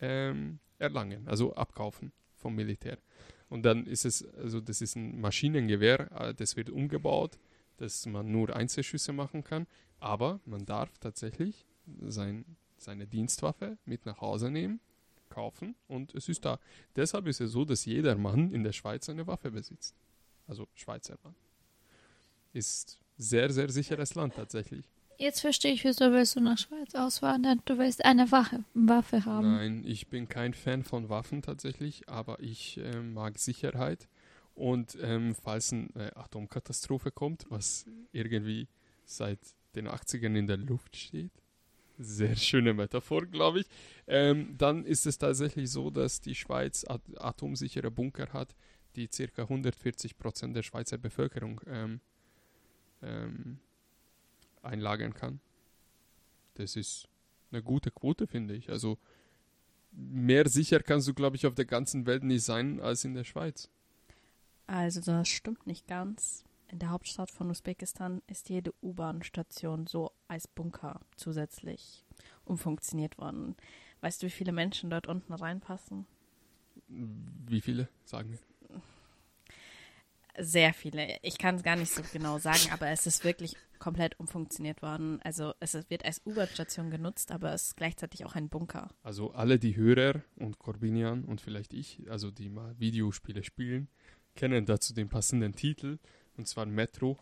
[0.00, 2.98] ähm, erlangen, also abkaufen vom Militär.
[3.48, 7.38] Und dann ist es, also das ist ein Maschinengewehr, äh, das wird umgebaut,
[7.76, 9.68] dass man nur Einzelschüsse machen kann,
[10.00, 11.64] aber man darf tatsächlich
[12.00, 12.44] sein,
[12.76, 14.80] seine Dienstwaffe mit nach Hause nehmen,
[15.28, 16.58] kaufen und es ist da.
[16.96, 19.94] Deshalb ist es so, dass jeder Mann in der Schweiz eine Waffe besitzt.
[20.48, 21.36] Also Schweizer Bahn.
[22.54, 24.88] Ist sehr, sehr sicheres Land tatsächlich.
[25.18, 27.60] Jetzt verstehe ich, wieso willst du nach Schweiz auswandern?
[27.66, 29.52] Du willst eine Waffe, Waffe haben.
[29.52, 34.08] Nein, ich bin kein Fan von Waffen tatsächlich, aber ich äh, mag Sicherheit.
[34.54, 38.68] Und ähm, falls eine äh, Atomkatastrophe kommt, was irgendwie
[39.04, 39.40] seit
[39.74, 41.32] den 80ern in der Luft steht,
[41.98, 43.66] sehr schöne Metaphor, glaube ich,
[44.06, 48.54] ähm, dann ist es tatsächlich so, dass die Schweiz at atomsichere Bunker hat,
[48.96, 49.42] die ca.
[49.42, 52.00] 140 Prozent der Schweizer Bevölkerung ähm,
[53.04, 53.58] ähm,
[54.62, 55.40] einlagern kann.
[56.54, 57.08] Das ist
[57.50, 58.70] eine gute Quote, finde ich.
[58.70, 58.98] Also
[59.92, 63.24] mehr sicher kannst du, glaube ich, auf der ganzen Welt nicht sein als in der
[63.24, 63.70] Schweiz.
[64.66, 66.44] Also das stimmt nicht ganz.
[66.68, 72.04] In der Hauptstadt von Usbekistan ist jede U-Bahn-Station so als Bunker zusätzlich
[72.44, 73.54] umfunktioniert worden.
[74.00, 76.06] Weißt du, wie viele Menschen dort unten reinpassen?
[76.88, 78.38] Wie viele, sagen wir?
[80.38, 81.18] Sehr viele.
[81.22, 85.20] Ich kann es gar nicht so genau sagen, aber es ist wirklich komplett umfunktioniert worden.
[85.22, 88.88] Also es wird als U-Bahn-Station genutzt, aber es ist gleichzeitig auch ein Bunker.
[89.02, 93.88] Also alle die Hörer und Corbinian und vielleicht ich, also die mal Videospiele spielen,
[94.34, 95.98] kennen dazu den passenden Titel,
[96.36, 97.18] und zwar Metro.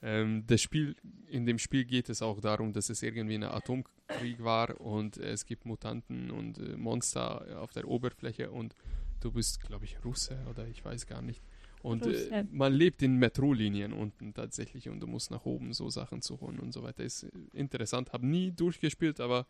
[0.00, 0.96] Ähm, das Spiel,
[1.28, 5.44] in dem Spiel geht es auch darum, dass es irgendwie ein Atomkrieg war und es
[5.44, 8.74] gibt Mutanten und äh, Monster auf der Oberfläche und
[9.20, 11.42] du bist, glaube ich, Russe oder ich weiß gar nicht.
[11.84, 16.22] Und äh, man lebt in Metrolinien unten tatsächlich und du musst nach oben so Sachen
[16.22, 17.04] zu holen und so weiter.
[17.04, 18.14] Ist interessant.
[18.14, 19.46] Habe nie durchgespielt, aber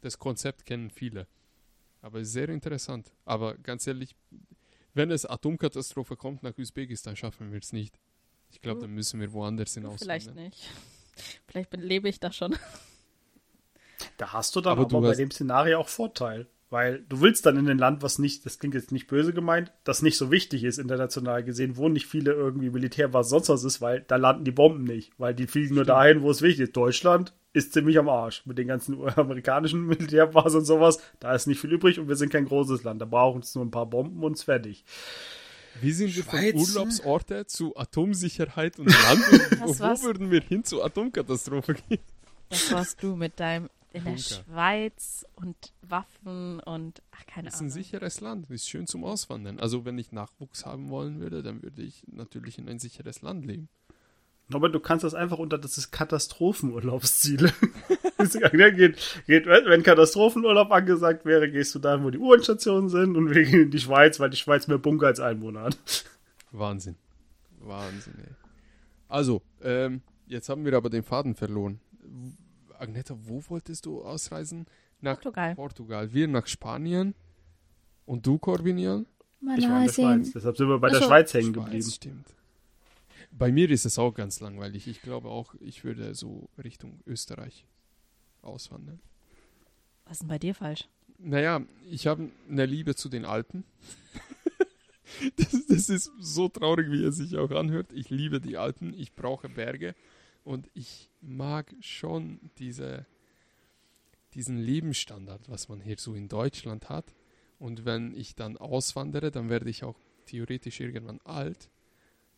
[0.00, 1.28] das Konzept kennen viele.
[2.02, 3.12] Aber sehr interessant.
[3.24, 4.16] Aber ganz ehrlich,
[4.94, 8.00] wenn es Atomkatastrophe kommt nach Usbekistan, schaffen wir es nicht.
[8.50, 10.00] Ich glaube, dann müssen wir woanders hinaus.
[10.00, 10.68] Vielleicht nicht.
[11.46, 12.56] Vielleicht lebe ich da schon.
[14.16, 16.48] Da hast du dann aber, aber bei dem Szenario auch Vorteil.
[16.68, 19.72] Weil du willst dann in ein Land, was nicht, das klingt jetzt nicht böse gemeint,
[19.84, 23.62] das nicht so wichtig ist international gesehen, wo nicht viele irgendwie Militär, was sonst was
[23.62, 25.12] ist, weil da landen die Bomben nicht.
[25.16, 25.76] Weil die fliegen Stimmt.
[25.76, 26.76] nur dahin, wo es wichtig ist.
[26.76, 28.44] Deutschland ist ziemlich am Arsch.
[28.46, 32.32] Mit den ganzen amerikanischen Militärbasen und sowas, da ist nicht viel übrig und wir sind
[32.32, 33.00] kein großes Land.
[33.00, 34.84] Da brauchen es nur ein paar Bomben und es fertig.
[35.80, 39.20] Wie sind wir von Urlaubsorte zu Atomsicherheit und Land?
[39.60, 42.00] wo würden wir hin zur Atomkatastrophe gehen?
[42.48, 47.48] Das warst du mit deinem in der Schweiz und Waffen und ach keine Ahnung.
[47.48, 49.58] Es ist ein sicheres Land, ist schön zum Auswandern.
[49.58, 53.44] Also wenn ich Nachwuchs haben wollen würde, dann würde ich natürlich in ein sicheres Land
[53.44, 53.68] leben.
[54.52, 57.52] Aber du kannst das einfach unter, das ist Katastrophenurlaubsziele.
[58.18, 58.96] geht,
[59.26, 63.62] geht, wenn Katastrophenurlaub angesagt wäre, gehst du dahin, wo die U-Bahn-Stationen sind und wir gehen
[63.62, 66.04] in die Schweiz, weil die Schweiz mehr Bunker als Einwohner hat.
[66.52, 66.94] Wahnsinn.
[67.58, 68.34] Wahnsinn, ey.
[69.08, 71.80] Also, ähm, jetzt haben wir aber den Faden verloren.
[72.80, 74.66] Agneta, wo wolltest du ausreisen?
[75.00, 75.54] Nach Portugal.
[75.54, 76.12] Portugal.
[76.12, 77.14] Wir nach Spanien.
[78.04, 79.06] Und du, Corbinian?
[79.40, 80.32] Ich war in der Schweiz.
[80.32, 81.82] Deshalb sind wir bei der Schweiz hängen geblieben.
[81.82, 82.26] Schweiz, stimmt.
[83.30, 84.86] Bei mir ist es auch ganz langweilig.
[84.86, 87.66] Ich glaube auch, ich würde so Richtung Österreich
[88.42, 89.00] auswandern.
[90.04, 90.88] Was ist denn bei dir falsch?
[91.18, 93.64] Naja, ich habe eine Liebe zu den Alpen.
[95.36, 97.92] das, das, ist so traurig, wie er sich auch anhört.
[97.92, 99.94] Ich liebe die Alpen, ich brauche Berge
[100.46, 103.04] und ich mag schon diese,
[104.32, 107.16] diesen Lebensstandard, was man hier so in Deutschland hat.
[107.58, 111.68] Und wenn ich dann auswandere, dann werde ich auch theoretisch irgendwann alt.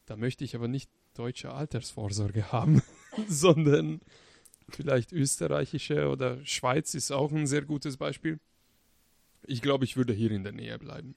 [0.06, 2.82] Da möchte ich aber nicht deutsche Altersvorsorge haben,
[3.28, 4.00] sondern
[4.70, 8.40] vielleicht österreichische oder Schweiz ist auch ein sehr gutes Beispiel.
[9.46, 11.14] Ich glaube, ich würde hier in der Nähe bleiben.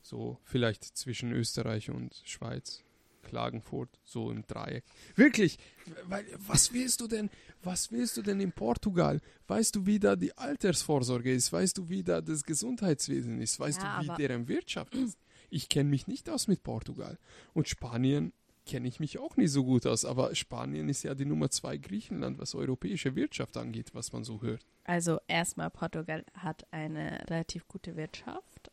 [0.00, 2.84] So vielleicht zwischen Österreich und Schweiz.
[3.22, 4.84] Klagenfurt, so im Dreieck.
[5.14, 5.58] Wirklich,
[6.04, 7.30] weil, was willst du denn,
[7.62, 9.20] was willst du denn in Portugal?
[9.46, 11.52] Weißt du, wie da die Altersvorsorge ist?
[11.52, 13.60] Weißt du, wie da das Gesundheitswesen ist?
[13.60, 15.18] Weißt ja, du, wie deren Wirtschaft ist?
[15.50, 17.18] Ich kenne mich nicht aus mit Portugal.
[17.52, 18.32] Und Spanien
[18.66, 21.76] kenne ich mich auch nicht so gut aus, aber Spanien ist ja die Nummer zwei
[21.76, 24.64] Griechenland, was europäische Wirtschaft angeht, was man so hört.
[24.84, 28.70] Also erstmal, Portugal hat eine relativ gute Wirtschaft,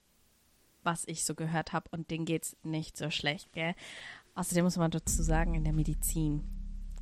[0.83, 3.73] was ich so gehört habe, und denen geht es nicht so schlecht, gell?
[4.37, 6.43] Außerdem muss man dazu sagen, in der Medizin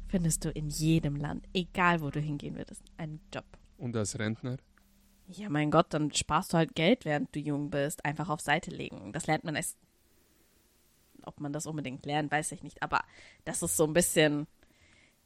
[0.08, 3.44] findest du in jedem Land, egal wo du hingehen würdest, einen Job.
[3.78, 4.56] Und als Rentner?
[5.28, 8.06] Ja, mein Gott, dann sparst du halt Geld, während du jung bist.
[8.06, 9.12] Einfach auf Seite legen.
[9.12, 9.78] Das lernt man erst.
[11.24, 12.82] Ob man das unbedingt lernt, weiß ich nicht.
[12.82, 13.04] Aber
[13.44, 14.48] das ist so ein bisschen.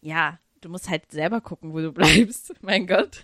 [0.02, 2.56] Ja, du musst halt selber gucken, wo du bleibst.
[2.64, 3.24] Mein Gott.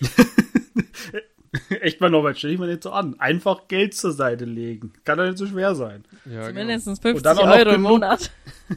[1.80, 3.18] Echt mal, Norbert, stell dich mal nicht so an.
[3.20, 4.92] Einfach Geld zur Seite legen.
[5.04, 6.04] Kann doch nicht so schwer sein.
[6.24, 7.18] Ja, Zumindest genau.
[7.18, 8.30] 50 Euro im Monat.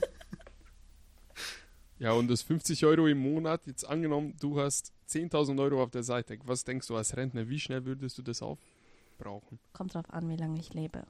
[2.00, 6.04] ja, und das 50 Euro im Monat, jetzt angenommen, du hast 10.000 Euro auf der
[6.04, 6.38] Seite.
[6.46, 9.60] Was denkst du als Rentner, wie schnell würdest du das aufbrauchen?
[9.74, 11.04] Kommt drauf an, wie lange ich lebe.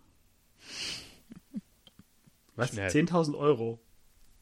[2.55, 2.69] Was?
[2.69, 2.89] Schnell.
[2.89, 3.79] 10.000 Euro?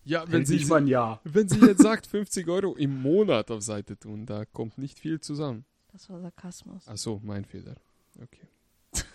[0.03, 1.19] Ja, Wenn wenn sie, Jahr.
[1.23, 5.19] wenn sie jetzt sagt, 50 Euro im Monat auf Seite tun, da kommt nicht viel
[5.19, 5.65] zusammen.
[5.96, 6.84] Das war Sarkasmus.
[6.90, 7.74] Ach so, mein Fehler.
[8.22, 8.46] Okay.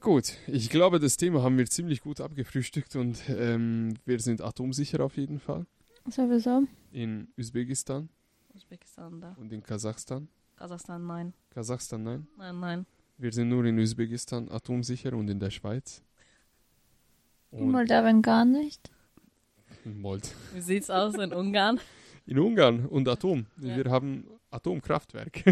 [0.00, 5.04] gut, ich glaube, das Thema haben wir ziemlich gut abgefrühstückt und ähm, wir sind atomsicher
[5.04, 5.66] auf jeden Fall.
[6.08, 6.62] Sowieso.
[6.92, 8.08] In Usbekistan
[8.54, 9.36] Usbekistan da.
[9.38, 10.28] und in Kasachstan.
[10.56, 11.34] Kasachstan, nein.
[11.50, 12.26] Kasachstan, nein.
[12.38, 12.86] Nein, nein.
[13.18, 16.02] Wir sind nur in Usbekistan atomsicher und in der Schweiz.
[17.50, 18.90] Und Moldawien gar nicht.
[19.84, 20.34] in Mold.
[20.54, 21.80] Wie sieht's aus in Ungarn?
[22.30, 23.46] In Ungarn und Atom.
[23.60, 23.76] Ja.
[23.76, 25.42] Wir haben Atomkraftwerk.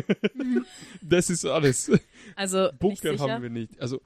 [1.03, 1.91] das ist alles.
[2.37, 3.81] Also, Bunker haben wir nicht.
[3.81, 4.01] Also,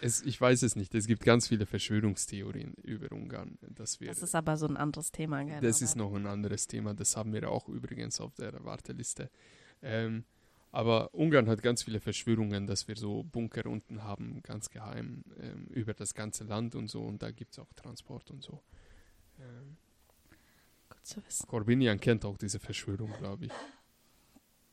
[0.00, 0.94] es, ich weiß es nicht.
[0.94, 3.58] Es gibt ganz viele Verschwörungstheorien über Ungarn.
[3.74, 5.60] Dass wir, Das ist aber so ein anderes Thema, gell?
[5.60, 6.94] das ist noch ein anderes Thema.
[6.94, 9.28] Das haben wir auch übrigens auf der Warteliste.
[9.82, 10.22] Ähm,
[10.70, 15.66] aber Ungarn hat ganz viele Verschwörungen, dass wir so Bunker unten haben, ganz geheim, ähm,
[15.70, 17.02] über das ganze Land und so.
[17.02, 18.62] Und da gibt es auch Transport und so.
[19.40, 19.76] Ähm,
[21.02, 21.46] Gut zu wissen.
[21.48, 23.52] Corbinian kennt auch diese Verschwörung, glaube ich.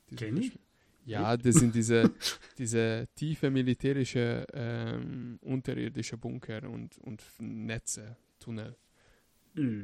[0.10, 0.60] Diese Kenn ich?
[1.06, 2.12] Ja, das sind diese,
[2.58, 8.76] diese tiefe militärische ähm, unterirdische Bunker und, und Netze, Tunnel.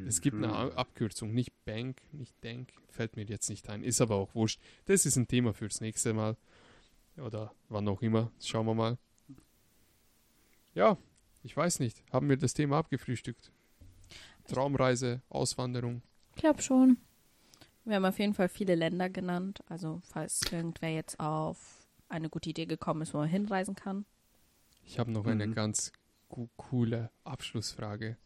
[0.08, 0.54] Es gibt eine Mhm.
[0.54, 4.62] A- Abkürzung, nicht Bank, nicht Denk, fällt mir jetzt nicht ein, ist aber auch wurscht.
[4.86, 6.38] Das ist ein Thema fürs nächste Mal.
[7.18, 8.98] Oder wann auch immer, schauen wir mal.
[10.76, 10.98] Ja,
[11.44, 13.52] ich weiß nicht, haben wir das Thema abgefrühstückt?
[14.48, 16.02] Traumreise, Auswanderung.
[16.36, 16.98] Ich glaube schon.
[17.86, 19.60] Wir haben auf jeden Fall viele Länder genannt.
[19.70, 24.06] Also, falls irgendwer jetzt auf eine gute Idee gekommen ist, wo man hinreisen kann.
[24.86, 25.56] Ich habe noch eine Mhm.
[25.56, 25.92] ganz
[26.30, 28.18] co coole Abschlussfrage,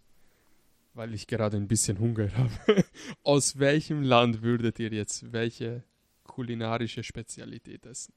[0.94, 2.84] weil ich gerade ein bisschen Hunger habe.
[3.24, 5.84] Aus welchem Land würdet ihr jetzt welche
[6.24, 8.14] kulinarische Spezialität essen?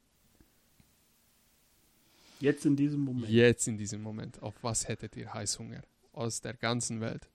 [2.40, 3.28] Jetzt in diesem Moment.
[3.28, 4.43] Jetzt in diesem Moment.
[4.43, 5.82] Auf was hättet ihr Heißhunger?
[6.12, 7.28] Aus der ganzen Welt.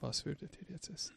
[0.00, 1.14] Was würdet ihr jetzt essen?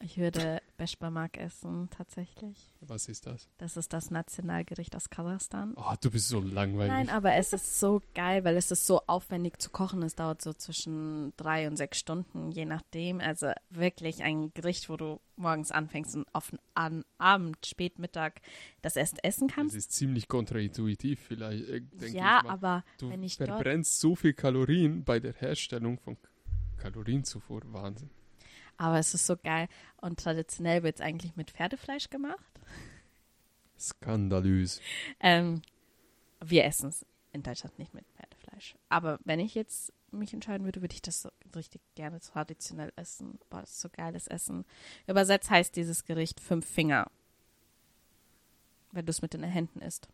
[0.00, 2.70] Ich würde Beshbamak essen, tatsächlich.
[2.80, 3.48] Was ist das?
[3.56, 5.72] Das ist das Nationalgericht aus Kasachstan.
[5.76, 6.92] Oh, du bist so langweilig.
[6.92, 10.02] Nein, aber es ist so geil, weil es ist so aufwendig zu kochen.
[10.02, 13.20] Es dauert so zwischen drei und sechs Stunden, je nachdem.
[13.20, 18.32] Also wirklich ein Gericht, wo du morgens anfängst und auf den An Abend, Spätmittag
[18.82, 19.76] das erst essen das kannst.
[19.76, 22.50] ist ziemlich kontraintuitiv vielleicht, äh, denke Ja, ich mal.
[22.52, 26.18] aber Du wenn ich verbrennst so viel Kalorien bei der Herstellung von
[26.76, 27.62] Kalorienzufuhr.
[27.66, 28.10] Wahnsinn.
[28.76, 29.68] Aber es ist so geil.
[30.00, 32.60] Und traditionell wird es eigentlich mit Pferdefleisch gemacht.
[33.78, 34.80] Skandalös.
[35.20, 35.62] Ähm,
[36.44, 38.76] wir essen es in Deutschland nicht mit Pferdefleisch.
[38.88, 43.38] Aber wenn ich jetzt mich entscheiden würde, würde ich das so richtig gerne traditionell essen.
[43.50, 44.64] Boah, das ist so geiles Essen.
[45.06, 47.10] Übersetzt heißt dieses Gericht fünf Finger.
[48.92, 50.08] Wenn du es mit den Händen isst.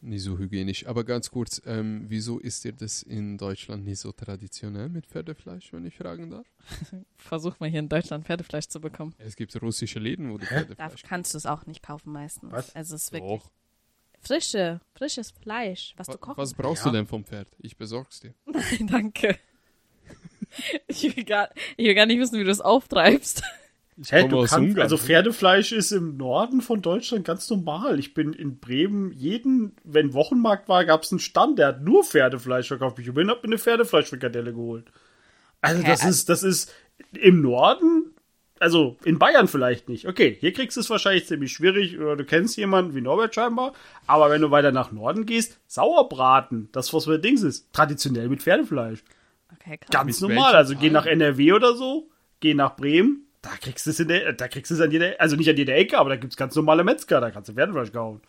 [0.00, 0.86] Nicht so hygienisch.
[0.86, 5.72] Aber ganz kurz, ähm, wieso ist dir das in Deutschland nicht so traditionell mit Pferdefleisch,
[5.72, 6.46] wenn ich fragen darf?
[7.16, 9.14] Versuch mal hier in Deutschland Pferdefleisch zu bekommen.
[9.18, 10.54] Es gibt russische Läden, wo du Hä?
[10.54, 12.52] Da Pferdefleisch kannst du es auch nicht kaufen meistens.
[12.52, 12.76] Was?
[12.76, 13.50] Also es ist wirklich Doch.
[14.20, 16.90] frische, frisches Fleisch, was Wa- du kochen Was brauchst Ja.
[16.92, 17.48] du denn vom Pferd?
[17.58, 18.34] Ich besorg's dir.
[18.46, 19.36] Nein, danke.
[20.86, 23.42] Ich will, gar, ich will gar nicht wissen, wie du es auftreibst.
[24.00, 24.82] Ich Hä, komme du aus kannst, Ungarn.
[24.82, 27.98] also Pferdefleisch ist im Norden von Deutschland ganz normal.
[27.98, 32.04] Ich bin in Bremen, jeden, wenn Wochenmarkt war, gab es einen Stand, der hat nur
[32.04, 32.98] Pferdefleisch verkauft.
[33.00, 34.86] Ich bin hab mir eine Pferdefleischfrikadelle geholt.
[35.60, 36.72] Also Okay, das also- ist, das ist
[37.12, 38.12] im Norden,
[38.60, 40.06] also in Bayern vielleicht nicht.
[40.06, 43.72] Okay, hier kriegst du es wahrscheinlich ziemlich schwierig oder du kennst jemanden wie Norbert scheinbar.
[44.06, 48.42] Aber wenn du weiter nach Norden gehst, Sauerbraten, das was für Dings ist, traditionell mit
[48.42, 49.02] Pferdefleisch.
[49.54, 49.90] Okay, krass.
[49.90, 50.54] Ganz Mit normal.
[50.54, 52.08] Also geh nach NRW oder so,
[52.40, 55.20] geh nach Bremen, da kriegst du es in der, da kriegst du es an jeder,
[55.20, 57.92] also nicht an jeder Ecke, aber da gibt's ganz normale Metzger, da kannst du Pferdefleisch
[57.92, 58.20] kaufen.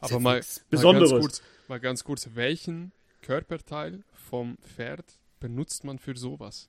[0.00, 1.10] Aber mal, nichts mal, Besonderes.
[1.10, 5.04] ganz kurz, mal ganz kurz, welchen Körperteil vom Pferd
[5.40, 6.68] benutzt man für sowas?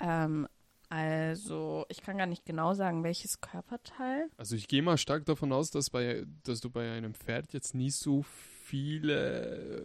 [0.00, 0.48] Ähm,
[0.88, 4.28] also, ich kann gar nicht genau sagen, welches Körperteil.
[4.36, 7.74] Also ich gehe mal stark davon aus, dass, bei, dass du bei einem Pferd jetzt
[7.74, 9.82] nie so viele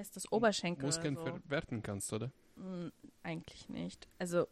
[0.00, 0.30] heißt das?
[0.32, 1.38] Oberschenkel Muskeln oder so?
[1.38, 2.30] verwerten kannst, oder?
[2.56, 2.90] Hm,
[3.22, 4.08] eigentlich nicht.
[4.18, 4.48] Also,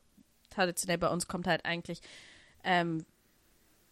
[0.51, 2.01] traditionell bei uns kommt halt eigentlich,
[2.65, 3.05] ähm,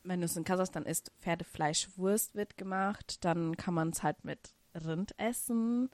[0.05, 3.25] wenn du es in Kasachstan isst, Pferdefleischwurst wird gemacht.
[3.25, 5.91] Dann kann man es halt mit Rind essen.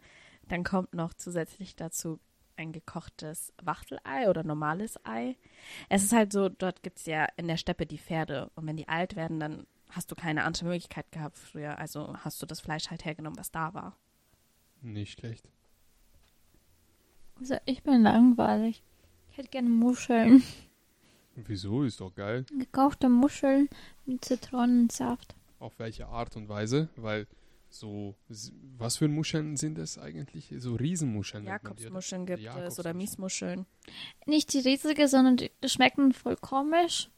[0.49, 2.21] Dann kommt noch zusätzlich dazu
[2.57, 5.37] ein gekochtes Wachtelei oder normales Ei.
[5.89, 8.51] Es ist halt so, dort gibt es ja in der Steppe die Pferde.
[8.55, 11.79] Und wenn die alt werden, dann hast du keine andere Möglichkeit gehabt früher.
[11.79, 13.97] Also hast du das Fleisch halt hergenommen, was da war.
[14.81, 15.49] Nicht schlecht.
[17.39, 18.83] Also ich bin langweilig.
[19.33, 20.43] Ich hätte gerne Muscheln.
[21.37, 21.85] Wieso?
[21.85, 22.45] Ist doch geil.
[22.59, 23.71] Gekochte Muscheln
[24.05, 25.35] mit Zitronensaft.
[25.59, 26.91] Auf welche Art und Weise?
[26.97, 27.27] Weil
[27.71, 28.15] so,
[28.77, 30.53] was für Muscheln sind das eigentlich?
[30.59, 31.47] So Riesenmuscheln.
[31.47, 32.93] Jakobsmuscheln gibt es oder.
[32.93, 33.65] Miesmuscheln.
[34.27, 37.09] Nicht die riesige, sondern die, die schmecken voll komisch.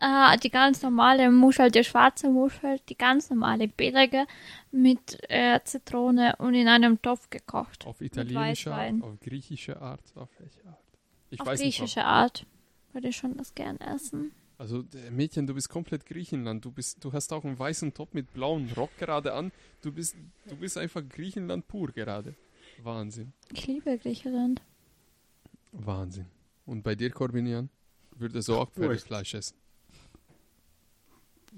[0.00, 4.26] Äh, die ganz normale Muschel, die schwarze Muschel, die ganz normale billige
[4.72, 7.86] mit äh, Zitrone und in einem Topf gekocht.
[7.86, 9.02] Auf italienische Art, Weißwein.
[9.02, 10.83] auf griechische Art, auf welche Art?
[11.34, 11.76] Ich Auf weiß nicht.
[11.78, 12.46] griechische Art
[12.92, 14.30] würde ich schon das gern essen.
[14.56, 16.64] Also äh, Mädchen, du bist komplett Griechenland.
[16.64, 19.50] Du bist, du hast auch einen weißen Top mit blauem Rock gerade an.
[19.82, 20.14] Du bist,
[20.48, 22.34] du bist einfach Griechenland pur gerade.
[22.82, 24.62] Wahnsinn, Ich liebe Griechenland.
[25.72, 26.26] Wahnsinn.
[26.66, 27.68] Und bei dir, Corbinian,
[28.16, 29.56] würdest du auch ich- Pferdefleisch essen?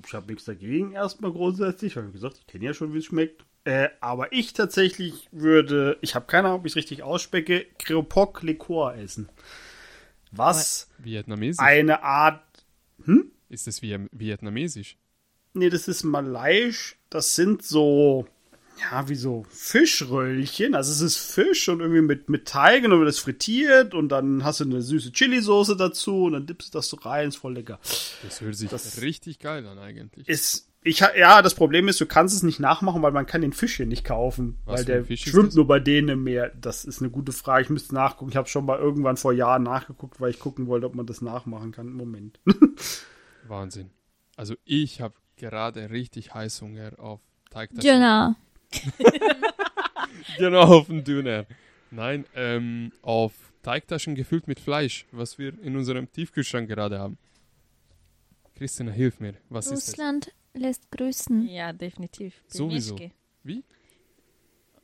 [0.07, 3.07] Ich habe nichts dagegen erstmal grundsätzlich, weil wie gesagt, ich kenne ja schon, wie es
[3.07, 3.45] schmeckt.
[3.65, 8.43] Äh, aber ich tatsächlich würde, ich habe keine Ahnung, ob ich es richtig ausspecke, Kreopok
[8.43, 9.29] Likor essen.
[10.39, 11.59] Was Vietnamesisch?
[11.65, 12.43] eine Art,
[13.49, 14.97] Ist es wie vietnamesisch?
[15.55, 18.27] nee, das ist malaiisch, das sind so,
[18.79, 20.75] ja, wie so Fischröllchen.
[20.75, 24.11] Also es ist Fisch und irgendwie mit, mit Teig und dann wird das frittiert und
[24.11, 27.37] dann hast du eine süße Chili-Soße dazu und dann dippst du das so rein, ist
[27.37, 27.79] voll lecker.
[28.23, 30.29] Das hört sich Das- richtig geil an eigentlich.
[30.29, 33.53] ist ich ja, das Problem ist, du kannst es nicht nachmachen, weil man kann den
[33.53, 36.53] Fisch hier nicht kaufen, Was weil der schwimmt nur bei denen im Meer.
[36.61, 37.65] Das ist eine gute Frage.
[37.65, 38.31] Ich müsste nachgucken.
[38.31, 41.21] Ich habe schon mal irgendwann vor Jahren nachgeguckt, weil ich gucken wollte, ob man das
[41.21, 41.93] nachmachen kann.
[41.93, 42.41] Moment.
[43.49, 43.91] Wahnsinn.
[44.37, 47.91] Also ich habe gerade richtig Heißhunger auf Teigtaschen.
[47.91, 48.35] Genau.
[50.39, 51.47] Genau, auf den Döner.
[51.91, 53.33] Nein, ähm, auf
[53.63, 57.19] Teigtaschen gefüllt mit Fleisch, was wir in unserem Tiefkühlschrank gerade haben.
[58.57, 59.35] Christina, hilf mir.
[59.49, 60.29] Was ist das?
[60.57, 61.49] Lässt grüßen.
[61.49, 62.43] Ja, definitiv.
[62.49, 62.95] Sowieso.
[62.97, 63.17] Pilmischki.
[63.45, 63.65] Wie?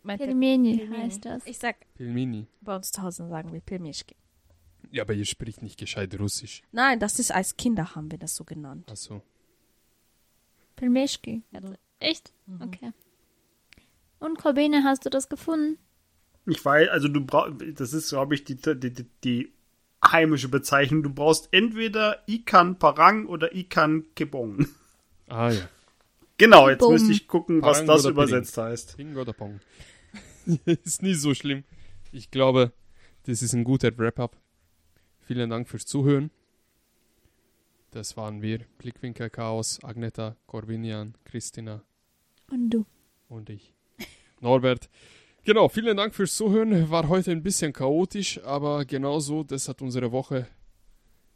[0.03, 1.03] Meint ihr Pelmeni Pilmeni?
[1.03, 1.47] heißt das.
[1.47, 2.47] Ich sag, Pilmini.
[2.61, 4.17] bei uns zu Hause sagen wir Pilmischki.
[4.91, 6.63] Ja, aber ihr spricht nicht gescheit Russisch.
[6.73, 8.91] Nein, das ist als Kinder haben wir das so genannt.
[8.91, 9.23] Achso.
[10.77, 11.43] Pelmeschki.
[11.53, 12.33] Also, Echt?
[12.47, 12.63] Mhm.
[12.63, 12.93] Okay.
[14.19, 15.79] Und Corbine, hast du das gefunden?
[16.47, 19.53] Ich weiß, also du brauchst, das ist, glaube ich, die, die, die, die
[20.05, 21.03] heimische Bezeichnung.
[21.03, 24.67] Du brauchst entweder Ikan Parang oder Ikan Kebong.
[25.29, 25.69] Ah ja.
[26.39, 26.93] Genau, jetzt Bumm.
[26.95, 28.97] müsste ich gucken, was Parang das übersetzt heißt.
[28.97, 29.61] Ping oder Pong.
[30.85, 31.65] ist nie so schlimm.
[32.11, 32.73] Ich glaube,
[33.25, 34.37] das ist ein guter Wrap-up.
[35.21, 36.31] Vielen Dank fürs Zuhören.
[37.93, 38.61] Das waren wir.
[38.79, 41.83] Blickwinkel Chaos, Agneta, Corbinian, Christina
[42.51, 42.87] Und du.
[43.29, 43.75] und ich.
[44.41, 44.89] Norbert.
[45.45, 46.91] Genau, vielen Dank fürs Zuhören.
[46.91, 50.49] War heute ein bisschen chaotisch, aber genauso, das hat unsere Woche,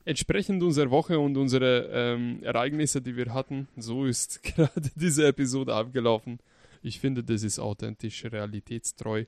[0.07, 5.75] entsprechend unserer Woche und unsere ähm, Ereignisse, die wir hatten, so ist gerade diese Episode
[5.75, 6.39] abgelaufen.
[6.83, 9.25] Ich finde, das ist authentisch, realitätstreu.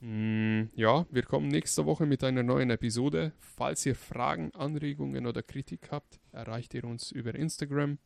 [0.00, 3.32] Mm, ja, wir kommen nächste Woche mit einer neuen Episode.
[3.40, 7.98] Falls ihr Fragen, Anregungen oder Kritik habt, erreicht ihr uns über Instagram.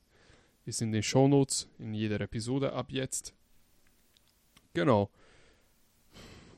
[0.64, 3.34] Ist in den Shownotes in jeder Episode ab jetzt.
[4.72, 5.10] Genau.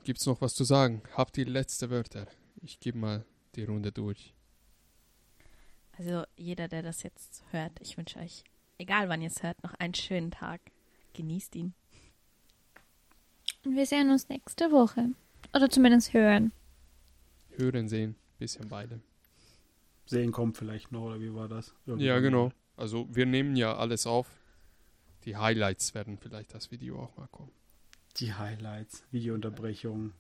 [0.05, 1.03] Gibt's noch was zu sagen?
[1.15, 2.29] Habt ihr letzte Wörter?
[2.63, 3.25] Ich gebe mal
[3.57, 4.34] die Runde durch.
[5.99, 8.45] Also jeder, der das jetzt hört, ich wünsche euch,
[8.79, 10.61] egal wann ihr es hört, noch einen schönen Tag.
[11.15, 11.75] Genießt ihn.
[13.65, 15.11] Und wir sehen uns nächste Woche.
[15.55, 16.53] Oder zumindest hören.
[17.57, 19.01] Hören, sehen, bisschen beide.
[20.07, 21.75] Sehen kommt vielleicht noch, oder wie war das?
[21.87, 22.51] Irgendwann Ja, genau.
[22.77, 24.27] Also wir nehmen ja alles auf.
[25.25, 27.53] Die Highlights werden vielleicht das Video auch mal kommen.
[28.17, 30.13] Die Highlights, Videounterbrechung,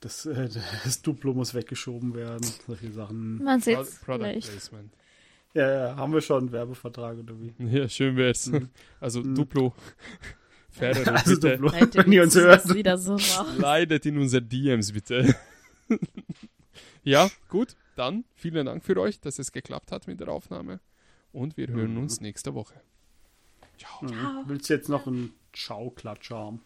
[0.00, 0.48] das, äh,
[0.84, 3.42] das Duplo muss weggeschoben werden, solche Sachen.
[3.42, 4.50] Man Pro sieht's Product vielleicht.
[4.50, 4.92] Placement.
[5.54, 7.52] Ja, ja, haben wir schon einen Werbevertrag oder wie?
[7.58, 8.46] Ja, schön wär's.
[8.46, 8.68] Mhm.
[9.00, 9.34] Also Mhm.
[9.34, 9.74] Duplo.
[10.70, 11.58] Ferrero, Also bitte.
[11.58, 12.62] Duplo, Leute, wenn ihr uns hört.
[12.62, 13.16] so.
[13.58, 15.34] Leidet in unser DMs, bitte.
[17.04, 17.76] ja, gut.
[17.96, 20.80] Dann vielen Dank für euch, dass es geklappt hat mit der Aufnahme.
[21.32, 22.02] Und wir hören Mhm.
[22.02, 22.74] uns nächste Woche.
[23.78, 24.02] Ciao.
[24.10, 24.44] Mhm.
[24.46, 26.60] Willst du jetzt noch einen Schauklatscher haben?